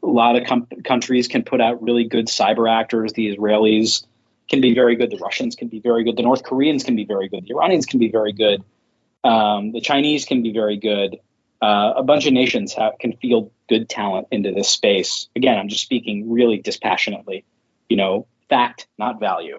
A 0.02 0.06
lot 0.06 0.36
of 0.36 0.46
com- 0.46 0.66
countries 0.84 1.28
can 1.28 1.42
put 1.42 1.60
out 1.60 1.82
really 1.82 2.04
good 2.04 2.26
cyber 2.26 2.70
actors. 2.70 3.12
The 3.12 3.34
Israelis 3.34 4.06
can 4.48 4.60
be 4.60 4.74
very 4.74 4.96
good. 4.96 5.10
The 5.10 5.18
Russians 5.18 5.54
can 5.54 5.68
be 5.68 5.80
very 5.80 6.04
good. 6.04 6.16
The 6.16 6.22
North 6.22 6.42
Koreans 6.42 6.84
can 6.84 6.96
be 6.96 7.04
very 7.04 7.28
good. 7.28 7.44
The 7.44 7.54
Iranians 7.54 7.86
can 7.86 7.98
be 7.98 8.10
very 8.10 8.32
good. 8.32 8.62
Um, 9.24 9.72
the 9.72 9.80
Chinese 9.80 10.24
can 10.24 10.42
be 10.42 10.52
very 10.52 10.76
good. 10.76 11.18
Uh, 11.60 11.94
a 11.96 12.02
bunch 12.02 12.26
of 12.26 12.32
nations 12.32 12.72
have, 12.74 12.98
can 12.98 13.14
field 13.16 13.50
good 13.68 13.88
talent 13.88 14.28
into 14.30 14.52
this 14.52 14.68
space. 14.68 15.28
Again, 15.34 15.58
I'm 15.58 15.68
just 15.68 15.82
speaking 15.82 16.30
really 16.30 16.58
dispassionately, 16.58 17.44
you 17.88 17.96
know, 17.96 18.26
fact, 18.48 18.86
not 18.96 19.20
value. 19.20 19.58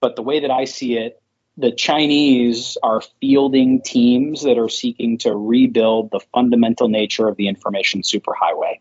But 0.00 0.16
the 0.16 0.22
way 0.22 0.40
that 0.40 0.50
I 0.50 0.66
see 0.66 0.98
it, 0.98 1.20
the 1.56 1.72
Chinese 1.72 2.76
are 2.82 3.00
fielding 3.20 3.80
teams 3.80 4.42
that 4.42 4.58
are 4.58 4.68
seeking 4.68 5.16
to 5.18 5.34
rebuild 5.34 6.10
the 6.10 6.20
fundamental 6.34 6.88
nature 6.88 7.28
of 7.28 7.36
the 7.36 7.48
information 7.48 8.02
superhighway, 8.02 8.78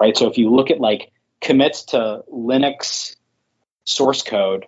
right? 0.00 0.16
So 0.16 0.28
if 0.28 0.38
you 0.38 0.54
look 0.54 0.70
at 0.70 0.80
like 0.80 1.12
commits 1.40 1.84
to 1.86 2.22
Linux 2.32 3.16
source 3.84 4.22
code 4.22 4.66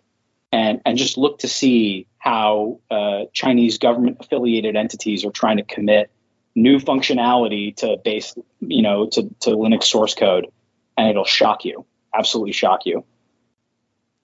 and, 0.52 0.80
and 0.84 0.98
just 0.98 1.16
look 1.16 1.40
to 1.40 1.48
see 1.48 2.06
how 2.18 2.80
uh, 2.90 3.24
Chinese 3.32 3.78
government 3.78 4.18
affiliated 4.20 4.76
entities 4.76 5.24
are 5.24 5.30
trying 5.30 5.56
to 5.58 5.62
commit 5.62 6.10
new 6.54 6.78
functionality 6.78 7.76
to 7.76 7.98
base, 8.04 8.34
you 8.60 8.82
know, 8.82 9.06
to, 9.06 9.22
to 9.40 9.50
Linux 9.50 9.84
source 9.84 10.14
code, 10.14 10.46
and 10.96 11.08
it'll 11.08 11.24
shock 11.24 11.64
you, 11.64 11.84
absolutely 12.14 12.52
shock 12.52 12.86
you. 12.86 13.04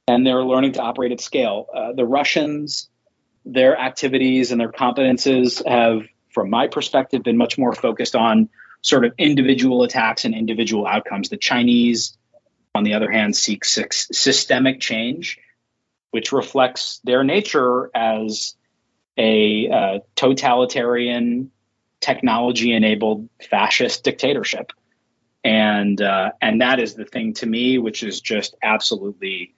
And 0.09 0.27
they're 0.27 0.43
learning 0.43 0.73
to 0.73 0.83
operate 0.83 1.13
at 1.13 1.21
scale. 1.21 1.67
Uh, 1.73 1.93
the 1.93 2.05
Russians, 2.05 2.89
their 3.45 3.79
activities 3.79 4.51
and 4.51 4.61
their 4.61 4.73
competences 4.73 5.65
have, 5.67 6.03
from 6.31 6.51
my 6.51 6.67
perspective, 6.67 7.23
been 7.23 7.37
much 7.37 7.57
more 7.57 7.73
focused 7.73 8.17
on 8.17 8.49
sort 8.83 9.05
of 9.05 9.13
individual 9.17 9.83
attacks 9.85 10.25
and 10.25 10.35
individual 10.35 10.87
outcomes. 10.87 11.29
The 11.29 11.37
Chinese 11.37 12.17
on 12.75 12.85
the 12.85 12.95
other 12.95 13.11
hand, 13.11 13.37
seek 13.37 13.65
systemic 13.65 14.81
change, 14.81 15.39
which 16.11 16.33
reflects 16.33 17.01
their 17.05 17.23
nature 17.25 17.91
as 17.95 18.57
a 19.19 19.69
uh, 19.69 19.99
totalitarian, 20.17 21.51
technology 22.01 22.73
enabled 22.73 23.29
fascist 23.51 24.05
dictatorship. 24.05 24.73
And, 25.45 26.01
uh, 26.01 26.33
and 26.41 26.61
that 26.61 26.81
is 26.81 26.95
the 26.95 27.05
thing 27.05 27.35
to 27.35 27.47
me, 27.47 27.79
which 27.79 28.03
is 28.03 28.21
just 28.21 28.55
absolutely 28.63 29.55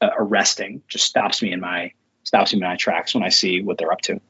uh, 0.00 0.10
arresting, 0.16 0.82
just 0.88 1.06
stops 1.06 1.42
me 1.42 1.52
in 1.52 1.60
my, 1.60 1.92
stops 2.24 2.52
me 2.52 2.60
in 2.60 2.64
my 2.64 2.76
tracks 2.76 3.14
when 3.14 3.22
I 3.22 3.30
see 3.30 3.62
what 3.62 3.78
they're 3.78 3.92
up 3.92 4.00
to. 4.02 4.20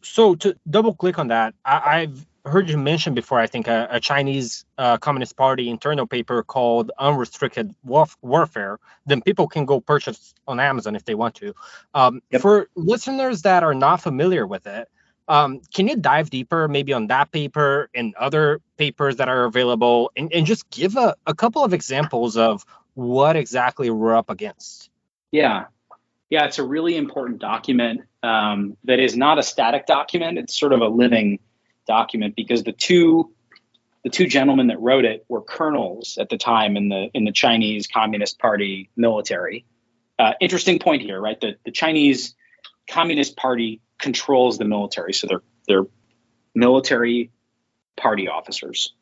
So 0.00 0.34
to 0.36 0.56
double 0.68 0.94
click 0.94 1.18
on 1.18 1.28
that, 1.28 1.54
I, 1.64 2.00
I've 2.00 2.26
heard 2.44 2.68
you 2.68 2.76
mention 2.76 3.14
before, 3.14 3.38
I 3.38 3.46
think, 3.46 3.68
a, 3.68 3.88
a 3.90 4.00
Chinese 4.00 4.64
uh, 4.78 4.96
Communist 4.98 5.36
Party 5.36 5.68
internal 5.68 6.06
paper 6.06 6.42
called 6.42 6.90
Unrestricted 6.98 7.74
Warf- 7.84 8.16
Warfare. 8.22 8.78
Then 9.06 9.22
people 9.22 9.46
can 9.48 9.64
go 9.64 9.80
purchase 9.80 10.34
on 10.48 10.58
Amazon 10.58 10.96
if 10.96 11.04
they 11.04 11.14
want 11.14 11.36
to. 11.36 11.54
Um, 11.94 12.22
yep. 12.30 12.42
For 12.42 12.68
listeners 12.74 13.42
that 13.42 13.62
are 13.62 13.74
not 13.74 14.00
familiar 14.00 14.46
with 14.46 14.66
it, 14.66 14.88
um, 15.28 15.60
can 15.72 15.86
you 15.86 15.96
dive 15.96 16.30
deeper 16.30 16.66
maybe 16.66 16.92
on 16.92 17.06
that 17.06 17.30
paper 17.30 17.88
and 17.94 18.14
other 18.16 18.60
papers 18.76 19.16
that 19.16 19.28
are 19.28 19.44
available 19.44 20.10
and, 20.16 20.32
and 20.32 20.44
just 20.44 20.68
give 20.70 20.96
a, 20.96 21.14
a 21.26 21.34
couple 21.34 21.64
of 21.64 21.72
examples 21.72 22.36
of 22.36 22.66
what 22.94 23.36
exactly 23.36 23.88
we're 23.88 24.16
up 24.16 24.30
against? 24.30 24.90
Yeah. 25.30 25.66
Yeah, 26.28 26.46
it's 26.46 26.58
a 26.58 26.64
really 26.64 26.96
important 26.96 27.38
document 27.38 28.00
um, 28.22 28.76
that 28.84 28.98
is 28.98 29.16
not 29.16 29.38
a 29.38 29.42
static 29.42 29.86
document. 29.86 30.38
It's 30.38 30.58
sort 30.58 30.72
of 30.72 30.80
a 30.80 30.88
living 30.88 31.24
document 31.24 31.51
because 31.86 32.62
the 32.62 32.72
two 32.72 33.32
the 34.04 34.10
two 34.10 34.26
gentlemen 34.26 34.66
that 34.68 34.80
wrote 34.80 35.04
it 35.04 35.24
were 35.28 35.42
colonels 35.42 36.18
at 36.18 36.28
the 36.28 36.36
time 36.36 36.76
in 36.76 36.88
the 36.88 37.08
in 37.14 37.24
the 37.24 37.32
Chinese 37.32 37.86
Communist 37.86 38.38
Party 38.38 38.90
military. 38.96 39.64
Uh, 40.18 40.32
interesting 40.40 40.78
point 40.78 41.02
here, 41.02 41.20
right? 41.20 41.40
The 41.40 41.56
the 41.64 41.70
Chinese 41.70 42.34
Communist 42.88 43.36
Party 43.36 43.80
controls 43.98 44.58
the 44.58 44.64
military, 44.64 45.12
so 45.12 45.26
they're 45.26 45.42
they're 45.68 45.86
military 46.54 47.30
party 47.96 48.28
officers, 48.28 48.92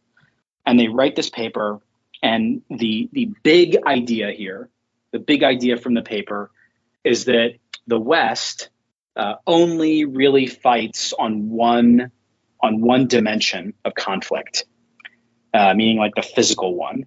and 0.67 0.79
they 0.79 0.89
write 0.89 1.17
this 1.17 1.31
paper. 1.31 1.81
And 2.23 2.63
the 2.69 3.09
the 3.13 3.31
big 3.43 3.79
idea 3.87 4.31
here, 4.31 4.69
the 5.13 5.19
big 5.19 5.43
idea 5.43 5.79
from 5.79 5.95
the 5.95 6.03
paper, 6.03 6.51
is 7.03 7.25
that 7.25 7.55
the 7.87 7.99
West 7.99 8.69
uh, 9.17 9.37
only 9.47 10.05
really 10.05 10.47
fights 10.47 11.15
on 11.15 11.49
one 11.49 12.13
on 12.63 12.81
one 12.81 13.07
dimension 13.07 13.75
of 13.85 13.95
conflict, 13.95 14.65
uh, 15.55 15.75
meaning 15.75 15.99
like 15.99 16.15
the 16.15 16.23
physical 16.23 16.75
one. 16.75 17.07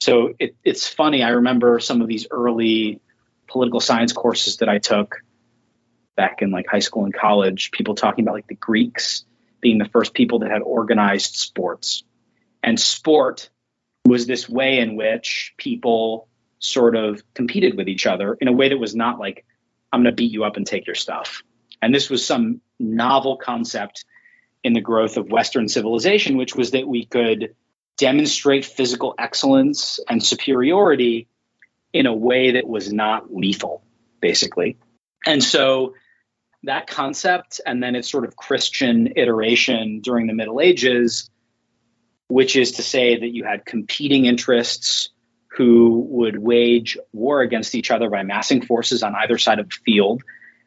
So 0.00 0.34
it, 0.38 0.56
it's 0.64 0.88
funny. 0.88 1.22
I 1.22 1.30
remember 1.30 1.78
some 1.78 2.00
of 2.02 2.08
these 2.08 2.26
early 2.30 3.00
political 3.46 3.80
science 3.80 4.12
courses 4.12 4.58
that 4.58 4.68
I 4.68 4.78
took 4.78 5.22
back 6.16 6.42
in 6.42 6.50
like 6.50 6.66
high 6.66 6.80
school 6.80 7.04
and 7.04 7.14
college. 7.14 7.70
People 7.70 7.94
talking 7.94 8.24
about 8.24 8.34
like 8.34 8.46
the 8.46 8.54
Greeks 8.54 9.24
being 9.60 9.78
the 9.78 9.88
first 9.88 10.12
people 10.12 10.40
that 10.40 10.50
had 10.50 10.62
organized 10.62 11.36
sports, 11.36 12.02
and 12.62 12.78
sport 12.78 13.48
was 14.04 14.26
this 14.26 14.48
way 14.48 14.78
in 14.78 14.96
which 14.96 15.54
people 15.56 16.28
sort 16.58 16.96
of 16.96 17.22
competed 17.34 17.76
with 17.76 17.88
each 17.88 18.06
other 18.06 18.34
in 18.34 18.48
a 18.48 18.52
way 18.52 18.68
that 18.68 18.78
was 18.78 18.94
not 18.94 19.18
like 19.18 19.44
I'm 19.92 20.02
going 20.02 20.12
to 20.12 20.16
beat 20.16 20.32
you 20.32 20.44
up 20.44 20.56
and 20.56 20.66
take 20.66 20.86
your 20.86 20.94
stuff. 20.94 21.42
And 21.80 21.94
this 21.94 22.08
was 22.08 22.24
some 22.24 22.60
novel 22.78 23.36
concept 23.36 24.04
in 24.64 24.72
the 24.72 24.80
growth 24.80 25.16
of 25.16 25.30
Western 25.30 25.68
civilization, 25.68 26.36
which 26.36 26.54
was 26.54 26.72
that 26.72 26.86
we 26.86 27.04
could 27.04 27.54
demonstrate 27.98 28.64
physical 28.64 29.14
excellence 29.18 30.00
and 30.08 30.24
superiority 30.24 31.28
in 31.92 32.06
a 32.06 32.14
way 32.14 32.52
that 32.52 32.66
was 32.66 32.92
not 32.92 33.34
lethal, 33.34 33.84
basically. 34.20 34.78
And 35.26 35.42
so 35.42 35.94
that 36.64 36.86
concept, 36.86 37.60
and 37.66 37.82
then 37.82 37.96
its 37.96 38.10
sort 38.10 38.24
of 38.24 38.36
Christian 38.36 39.12
iteration 39.16 40.00
during 40.00 40.26
the 40.26 40.32
Middle 40.32 40.60
Ages, 40.60 41.28
which 42.28 42.56
is 42.56 42.72
to 42.72 42.82
say 42.82 43.18
that 43.18 43.28
you 43.28 43.44
had 43.44 43.66
competing 43.66 44.24
interests 44.24 45.10
who 45.48 46.06
would 46.08 46.38
wage 46.38 46.96
war 47.12 47.42
against 47.42 47.74
each 47.74 47.90
other 47.90 48.08
by 48.08 48.22
massing 48.22 48.62
forces 48.62 49.02
on 49.02 49.14
either 49.14 49.36
side 49.36 49.58
of 49.58 49.68
the 49.68 49.76
field 49.84 50.22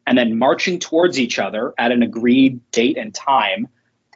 and 0.06 0.18
then 0.18 0.38
marching 0.38 0.80
towards 0.80 1.20
each 1.20 1.40
other 1.40 1.74
at 1.78 1.92
an 1.92 2.04
agreed 2.04 2.60
date 2.72 2.98
and 2.98 3.14
time 3.14 3.68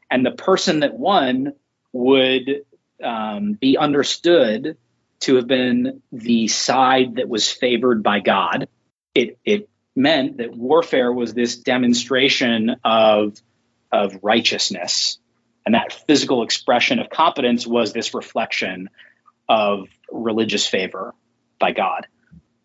and 0.10 0.26
the 0.26 0.32
person 0.32 0.82
that 0.82 0.98
won 0.98 1.54
would 1.92 2.66
um, 3.04 3.54
be 3.54 3.78
understood 3.78 4.78
to 5.22 5.36
have 5.36 5.48
been 5.48 6.02
the 6.12 6.48
side 6.48 7.16
that 7.16 7.28
was 7.28 7.52
favored 7.52 8.04
by 8.04 8.20
God. 8.20 8.68
It 9.14 9.38
it 9.44 9.70
meant 9.96 10.38
that 10.38 10.56
warfare 10.56 11.12
was 11.12 11.34
this 11.34 11.58
demonstration 11.58 12.78
of 12.84 13.38
of 13.92 14.20
righteousness, 14.22 15.18
and 15.66 15.76
that 15.76 15.94
physical 16.08 16.44
expression 16.44 17.00
of 17.00 17.10
competence 17.10 17.66
was 17.66 17.92
this 17.92 18.14
reflection 18.14 18.90
of 19.48 19.88
religious 20.12 20.68
favor 20.68 21.14
by 21.60 21.72
God. 21.72 22.08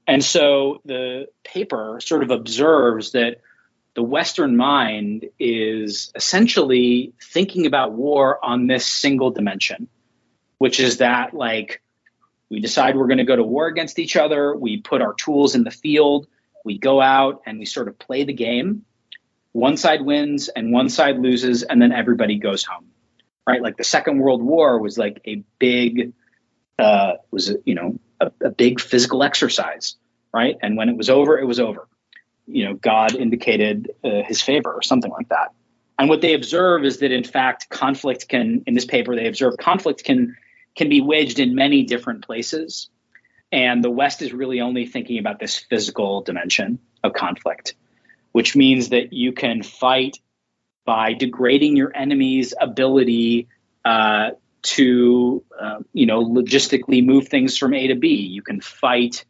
And 0.06 0.22
so 0.22 0.80
the 0.84 1.28
paper 1.44 1.98
sort 2.02 2.22
of 2.22 2.30
observes 2.30 3.12
that 3.12 3.38
the 3.94 4.02
Western 4.02 4.56
mind 4.56 5.26
is 5.38 6.10
essentially 6.14 7.12
thinking 7.22 7.66
about 7.66 7.92
war 7.92 8.44
on 8.44 8.66
this 8.66 8.86
single 8.86 9.30
dimension, 9.30 9.88
which 10.58 10.80
is 10.80 10.98
that 10.98 11.32
like 11.32 11.80
we 12.50 12.60
decide 12.60 12.96
we're 12.96 13.06
going 13.06 13.18
to 13.18 13.24
go 13.24 13.36
to 13.36 13.42
war 13.42 13.66
against 13.66 13.98
each 13.98 14.16
other, 14.16 14.54
we 14.54 14.80
put 14.80 15.00
our 15.00 15.14
tools 15.14 15.54
in 15.54 15.64
the 15.64 15.70
field, 15.70 16.26
we 16.64 16.78
go 16.78 17.00
out 17.00 17.42
and 17.46 17.58
we 17.58 17.66
sort 17.66 17.88
of 17.88 17.98
play 17.98 18.24
the 18.24 18.32
game. 18.32 18.84
One 19.52 19.76
side 19.76 20.02
wins 20.02 20.48
and 20.48 20.72
one 20.72 20.88
side 20.88 21.18
loses, 21.18 21.62
and 21.62 21.80
then 21.80 21.92
everybody 21.92 22.38
goes 22.38 22.64
home. 22.64 22.86
Right? 23.46 23.62
Like 23.62 23.76
the 23.76 23.84
Second 23.84 24.18
World 24.18 24.42
War 24.42 24.80
was 24.80 24.98
like 24.98 25.20
a 25.26 25.44
big 25.58 26.14
uh, 26.78 27.14
was 27.30 27.54
you 27.64 27.74
know 27.74 27.98
a, 28.20 28.32
a 28.42 28.50
big 28.50 28.80
physical 28.80 29.22
exercise, 29.22 29.96
right? 30.32 30.56
And 30.62 30.76
when 30.76 30.88
it 30.88 30.96
was 30.96 31.10
over, 31.10 31.38
it 31.38 31.44
was 31.44 31.60
over. 31.60 31.86
You 32.46 32.66
know, 32.66 32.74
God 32.74 33.14
indicated 33.14 33.90
uh, 34.02 34.22
His 34.26 34.40
favor 34.40 34.72
or 34.72 34.82
something 34.82 35.10
like 35.10 35.28
that. 35.28 35.52
And 35.98 36.08
what 36.08 36.20
they 36.20 36.34
observe 36.34 36.84
is 36.84 36.98
that 36.98 37.12
in 37.12 37.24
fact, 37.24 37.68
conflict 37.68 38.28
can 38.28 38.64
in 38.66 38.74
this 38.74 38.84
paper 38.84 39.14
they 39.14 39.28
observe 39.28 39.56
conflict 39.56 40.04
can 40.04 40.36
can 40.74 40.88
be 40.88 41.00
waged 41.00 41.38
in 41.38 41.54
many 41.54 41.84
different 41.84 42.24
places. 42.24 42.88
And 43.52 43.84
the 43.84 43.90
West 43.90 44.20
is 44.20 44.32
really 44.32 44.60
only 44.60 44.86
thinking 44.86 45.18
about 45.18 45.38
this 45.38 45.56
physical 45.56 46.22
dimension 46.22 46.80
of 47.04 47.12
conflict, 47.12 47.74
which 48.32 48.56
means 48.56 48.88
that 48.88 49.12
you 49.12 49.32
can 49.32 49.62
fight 49.62 50.18
by 50.84 51.12
degrading 51.12 51.76
your 51.76 51.96
enemy's 51.96 52.52
ability 52.60 53.46
uh, 53.84 54.30
to, 54.62 55.44
uh, 55.60 55.78
you 55.92 56.06
know, 56.06 56.24
logistically 56.24 57.04
move 57.04 57.28
things 57.28 57.56
from 57.56 57.74
A 57.74 57.86
to 57.88 57.94
B. 57.94 58.08
You 58.16 58.42
can 58.42 58.60
fight 58.60 59.24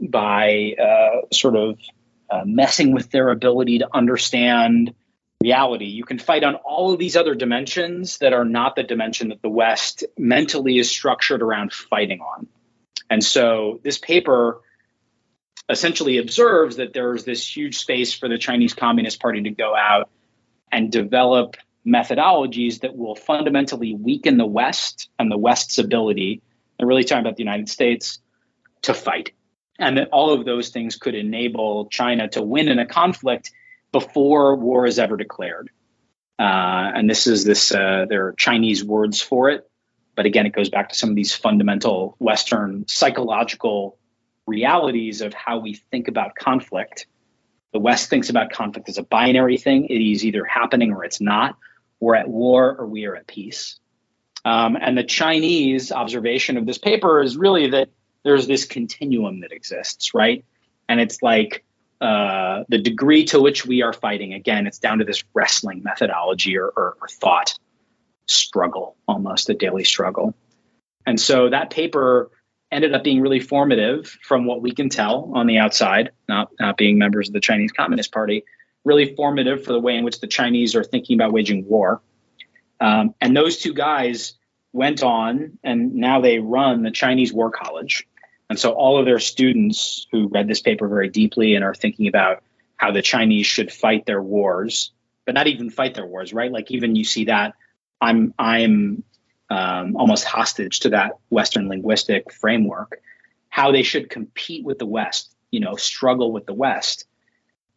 by 0.00 0.74
uh, 0.80 1.26
sort 1.32 1.56
of 1.56 1.78
uh, 2.34 2.42
messing 2.44 2.92
with 2.92 3.10
their 3.10 3.28
ability 3.30 3.78
to 3.78 3.88
understand 3.92 4.92
reality. 5.40 5.86
You 5.86 6.04
can 6.04 6.18
fight 6.18 6.42
on 6.42 6.56
all 6.56 6.92
of 6.92 6.98
these 6.98 7.16
other 7.16 7.34
dimensions 7.34 8.18
that 8.18 8.32
are 8.32 8.44
not 8.44 8.76
the 8.76 8.82
dimension 8.82 9.28
that 9.28 9.42
the 9.42 9.48
West 9.48 10.04
mentally 10.18 10.78
is 10.78 10.90
structured 10.90 11.42
around 11.42 11.72
fighting 11.72 12.20
on. 12.20 12.46
And 13.08 13.22
so 13.22 13.80
this 13.84 13.98
paper 13.98 14.62
essentially 15.68 16.18
observes 16.18 16.76
that 16.76 16.92
there's 16.92 17.24
this 17.24 17.56
huge 17.56 17.78
space 17.78 18.12
for 18.12 18.28
the 18.28 18.38
Chinese 18.38 18.74
Communist 18.74 19.20
Party 19.20 19.42
to 19.42 19.50
go 19.50 19.76
out 19.76 20.10
and 20.72 20.90
develop 20.90 21.56
methodologies 21.86 22.80
that 22.80 22.96
will 22.96 23.14
fundamentally 23.14 23.94
weaken 23.94 24.38
the 24.38 24.46
West 24.46 25.08
and 25.18 25.30
the 25.30 25.38
West's 25.38 25.78
ability, 25.78 26.42
and 26.78 26.88
really 26.88 27.04
talking 27.04 27.24
about 27.24 27.36
the 27.36 27.42
United 27.42 27.68
States, 27.68 28.18
to 28.82 28.94
fight. 28.94 29.32
And 29.78 29.98
that 29.98 30.08
all 30.10 30.32
of 30.32 30.44
those 30.44 30.68
things 30.68 30.96
could 30.96 31.14
enable 31.14 31.86
China 31.86 32.28
to 32.28 32.42
win 32.42 32.68
in 32.68 32.78
a 32.78 32.86
conflict 32.86 33.50
before 33.90 34.56
war 34.56 34.86
is 34.86 34.98
ever 34.98 35.16
declared. 35.16 35.70
Uh, 36.38 36.90
and 36.94 37.08
this 37.08 37.26
is 37.26 37.44
this, 37.44 37.72
uh, 37.72 38.06
there 38.08 38.26
are 38.28 38.32
Chinese 38.32 38.84
words 38.84 39.20
for 39.20 39.50
it. 39.50 39.68
But 40.16 40.26
again, 40.26 40.46
it 40.46 40.52
goes 40.52 40.68
back 40.68 40.90
to 40.90 40.94
some 40.94 41.10
of 41.10 41.16
these 41.16 41.34
fundamental 41.34 42.16
Western 42.18 42.86
psychological 42.86 43.98
realities 44.46 45.20
of 45.20 45.34
how 45.34 45.58
we 45.58 45.74
think 45.74 46.08
about 46.08 46.34
conflict. 46.36 47.06
The 47.72 47.78
West 47.80 48.10
thinks 48.10 48.30
about 48.30 48.50
conflict 48.50 48.88
as 48.88 48.98
a 48.98 49.02
binary 49.02 49.56
thing. 49.56 49.86
It 49.86 50.00
is 50.00 50.24
either 50.24 50.44
happening 50.44 50.92
or 50.92 51.04
it's 51.04 51.20
not. 51.20 51.56
We're 51.98 52.14
at 52.14 52.28
war 52.28 52.76
or 52.78 52.86
we 52.86 53.06
are 53.06 53.16
at 53.16 53.26
peace. 53.26 53.78
Um, 54.44 54.76
and 54.80 54.96
the 54.96 55.04
Chinese 55.04 55.90
observation 55.90 56.56
of 56.58 56.66
this 56.66 56.78
paper 56.78 57.22
is 57.22 57.36
really 57.36 57.70
that 57.70 57.88
there's 58.24 58.46
this 58.46 58.64
continuum 58.64 59.40
that 59.40 59.52
exists, 59.52 60.14
right? 60.14 60.44
And 60.88 61.00
it's 61.00 61.22
like 61.22 61.64
uh, 62.00 62.64
the 62.68 62.78
degree 62.78 63.24
to 63.26 63.40
which 63.40 63.64
we 63.64 63.82
are 63.82 63.92
fighting, 63.92 64.34
again, 64.34 64.66
it's 64.66 64.78
down 64.78 64.98
to 64.98 65.04
this 65.04 65.24
wrestling 65.34 65.82
methodology 65.82 66.58
or, 66.58 66.66
or, 66.66 66.96
or 67.00 67.08
thought 67.08 67.58
struggle, 68.26 68.96
almost 69.06 69.50
a 69.50 69.54
daily 69.54 69.84
struggle. 69.84 70.34
And 71.06 71.20
so 71.20 71.50
that 71.50 71.70
paper 71.70 72.30
ended 72.72 72.94
up 72.94 73.04
being 73.04 73.20
really 73.20 73.40
formative 73.40 74.06
from 74.22 74.46
what 74.46 74.62
we 74.62 74.72
can 74.72 74.88
tell 74.88 75.30
on 75.34 75.46
the 75.46 75.58
outside, 75.58 76.10
not, 76.28 76.50
not 76.58 76.76
being 76.76 76.98
members 76.98 77.28
of 77.28 77.34
the 77.34 77.40
Chinese 77.40 77.72
Communist 77.72 78.10
Party, 78.12 78.44
really 78.84 79.14
formative 79.14 79.64
for 79.64 79.72
the 79.72 79.80
way 79.80 79.96
in 79.96 80.04
which 80.04 80.20
the 80.20 80.26
Chinese 80.26 80.74
are 80.74 80.84
thinking 80.84 81.16
about 81.16 81.32
waging 81.32 81.66
war. 81.66 82.02
Um, 82.80 83.14
and 83.20 83.36
those 83.36 83.58
two 83.58 83.72
guys 83.72 84.34
went 84.72 85.02
on 85.02 85.58
and 85.62 85.94
now 85.94 86.20
they 86.20 86.38
run 86.38 86.82
the 86.82 86.90
Chinese 86.90 87.32
War 87.32 87.50
College, 87.50 88.06
and 88.50 88.58
so 88.58 88.72
all 88.72 88.98
of 88.98 89.06
their 89.06 89.18
students 89.18 90.06
who 90.12 90.28
read 90.28 90.48
this 90.48 90.60
paper 90.60 90.86
very 90.88 91.08
deeply 91.08 91.54
and 91.54 91.64
are 91.64 91.74
thinking 91.74 92.08
about 92.08 92.42
how 92.76 92.90
the 92.90 93.02
Chinese 93.02 93.46
should 93.46 93.72
fight 93.72 94.04
their 94.06 94.22
wars, 94.22 94.92
but 95.24 95.34
not 95.34 95.46
even 95.46 95.70
fight 95.70 95.94
their 95.94 96.06
wars, 96.06 96.32
right? 96.32 96.52
Like 96.52 96.70
even 96.70 96.96
you 96.96 97.04
see 97.04 97.26
that 97.26 97.54
I'm 98.00 98.34
I'm 98.38 99.02
um, 99.50 99.96
almost 99.96 100.24
hostage 100.24 100.80
to 100.80 100.90
that 100.90 101.12
Western 101.30 101.68
linguistic 101.68 102.32
framework, 102.32 103.00
how 103.48 103.72
they 103.72 103.82
should 103.82 104.10
compete 104.10 104.64
with 104.64 104.78
the 104.78 104.86
West, 104.86 105.34
you 105.50 105.60
know, 105.60 105.76
struggle 105.76 106.32
with 106.32 106.46
the 106.46 106.54
West. 106.54 107.06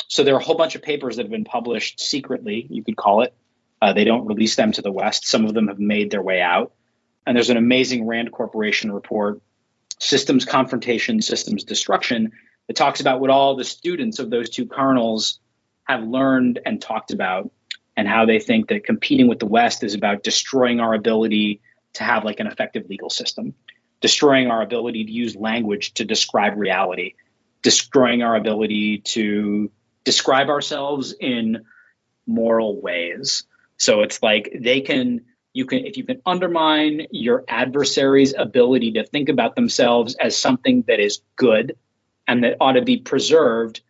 So 0.07 0.23
there 0.23 0.35
are 0.35 0.39
a 0.39 0.43
whole 0.43 0.57
bunch 0.57 0.75
of 0.75 0.81
papers 0.81 1.17
that 1.17 1.23
have 1.23 1.31
been 1.31 1.43
published 1.43 1.99
secretly, 1.99 2.65
you 2.69 2.83
could 2.83 2.97
call 2.97 3.21
it. 3.21 3.33
Uh, 3.81 3.93
they 3.93 4.05
don't 4.05 4.25
release 4.25 4.55
them 4.55 4.71
to 4.71 4.81
the 4.81 4.91
West. 4.91 5.27
Some 5.27 5.45
of 5.45 5.53
them 5.53 5.67
have 5.67 5.79
made 5.79 6.09
their 6.09 6.21
way 6.21 6.41
out. 6.41 6.73
And 7.25 7.35
there's 7.35 7.49
an 7.49 7.57
amazing 7.57 8.07
Rand 8.07 8.31
Corporation 8.31 8.91
report 8.91 9.41
systems 9.99 10.45
confrontation, 10.45 11.21
systems 11.21 11.63
destruction. 11.63 12.31
It 12.67 12.75
talks 12.75 12.99
about 12.99 13.19
what 13.19 13.29
all 13.29 13.55
the 13.55 13.63
students 13.63 14.19
of 14.19 14.29
those 14.29 14.49
two 14.49 14.65
colonels 14.65 15.39
have 15.85 16.03
learned 16.03 16.59
and 16.65 16.81
talked 16.81 17.11
about, 17.11 17.51
and 17.95 18.07
how 18.07 18.25
they 18.25 18.39
think 18.39 18.67
that 18.69 18.85
competing 18.85 19.27
with 19.27 19.39
the 19.39 19.45
West 19.45 19.83
is 19.83 19.95
about 19.95 20.23
destroying 20.23 20.79
our 20.79 20.93
ability 20.93 21.61
to 21.93 22.03
have 22.03 22.23
like 22.23 22.39
an 22.39 22.47
effective 22.47 22.87
legal 22.89 23.09
system, 23.09 23.55
destroying 24.01 24.51
our 24.51 24.61
ability 24.61 25.05
to 25.05 25.11
use 25.11 25.35
language 25.35 25.93
to 25.95 26.05
describe 26.05 26.57
reality, 26.57 27.15
destroying 27.63 28.21
our 28.21 28.35
ability 28.35 28.99
to 28.99 29.71
describe 30.03 30.49
ourselves 30.49 31.15
in 31.19 31.65
moral 32.27 32.79
ways. 32.79 33.43
So 33.77 34.01
it's 34.01 34.21
like 34.21 34.51
they 34.59 34.81
can 34.81 35.25
you 35.57 35.65
can 35.65 35.85
if 35.85 35.97
you 35.97 36.03
can 36.03 36.21
undermine 36.23 37.07
your 37.09 37.43
adversary's 37.47 38.35
ability 38.37 38.91
to 38.93 39.03
think 39.03 39.27
about 39.27 39.55
themselves 39.55 40.15
as 40.15 40.37
something 40.37 40.83
that 40.87 40.99
is 40.99 41.21
good 41.35 41.75
and 42.27 42.43
that 42.43 42.57
ought 42.61 42.73
to 42.73 42.83
be 42.83 42.97
preserved 42.97 43.81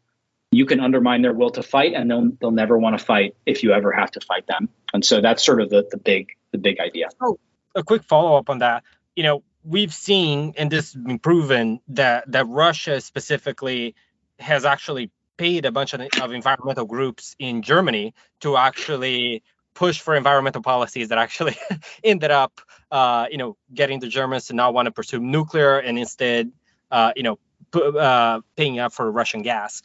you 0.49 0.65
can 0.65 0.79
undermine 0.79 1.21
their 1.21 1.33
will 1.33 1.49
to 1.51 1.61
fight 1.61 1.93
and 1.93 2.09
they'll 2.09 2.31
they'll 2.39 2.51
never 2.51 2.77
want 2.77 2.97
to 2.97 3.03
fight 3.03 3.35
if 3.45 3.63
you 3.63 3.73
ever 3.73 3.91
have 3.91 4.09
to 4.11 4.21
fight 4.21 4.47
them. 4.47 4.69
And 4.93 5.03
so 5.03 5.19
that's 5.19 5.43
sort 5.43 5.59
of 5.59 5.69
the 5.69 5.85
the 5.91 5.97
big 5.97 6.29
the 6.51 6.57
big 6.57 6.79
idea. 6.79 7.09
Oh 7.19 7.37
a 7.75 7.83
quick 7.83 8.03
follow-up 8.03 8.49
on 8.49 8.59
that. 8.59 8.83
You 9.15 9.23
know 9.23 9.43
we've 9.63 9.93
seen 9.93 10.53
and 10.57 10.71
this 10.71 10.93
has 10.93 11.03
been 11.03 11.19
proven 11.19 11.81
that 11.89 12.31
that 12.31 12.47
russia 12.47 13.01
specifically 13.01 13.95
has 14.39 14.63
actually 14.63 15.11
paid 15.35 15.65
a 15.65 15.71
bunch 15.71 15.93
of, 15.93 16.01
of 16.21 16.31
environmental 16.31 16.85
groups 16.85 17.35
in 17.37 17.61
germany 17.61 18.13
to 18.39 18.55
actually 18.55 19.43
push 19.77 20.01
for 20.01 20.15
environmental 20.15 20.63
policies 20.63 21.09
that 21.09 21.19
actually 21.19 21.55
ended 22.03 22.31
up, 22.31 22.61
uh, 22.89 23.27
you 23.29 23.37
know, 23.37 23.55
getting 23.71 23.99
the 23.99 24.07
Germans 24.07 24.47
to 24.47 24.53
not 24.53 24.73
want 24.73 24.87
to 24.87 24.91
pursue 24.91 25.19
nuclear 25.19 25.77
and 25.77 25.99
instead, 25.99 26.51
uh, 26.89 27.11
you 27.15 27.21
know, 27.21 27.37
p- 27.71 27.91
uh, 27.99 28.41
paying 28.55 28.79
up 28.79 28.91
for 28.91 29.09
Russian 29.11 29.43
gas. 29.43 29.83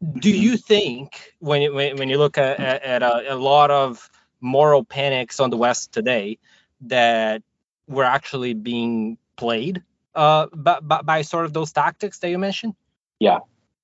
Do 0.00 0.30
mm-hmm. 0.30 0.42
you 0.42 0.56
think 0.56 1.34
when 1.40 1.60
you, 1.60 1.74
when, 1.74 2.08
you 2.08 2.18
look 2.18 2.38
at, 2.38 2.60
at 2.60 3.02
a, 3.02 3.34
a, 3.34 3.36
lot 3.36 3.72
of 3.72 4.08
moral 4.40 4.84
panics 4.84 5.40
on 5.40 5.50
the 5.50 5.56
West 5.56 5.92
today 5.92 6.38
that 6.82 7.42
we're 7.88 8.04
actually 8.04 8.54
being 8.54 9.18
played 9.34 9.82
uh, 10.14 10.46
by, 10.54 10.78
by, 10.78 11.02
by 11.02 11.22
sort 11.22 11.46
of 11.46 11.52
those 11.52 11.72
tactics 11.72 12.20
that 12.20 12.30
you 12.30 12.38
mentioned? 12.38 12.76
Yeah. 13.18 13.40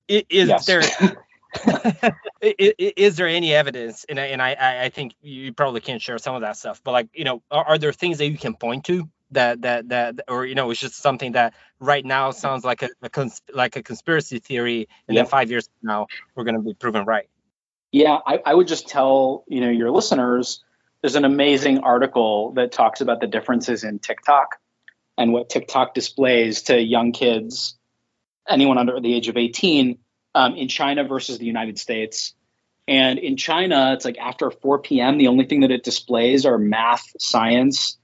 Is, 0.07 0.23
is 0.29 0.47
yes. 0.47 0.65
there 0.65 0.83
is, 2.43 3.15
there 3.15 3.27
any 3.27 3.53
evidence 3.53 4.05
and 4.09 4.19
I, 4.19 4.25
and 4.27 4.41
I, 4.41 4.83
I 4.85 4.89
think 4.89 5.15
you 5.21 5.53
probably 5.53 5.81
can't 5.81 6.01
share 6.01 6.17
some 6.17 6.35
of 6.35 6.41
that 6.41 6.57
stuff 6.57 6.81
but 6.83 6.91
like 6.91 7.07
you 7.13 7.23
know 7.23 7.41
are, 7.49 7.63
are, 7.65 7.77
there 7.77 7.93
things 7.93 8.17
that 8.17 8.27
you 8.27 8.37
can 8.37 8.53
point 8.53 8.85
to 8.85 9.09
that 9.31 9.61
that 9.61 9.89
that 9.89 10.21
or 10.27 10.45
you 10.45 10.55
know 10.55 10.69
it's 10.69 10.79
just 10.79 10.95
something 10.95 11.33
that 11.33 11.53
right 11.79 12.03
now 12.05 12.31
sounds 12.31 12.65
like 12.65 12.83
a, 12.83 12.89
a 13.01 13.09
cons- 13.09 13.41
like 13.53 13.75
a 13.75 13.83
conspiracy 13.83 14.39
theory 14.39 14.87
and 15.07 15.17
then 15.17 15.25
five 15.25 15.49
years 15.49 15.67
from 15.67 15.87
now 15.87 16.07
we're 16.35 16.43
going 16.43 16.55
to 16.55 16.61
be 16.61 16.73
proven 16.73 17.05
right? 17.05 17.29
Yeah 17.91 18.17
I, 18.25 18.39
I 18.45 18.53
would 18.53 18.67
just 18.67 18.87
tell 18.87 19.45
you 19.47 19.61
know 19.61 19.69
your 19.69 19.91
listeners 19.91 20.63
there's 21.01 21.15
an 21.15 21.25
amazing 21.25 21.79
article 21.79 22.51
that 22.53 22.71
talks 22.71 23.01
about 23.01 23.21
the 23.21 23.27
differences 23.27 23.83
in 23.83 23.99
tiktok 23.99 24.57
and 25.17 25.31
what 25.31 25.49
tiktok 25.49 25.93
displays 25.93 26.63
to 26.63 26.77
young 26.77 27.13
kids 27.13 27.77
anyone 28.49 28.77
under 28.77 28.99
the 28.99 29.13
age 29.13 29.29
of 29.29 29.37
18 29.37 29.97
um, 30.35 30.55
in 30.55 30.67
China 30.67 31.03
versus 31.03 31.37
the 31.37 31.45
United 31.45 31.79
States. 31.79 32.33
And 32.87 33.19
in 33.19 33.37
China, 33.37 33.93
it's 33.93 34.05
like 34.05 34.17
after 34.17 34.51
4 34.51 34.79
p.m., 34.79 35.17
the 35.17 35.27
only 35.27 35.45
thing 35.45 35.61
that 35.61 35.71
it 35.71 35.83
displays 35.83 36.45
are 36.45 36.57
math, 36.57 37.03
science, 37.19 37.97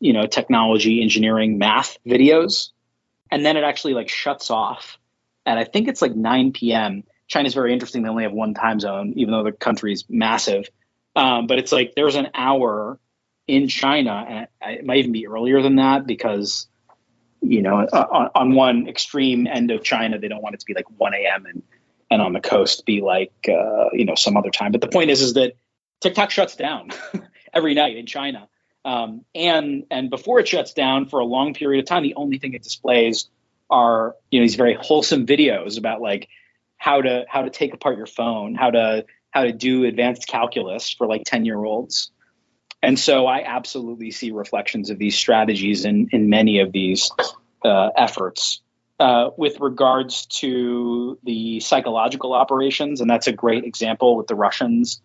you 0.00 0.12
know, 0.12 0.26
technology, 0.26 1.02
engineering, 1.02 1.58
math 1.58 1.98
videos. 2.06 2.70
And 3.30 3.44
then 3.44 3.56
it 3.56 3.64
actually 3.64 3.94
like 3.94 4.08
shuts 4.08 4.50
off. 4.50 4.98
And 5.46 5.58
I 5.58 5.64
think 5.64 5.88
it's 5.88 6.02
like 6.02 6.16
9 6.16 6.52
p.m. 6.52 7.04
China's 7.28 7.54
very 7.54 7.72
interesting. 7.72 8.02
They 8.02 8.08
only 8.08 8.24
have 8.24 8.32
one 8.32 8.54
time 8.54 8.80
zone, 8.80 9.12
even 9.16 9.32
though 9.32 9.44
the 9.44 9.52
country 9.52 9.92
is 9.92 10.04
massive. 10.08 10.68
Um, 11.14 11.46
but 11.46 11.58
it's 11.58 11.72
like 11.72 11.94
there's 11.94 12.16
an 12.16 12.28
hour 12.34 12.98
in 13.46 13.68
China, 13.68 14.24
and 14.28 14.48
it 14.78 14.84
might 14.84 14.98
even 14.98 15.12
be 15.12 15.26
earlier 15.26 15.62
than 15.62 15.76
that 15.76 16.06
because 16.06 16.68
you 17.40 17.62
know, 17.62 17.76
on, 17.76 18.30
on, 18.34 18.54
one 18.54 18.88
extreme 18.88 19.46
end 19.46 19.70
of 19.70 19.82
China, 19.82 20.18
they 20.18 20.28
don't 20.28 20.42
want 20.42 20.54
it 20.54 20.60
to 20.60 20.66
be 20.66 20.74
like 20.74 20.86
1 20.98 21.14
a.m. 21.14 21.46
and 21.46 21.62
and 22.10 22.22
on 22.22 22.32
the 22.32 22.40
coast 22.40 22.86
be 22.86 23.00
like 23.00 23.32
uh, 23.48 23.90
you 23.92 24.04
know 24.04 24.14
some 24.14 24.36
other 24.36 24.50
time. 24.50 24.72
But 24.72 24.80
the 24.80 24.88
point 24.88 25.10
is, 25.10 25.20
is 25.20 25.34
that 25.34 25.54
TikTok 26.00 26.30
shuts 26.30 26.56
down 26.56 26.90
every 27.54 27.74
night 27.74 27.96
in 27.96 28.06
China, 28.06 28.48
Um, 28.84 29.24
and 29.34 29.84
and 29.90 30.10
before 30.10 30.40
it 30.40 30.48
shuts 30.48 30.72
down 30.72 31.06
for 31.06 31.20
a 31.20 31.24
long 31.24 31.54
period 31.54 31.80
of 31.80 31.86
time, 31.86 32.02
the 32.02 32.14
only 32.14 32.38
thing 32.38 32.54
it 32.54 32.62
displays 32.62 33.28
are 33.70 34.16
you 34.30 34.40
know 34.40 34.44
these 34.44 34.56
very 34.56 34.74
wholesome 34.74 35.26
videos 35.26 35.78
about 35.78 36.00
like 36.00 36.28
how 36.76 37.02
to 37.02 37.26
how 37.28 37.42
to 37.42 37.50
take 37.50 37.74
apart 37.74 37.96
your 37.96 38.06
phone, 38.06 38.54
how 38.54 38.70
to 38.70 39.04
how 39.30 39.44
to 39.44 39.52
do 39.52 39.84
advanced 39.84 40.26
calculus 40.26 40.90
for 40.90 41.06
like 41.06 41.22
10 41.24 41.44
year 41.44 41.62
olds. 41.62 42.10
And 42.82 42.98
so 42.98 43.26
I 43.26 43.42
absolutely 43.44 44.10
see 44.10 44.30
reflections 44.30 44.90
of 44.90 44.98
these 44.98 45.16
strategies 45.16 45.84
in, 45.84 46.08
in 46.12 46.28
many 46.28 46.60
of 46.60 46.72
these 46.72 47.10
uh, 47.64 47.90
efforts. 47.96 48.60
Uh, 49.00 49.30
with 49.36 49.60
regards 49.60 50.26
to 50.26 51.20
the 51.22 51.60
psychological 51.60 52.32
operations, 52.34 53.00
and 53.00 53.08
that's 53.08 53.28
a 53.28 53.32
great 53.32 53.62
example 53.62 54.16
with 54.16 54.26
the 54.26 54.34
Russians 54.34 55.00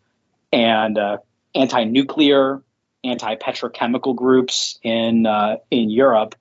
and 0.51 0.97
uh, 0.97 1.17
anti-nuclear, 1.53 2.63
anti-petrochemical 3.03 4.15
groups 4.15 4.79
in 4.81 5.27
uh, 5.27 5.57
in 5.69 5.91
Europe. 5.91 6.33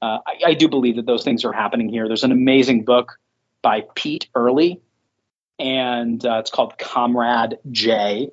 Uh, 0.00 0.20
I, 0.26 0.38
I, 0.46 0.54
do 0.54 0.68
believe 0.68 0.96
that 0.96 1.04
those 1.04 1.22
things 1.22 1.44
are 1.44 1.52
happening 1.52 1.90
here. 1.90 2.08
There's 2.08 2.24
an 2.24 2.32
amazing 2.32 2.84
book 2.86 3.18
by 3.60 3.82
Pete 3.94 4.28
Earley, 4.34 4.80
and 5.58 6.24
uh, 6.24 6.38
it's 6.38 6.50
called 6.50 6.78
Comrade 6.78 7.58
J. 7.70 8.30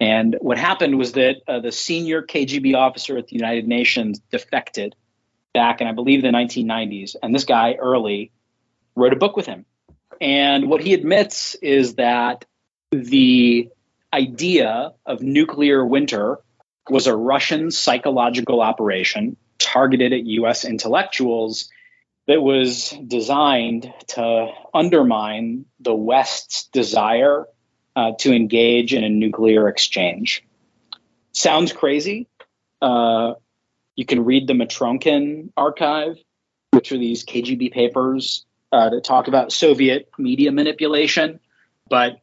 And 0.00 0.36
what 0.40 0.58
happened 0.58 0.98
was 0.98 1.12
that 1.12 1.36
uh, 1.46 1.60
the 1.60 1.72
senior 1.72 2.22
KGB 2.22 2.74
officer 2.74 3.16
at 3.16 3.28
the 3.28 3.36
United 3.36 3.68
Nations 3.68 4.20
defected 4.30 4.94
back 5.54 5.80
in, 5.80 5.86
I 5.86 5.92
believe, 5.92 6.22
the 6.22 6.28
1990s. 6.28 7.14
And 7.22 7.34
this 7.34 7.44
guy, 7.44 7.74
Earley, 7.74 8.32
wrote 8.96 9.12
a 9.12 9.16
book 9.16 9.36
with 9.36 9.46
him. 9.46 9.64
And 10.20 10.68
what 10.68 10.82
he 10.82 10.94
admits 10.94 11.54
is 11.56 11.96
that 11.96 12.44
the 12.90 13.68
idea 14.12 14.92
of 15.06 15.22
nuclear 15.22 15.84
winter 15.84 16.38
was 16.88 17.06
a 17.06 17.16
Russian 17.16 17.70
psychological 17.70 18.60
operation 18.60 19.36
targeted 19.58 20.12
at 20.12 20.26
US 20.26 20.64
intellectuals 20.64 21.70
that 22.26 22.42
was 22.42 22.94
designed 23.06 23.92
to 24.08 24.48
undermine 24.74 25.64
the 25.80 25.94
West's 25.94 26.66
desire 26.68 27.46
uh, 27.96 28.12
to 28.18 28.32
engage 28.32 28.94
in 28.94 29.04
a 29.04 29.08
nuclear 29.08 29.68
exchange. 29.68 30.44
Sounds 31.32 31.72
crazy. 31.72 32.28
Uh, 32.80 33.34
you 33.96 34.06
can 34.06 34.24
read 34.24 34.46
the 34.46 34.54
Mitrokhin 34.54 35.50
archive, 35.56 36.18
which 36.70 36.92
are 36.92 36.98
these 36.98 37.24
KGB 37.24 37.72
papers 37.72 38.44
uh, 38.70 38.90
that 38.90 39.04
talk 39.04 39.28
about 39.28 39.52
Soviet 39.52 40.10
media 40.18 40.52
manipulation. 40.52 41.40
But 41.88 42.20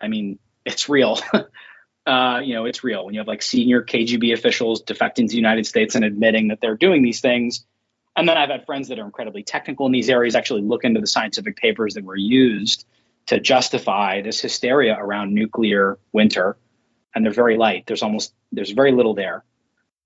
I 0.00 0.08
mean, 0.08 0.38
it's 0.64 0.88
real. 0.88 1.18
Uh, 2.06 2.40
you 2.44 2.54
know, 2.54 2.66
it's 2.66 2.84
real 2.84 3.06
when 3.06 3.14
you 3.14 3.20
have 3.20 3.26
like 3.26 3.40
senior 3.40 3.82
KGB 3.82 4.34
officials 4.34 4.82
defecting 4.82 5.22
to 5.22 5.28
the 5.28 5.36
United 5.36 5.66
States 5.66 5.94
and 5.94 6.04
admitting 6.04 6.48
that 6.48 6.60
they're 6.60 6.76
doing 6.76 7.02
these 7.02 7.22
things 7.22 7.64
and 8.16 8.28
then 8.28 8.36
I've 8.36 8.50
had 8.50 8.64
friends 8.64 8.88
that 8.88 8.98
are 8.98 9.04
incredibly 9.04 9.42
technical 9.42 9.86
in 9.86 9.92
these 9.92 10.08
areas 10.08 10.34
actually 10.34 10.62
look 10.62 10.84
into 10.84 11.00
the 11.00 11.06
scientific 11.06 11.56
papers 11.56 11.94
that 11.94 12.04
were 12.04 12.16
used 12.16 12.86
to 13.26 13.40
justify 13.40 14.20
this 14.22 14.40
hysteria 14.40 14.96
around 14.98 15.34
nuclear 15.34 15.98
winter. 16.12 16.56
And 17.14 17.24
they're 17.24 17.32
very 17.32 17.56
light. 17.56 17.84
There's 17.86 18.02
almost 18.02 18.34
there's 18.50 18.70
very 18.70 18.92
little 18.92 19.14
there. 19.14 19.44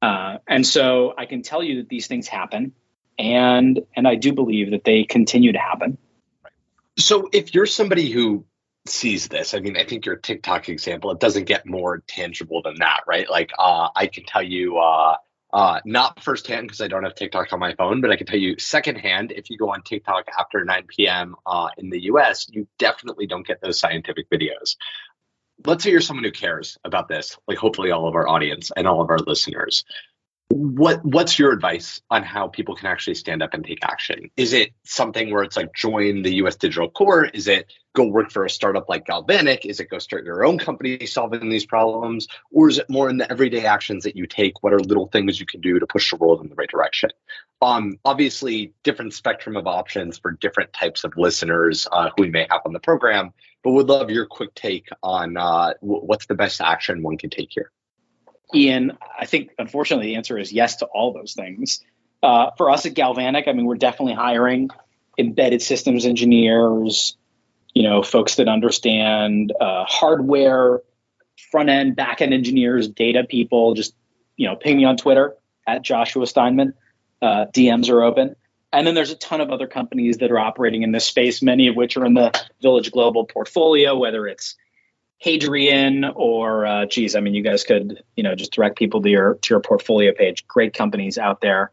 Uh, 0.02 0.38
and 0.46 0.66
so 0.66 1.14
I 1.16 1.26
can 1.26 1.42
tell 1.42 1.62
you 1.62 1.76
that 1.78 1.88
these 1.88 2.06
things 2.06 2.28
happen, 2.28 2.72
and 3.18 3.80
and 3.96 4.06
I 4.06 4.14
do 4.14 4.32
believe 4.32 4.70
that 4.70 4.84
they 4.84 5.04
continue 5.04 5.52
to 5.52 5.58
happen. 5.58 5.98
So 6.98 7.28
if 7.32 7.54
you're 7.54 7.66
somebody 7.66 8.10
who 8.10 8.44
sees 8.86 9.28
this, 9.28 9.54
I 9.54 9.60
mean, 9.60 9.76
I 9.76 9.84
think 9.84 10.04
your 10.04 10.16
TikTok 10.16 10.68
example, 10.68 11.10
it 11.10 11.18
doesn't 11.18 11.44
get 11.44 11.66
more 11.66 12.02
tangible 12.06 12.62
than 12.62 12.76
that, 12.80 13.00
right? 13.06 13.28
Like 13.28 13.50
uh, 13.58 13.88
I 13.96 14.06
can 14.06 14.24
tell 14.24 14.42
you. 14.42 14.78
Uh, 14.78 15.16
uh, 15.52 15.80
not 15.84 16.22
firsthand 16.22 16.66
because 16.68 16.80
I 16.80 16.88
don't 16.88 17.04
have 17.04 17.14
TikTok 17.14 17.52
on 17.52 17.60
my 17.60 17.74
phone, 17.74 18.00
but 18.00 18.10
I 18.10 18.16
can 18.16 18.26
tell 18.26 18.38
you 18.38 18.58
secondhand. 18.58 19.32
If 19.32 19.50
you 19.50 19.56
go 19.56 19.72
on 19.72 19.82
TikTok 19.82 20.26
after 20.38 20.64
9 20.64 20.84
p.m. 20.88 21.36
Uh, 21.46 21.68
in 21.78 21.90
the 21.90 22.02
U.S., 22.04 22.48
you 22.50 22.68
definitely 22.78 23.26
don't 23.26 23.46
get 23.46 23.60
those 23.60 23.78
scientific 23.78 24.28
videos. 24.30 24.76
Let's 25.66 25.82
say 25.82 25.90
you're 25.90 26.00
someone 26.00 26.24
who 26.24 26.30
cares 26.30 26.78
about 26.84 27.08
this, 27.08 27.36
like 27.48 27.58
hopefully 27.58 27.90
all 27.90 28.06
of 28.06 28.14
our 28.14 28.28
audience 28.28 28.70
and 28.76 28.86
all 28.86 29.00
of 29.00 29.10
our 29.10 29.18
listeners 29.18 29.84
what 30.50 31.04
what's 31.04 31.38
your 31.38 31.52
advice 31.52 32.00
on 32.10 32.22
how 32.22 32.48
people 32.48 32.74
can 32.74 32.86
actually 32.86 33.14
stand 33.14 33.42
up 33.42 33.52
and 33.52 33.64
take 33.64 33.78
action? 33.82 34.30
Is 34.36 34.52
it 34.52 34.72
something 34.82 35.30
where 35.30 35.42
it's 35.42 35.56
like 35.56 35.74
join 35.74 36.22
the 36.22 36.30
us 36.32 36.56
Digital 36.56 36.90
Corps? 36.90 37.26
Is 37.26 37.48
it 37.48 37.72
go 37.94 38.06
work 38.06 38.30
for 38.30 38.44
a 38.44 38.50
startup 38.50 38.88
like 38.88 39.06
galvanic? 39.06 39.66
Is 39.66 39.78
it 39.78 39.90
go 39.90 39.98
start 39.98 40.24
your 40.24 40.44
own 40.44 40.58
company 40.58 41.04
solving 41.06 41.48
these 41.50 41.66
problems? 41.66 42.28
Or 42.50 42.68
is 42.68 42.78
it 42.78 42.88
more 42.88 43.10
in 43.10 43.18
the 43.18 43.30
everyday 43.30 43.66
actions 43.66 44.04
that 44.04 44.16
you 44.16 44.26
take? 44.26 44.62
What 44.62 44.72
are 44.72 44.80
little 44.80 45.06
things 45.06 45.38
you 45.38 45.46
can 45.46 45.60
do 45.60 45.78
to 45.78 45.86
push 45.86 46.10
the 46.10 46.16
world 46.16 46.40
in 46.40 46.48
the 46.48 46.54
right 46.54 46.68
direction? 46.68 47.10
Um, 47.60 47.98
obviously 48.04 48.72
different 48.82 49.14
spectrum 49.14 49.56
of 49.56 49.66
options 49.66 50.18
for 50.18 50.30
different 50.32 50.72
types 50.72 51.04
of 51.04 51.12
listeners 51.16 51.86
uh, 51.90 52.10
who 52.16 52.22
we 52.22 52.30
may 52.30 52.46
have 52.50 52.62
on 52.64 52.72
the 52.72 52.80
program 52.80 53.32
but 53.64 53.72
would 53.72 53.88
love 53.88 54.10
your 54.10 54.26
quick 54.26 54.54
take 54.54 54.88
on 55.02 55.36
uh, 55.36 55.74
w- 55.82 56.02
what's 56.02 56.26
the 56.26 56.34
best 56.34 56.60
action 56.60 57.02
one 57.02 57.18
can 57.18 57.30
take 57.30 57.48
here 57.50 57.72
Ian, 58.54 58.96
I 59.18 59.26
think 59.26 59.50
unfortunately 59.58 60.06
the 60.06 60.14
answer 60.16 60.38
is 60.38 60.52
yes 60.52 60.76
to 60.76 60.86
all 60.86 61.12
those 61.12 61.34
things. 61.34 61.84
Uh, 62.22 62.50
for 62.56 62.70
us 62.70 62.86
at 62.86 62.94
Galvanic, 62.94 63.46
I 63.46 63.52
mean, 63.52 63.66
we're 63.66 63.76
definitely 63.76 64.14
hiring 64.14 64.70
embedded 65.18 65.62
systems 65.62 66.06
engineers, 66.06 67.16
you 67.74 67.82
know, 67.82 68.02
folks 68.02 68.36
that 68.36 68.48
understand 68.48 69.52
uh, 69.60 69.84
hardware, 69.84 70.80
front 71.50 71.68
end, 71.68 71.96
back 71.96 72.20
end 72.20 72.32
engineers, 72.32 72.88
data 72.88 73.24
people. 73.28 73.74
Just 73.74 73.94
you 74.36 74.46
know, 74.46 74.56
ping 74.56 74.78
me 74.78 74.84
on 74.84 74.96
Twitter 74.96 75.36
at 75.66 75.82
Joshua 75.82 76.26
Steinman. 76.26 76.72
Uh, 77.20 77.46
DMs 77.52 77.90
are 77.90 78.02
open. 78.02 78.36
And 78.72 78.86
then 78.86 78.94
there's 78.94 79.10
a 79.10 79.16
ton 79.16 79.40
of 79.40 79.50
other 79.50 79.66
companies 79.66 80.18
that 80.18 80.30
are 80.30 80.38
operating 80.38 80.82
in 80.82 80.92
this 80.92 81.04
space, 81.04 81.42
many 81.42 81.68
of 81.68 81.76
which 81.76 81.96
are 81.96 82.04
in 82.04 82.14
the 82.14 82.32
Village 82.62 82.92
Global 82.92 83.24
portfolio, 83.24 83.96
whether 83.96 84.26
it's 84.26 84.56
Hadrian 85.18 86.04
or 86.04 86.64
uh, 86.64 86.86
geez, 86.86 87.16
I 87.16 87.20
mean, 87.20 87.34
you 87.34 87.42
guys 87.42 87.64
could 87.64 88.02
you 88.16 88.22
know 88.22 88.34
just 88.34 88.52
direct 88.52 88.78
people 88.78 89.02
to 89.02 89.08
your 89.08 89.34
to 89.34 89.54
your 89.54 89.60
portfolio 89.60 90.12
page. 90.12 90.46
Great 90.46 90.74
companies 90.74 91.18
out 91.18 91.40
there. 91.40 91.72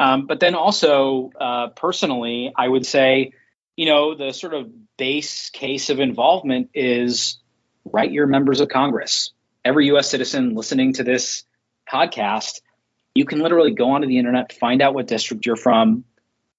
Um, 0.00 0.26
but 0.26 0.40
then 0.40 0.54
also 0.54 1.30
uh, 1.40 1.68
personally, 1.68 2.52
I 2.56 2.66
would 2.66 2.84
say 2.84 3.32
you 3.76 3.86
know 3.86 4.14
the 4.14 4.32
sort 4.32 4.54
of 4.54 4.70
base 4.96 5.50
case 5.50 5.90
of 5.90 6.00
involvement 6.00 6.70
is 6.74 7.38
write 7.84 8.12
your 8.12 8.26
members 8.26 8.60
of 8.60 8.68
Congress. 8.68 9.32
Every 9.64 9.86
U.S. 9.86 10.10
citizen 10.10 10.54
listening 10.54 10.94
to 10.94 11.04
this 11.04 11.44
podcast, 11.90 12.60
you 13.14 13.24
can 13.24 13.38
literally 13.40 13.72
go 13.72 13.90
onto 13.90 14.08
the 14.08 14.18
internet, 14.18 14.52
find 14.52 14.82
out 14.82 14.94
what 14.94 15.06
district 15.06 15.46
you're 15.46 15.56
from, 15.56 16.04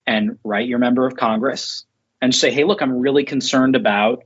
and 0.07 0.39
write 0.43 0.67
your 0.67 0.79
member 0.79 1.05
of 1.05 1.15
Congress 1.15 1.85
and 2.21 2.33
say, 2.33 2.51
hey, 2.51 2.63
look, 2.63 2.81
I'm 2.81 2.99
really 2.99 3.25
concerned 3.25 3.75
about 3.75 4.23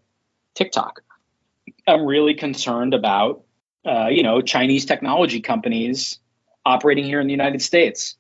TikTok. 0.54 1.02
I'm 1.88 2.06
really 2.06 2.34
concerned 2.34 2.94
about, 2.94 3.44
uh, 3.86 4.08
you 4.08 4.24
know, 4.24 4.42
Chinese 4.42 4.86
technology 4.86 5.40
companies 5.40 6.20
operating 6.66 7.06
here 7.06 7.22
in 7.22 7.28
the 7.28 7.34
United 7.34 7.62
States. 7.62 8.16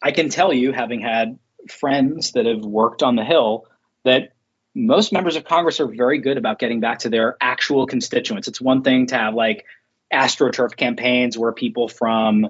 I 0.00 0.12
can 0.12 0.28
tell 0.28 0.52
you, 0.52 0.72
having 0.72 1.00
had 1.00 1.38
friends 1.68 2.32
that 2.32 2.46
have 2.46 2.64
worked 2.64 3.02
on 3.02 3.16
the 3.16 3.24
Hill, 3.24 3.66
that 4.04 4.32
most 4.74 5.12
members 5.12 5.36
of 5.36 5.44
Congress 5.44 5.80
are 5.80 5.86
very 5.86 6.18
good 6.18 6.38
about 6.38 6.58
getting 6.58 6.80
back 6.80 7.00
to 7.00 7.10
their 7.10 7.36
actual 7.40 7.86
constituents. 7.86 8.48
It's 8.48 8.60
one 8.60 8.82
thing 8.82 9.06
to 9.08 9.16
have 9.16 9.34
like 9.34 9.66
astroturf 10.12 10.76
campaigns 10.76 11.36
where 11.36 11.52
people 11.52 11.88
from, 11.88 12.48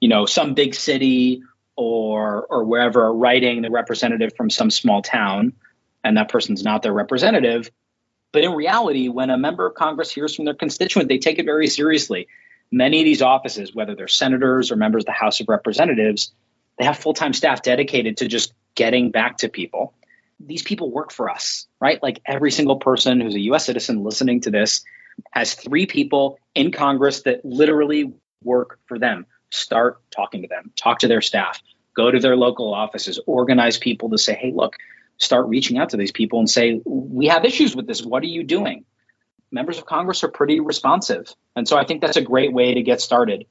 you 0.00 0.08
know, 0.08 0.26
some 0.26 0.54
big 0.54 0.74
city 0.74 1.42
or 1.76 2.46
or 2.46 2.64
wherever 2.64 3.04
are 3.04 3.14
writing 3.14 3.62
the 3.62 3.70
representative 3.70 4.34
from 4.36 4.50
some 4.50 4.70
small 4.70 5.02
town, 5.02 5.54
and 6.04 6.16
that 6.16 6.28
person's 6.28 6.62
not 6.62 6.82
their 6.82 6.92
representative. 6.92 7.70
But 8.32 8.44
in 8.44 8.52
reality, 8.52 9.08
when 9.08 9.30
a 9.30 9.36
member 9.36 9.66
of 9.66 9.74
Congress 9.74 10.10
hears 10.10 10.34
from 10.34 10.46
their 10.46 10.54
constituent, 10.54 11.08
they 11.08 11.18
take 11.18 11.38
it 11.38 11.44
very 11.44 11.66
seriously. 11.66 12.28
Many 12.70 13.00
of 13.00 13.04
these 13.04 13.20
offices, 13.20 13.74
whether 13.74 13.94
they're 13.94 14.08
senators 14.08 14.72
or 14.72 14.76
members 14.76 15.02
of 15.02 15.06
the 15.06 15.12
House 15.12 15.40
of 15.40 15.48
Representatives, 15.48 16.32
they 16.78 16.86
have 16.86 16.98
full 16.98 17.12
time 17.12 17.34
staff 17.34 17.62
dedicated 17.62 18.16
to 18.18 18.28
just 18.28 18.54
getting 18.74 19.10
back 19.10 19.38
to 19.38 19.48
people. 19.48 19.94
These 20.40 20.62
people 20.62 20.90
work 20.90 21.12
for 21.12 21.30
us, 21.30 21.66
right? 21.78 22.02
Like 22.02 22.20
every 22.24 22.50
single 22.50 22.76
person 22.76 23.20
who's 23.20 23.34
a 23.34 23.40
US 23.40 23.66
citizen 23.66 24.02
listening 24.02 24.40
to 24.42 24.50
this 24.50 24.82
has 25.30 25.54
three 25.54 25.86
people 25.86 26.38
in 26.54 26.72
Congress 26.72 27.22
that 27.22 27.44
literally 27.44 28.14
work 28.42 28.78
for 28.86 28.98
them. 28.98 29.26
Start 29.50 30.00
talking 30.10 30.42
to 30.42 30.48
them, 30.48 30.72
talk 30.76 31.00
to 31.00 31.08
their 31.08 31.20
staff, 31.20 31.60
go 31.94 32.10
to 32.10 32.18
their 32.18 32.36
local 32.36 32.72
offices, 32.72 33.20
organize 33.26 33.76
people 33.76 34.08
to 34.10 34.18
say, 34.18 34.34
hey, 34.34 34.50
look, 34.54 34.76
start 35.18 35.46
reaching 35.46 35.78
out 35.78 35.90
to 35.90 35.96
these 35.96 36.12
people 36.12 36.38
and 36.38 36.50
say, 36.50 36.80
we 36.84 37.26
have 37.26 37.44
issues 37.44 37.76
with 37.76 37.86
this. 37.86 38.02
What 38.02 38.22
are 38.22 38.26
you 38.26 38.44
doing? 38.44 38.84
Members 39.50 39.78
of 39.78 39.86
Congress 39.86 40.24
are 40.24 40.28
pretty 40.28 40.60
responsive. 40.60 41.32
And 41.54 41.68
so 41.68 41.76
I 41.76 41.84
think 41.84 42.00
that's 42.00 42.16
a 42.16 42.22
great 42.22 42.52
way 42.52 42.74
to 42.74 42.82
get 42.82 43.00
started. 43.00 43.46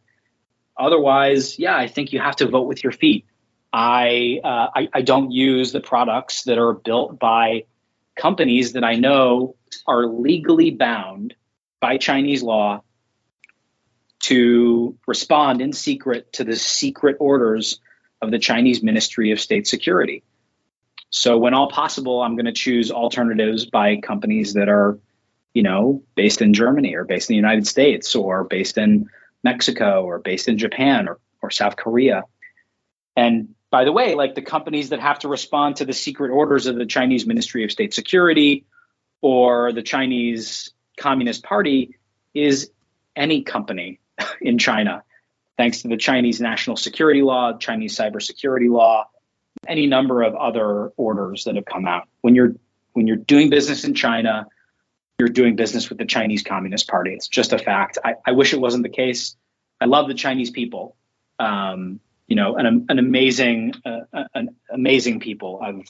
Otherwise, 0.78 1.60
yeah, 1.60 1.76
I 1.76 1.88
think 1.88 2.12
you 2.12 2.20
have 2.20 2.38
to 2.38 2.48
vote 2.48 2.68
with 2.68 2.84
your 2.84 2.92
feet. 2.92 3.26
I, 3.72 4.40
uh, 4.44 4.68
I, 4.76 4.90
I 4.94 5.02
don't 5.02 5.32
use 5.32 5.72
the 5.72 5.80
products 5.80 6.44
that 6.44 6.58
are 6.58 6.74
built 6.74 7.20
by 7.20 7.66
companies 8.16 8.74
that 8.74 8.84
I 8.84 8.96
know 8.96 9.56
are 9.88 10.06
legally 10.06 10.72
bound 10.72 11.36
by 11.80 11.98
Chinese 11.98 12.44
law 12.44 12.84
to 14.22 14.98
respond 15.08 15.62
in 15.62 15.74
secret 15.74 16.34
to 16.34 16.44
the 16.44 16.56
secret 16.56 17.18
orders 17.20 17.80
of 18.22 18.32
the 18.32 18.40
Chinese 18.40 18.84
Ministry 18.84 19.32
of 19.32 19.40
State 19.40 19.68
Security. 19.68 20.24
So, 21.12 21.38
when 21.38 21.54
all 21.54 21.70
possible, 21.70 22.22
I'm 22.22 22.36
going 22.36 22.46
to 22.46 22.54
choose 22.54 22.90
alternatives 22.90 23.66
by 23.66 23.98
companies 23.98 24.54
that 24.54 24.70
are, 24.70 24.98
you 25.54 25.62
know, 25.62 26.04
based 26.16 26.42
in 26.42 26.54
Germany 26.54 26.96
or 26.96 27.04
based 27.04 27.30
in 27.30 27.34
the 27.34 27.38
United 27.38 27.68
States 27.68 28.16
or 28.16 28.46
based 28.46 28.78
in 28.78 29.10
Mexico 29.44 30.04
or 30.04 30.20
based 30.20 30.48
in 30.48 30.58
Japan 30.58 31.10
or, 31.10 31.20
or 31.42 31.52
South 31.52 31.76
Korea. 31.76 32.24
And 33.18 33.56
by 33.70 33.84
the 33.84 33.92
way, 33.92 34.16
like 34.16 34.36
the 34.36 34.42
companies 34.42 34.90
that 34.90 35.02
have 35.02 35.20
to 35.20 35.28
respond 35.28 35.78
to 35.78 35.86
the 35.86 35.94
secret 35.94 36.32
orders 36.32 36.66
of 36.66 36.78
the 36.78 36.86
Chinese 36.86 37.28
Ministry 37.28 37.66
of 37.66 37.72
State 37.72 37.94
Security 37.94 38.66
or 39.20 39.74
the 39.74 39.84
Chinese 39.84 40.72
Communist 40.98 41.44
Party 41.44 41.98
is 42.34 42.72
any 43.18 43.44
company 43.44 44.00
in 44.42 44.58
China, 44.58 45.04
thanks 45.58 45.82
to 45.82 45.90
the 45.90 45.98
Chinese 45.98 46.40
national 46.40 46.78
security 46.78 47.22
law, 47.22 47.58
Chinese 47.58 47.98
cybersecurity 47.98 48.70
law, 48.70 49.08
any 49.68 49.88
number 49.88 50.22
of 50.24 50.36
other 50.36 50.92
orders 50.98 51.44
that 51.46 51.56
have 51.56 51.66
come 51.66 51.88
out. 51.88 52.08
When 52.22 52.36
you're 52.36 52.56
when 52.94 53.08
you're 53.08 53.18
doing 53.18 53.50
business 53.50 53.84
in 53.84 53.94
China, 53.94 54.48
you're 55.18 55.30
doing 55.30 55.56
business 55.56 55.90
with 55.90 55.98
the 55.98 56.06
Chinese 56.06 56.44
Communist 56.44 56.88
Party. 56.88 57.14
It's 57.14 57.28
just 57.28 57.54
a 57.54 57.58
fact. 57.58 57.98
I, 58.04 58.16
I 58.26 58.32
wish 58.32 58.54
it 58.54 58.60
wasn't 58.60 58.84
the 58.84 58.90
case. 58.90 59.36
I 59.80 59.86
love 59.86 60.08
the 60.08 60.14
Chinese 60.14 60.50
people. 60.50 60.96
Um, 61.40 62.00
you 62.28 62.36
know, 62.36 62.56
an, 62.56 62.86
an 62.88 63.00
amazing, 63.00 63.74
uh, 63.86 64.24
an 64.34 64.56
amazing 64.72 65.20
people. 65.20 65.60
I've 65.64 65.86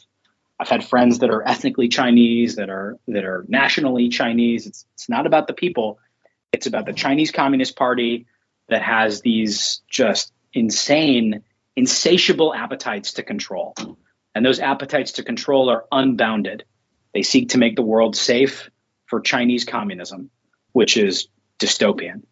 I've 0.59 0.69
had 0.69 0.83
friends 0.83 1.19
that 1.19 1.29
are 1.29 1.47
ethnically 1.47 1.87
Chinese, 1.87 2.55
that 2.55 2.69
are 2.69 2.97
that 3.07 3.25
are 3.25 3.45
nationally 3.47 4.09
Chinese. 4.09 4.67
It's 4.67 4.85
it's 4.93 5.09
not 5.09 5.25
about 5.25 5.47
the 5.47 5.53
people. 5.53 5.99
It's 6.51 6.67
about 6.67 6.85
the 6.85 6.93
Chinese 6.93 7.31
Communist 7.31 7.75
Party 7.75 8.27
that 8.69 8.81
has 8.81 9.21
these 9.21 9.81
just 9.89 10.33
insane, 10.53 11.43
insatiable 11.75 12.53
appetites 12.53 13.13
to 13.13 13.23
control. 13.23 13.75
And 14.33 14.45
those 14.45 14.59
appetites 14.59 15.13
to 15.13 15.23
control 15.23 15.69
are 15.69 15.85
unbounded. 15.91 16.63
They 17.13 17.23
seek 17.23 17.49
to 17.49 17.57
make 17.57 17.75
the 17.75 17.81
world 17.81 18.15
safe 18.15 18.69
for 19.05 19.19
Chinese 19.19 19.65
communism, 19.65 20.29
which 20.71 20.95
is 20.97 21.27
dystopian. 21.59 22.23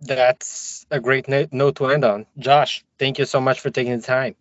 That's 0.00 0.84
a 0.90 1.00
great 1.00 1.28
note 1.28 1.76
to 1.76 1.86
end 1.86 2.04
on. 2.04 2.26
Josh, 2.38 2.84
thank 2.98 3.18
you 3.18 3.24
so 3.24 3.40
much 3.40 3.60
for 3.60 3.70
taking 3.70 3.96
the 3.96 4.02
time. 4.02 4.34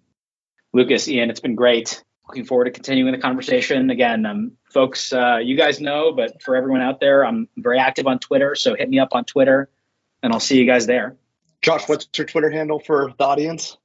Lucas, 0.73 1.07
Ian, 1.07 1.29
it's 1.29 1.39
been 1.39 1.55
great. 1.55 2.03
Looking 2.27 2.45
forward 2.45 2.65
to 2.65 2.71
continuing 2.71 3.11
the 3.11 3.21
conversation. 3.21 3.89
Again, 3.89 4.25
um, 4.25 4.53
folks, 4.71 5.13
uh, 5.13 5.37
you 5.37 5.55
guys 5.55 5.79
know, 5.79 6.13
but 6.13 6.41
for 6.41 6.55
everyone 6.55 6.81
out 6.81 6.99
there, 6.99 7.23
I'm 7.23 7.47
very 7.55 7.77
active 7.79 8.07
on 8.07 8.17
Twitter. 8.17 8.55
So 8.55 8.75
hit 8.75 8.89
me 8.89 8.99
up 8.99 9.09
on 9.11 9.25
Twitter 9.25 9.69
and 10.23 10.33
I'll 10.33 10.39
see 10.39 10.57
you 10.57 10.65
guys 10.65 10.87
there. 10.87 11.15
Josh, 11.61 11.87
what's 11.87 12.07
your 12.17 12.25
Twitter 12.25 12.49
handle 12.49 12.79
for 12.79 13.13
the 13.17 13.23
audience? 13.23 13.77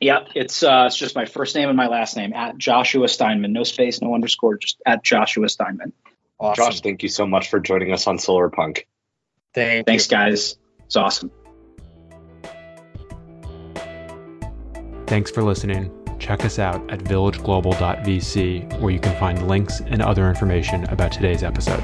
Yep, 0.00 0.30
it's 0.34 0.62
uh, 0.62 0.84
it's 0.86 0.96
just 0.96 1.14
my 1.14 1.26
first 1.26 1.54
name 1.54 1.68
and 1.68 1.76
my 1.76 1.86
last 1.86 2.16
name 2.16 2.32
at 2.32 2.56
Joshua 2.56 3.06
Steinman. 3.06 3.52
No 3.52 3.64
space, 3.64 4.00
no 4.00 4.14
underscore, 4.14 4.56
just 4.56 4.80
at 4.86 5.04
Joshua 5.04 5.48
Steinman. 5.48 5.92
Awesome. 6.38 6.64
Josh, 6.64 6.80
thank 6.80 7.02
you 7.02 7.10
so 7.10 7.26
much 7.26 7.50
for 7.50 7.60
joining 7.60 7.92
us 7.92 8.06
on 8.06 8.18
Solar 8.18 8.48
Punk. 8.48 8.86
Thank 9.52 9.86
Thanks, 9.86 10.06
you. 10.10 10.16
guys. 10.16 10.56
It's 10.86 10.96
awesome. 10.96 11.30
Thanks 15.06 15.30
for 15.30 15.42
listening. 15.42 15.92
Check 16.18 16.44
us 16.44 16.58
out 16.58 16.90
at 16.90 17.00
villageglobal.vc, 17.00 18.80
where 18.80 18.90
you 18.92 19.00
can 19.00 19.18
find 19.18 19.48
links 19.48 19.80
and 19.80 20.00
other 20.00 20.28
information 20.28 20.84
about 20.84 21.12
today's 21.12 21.42
episode. 21.42 21.82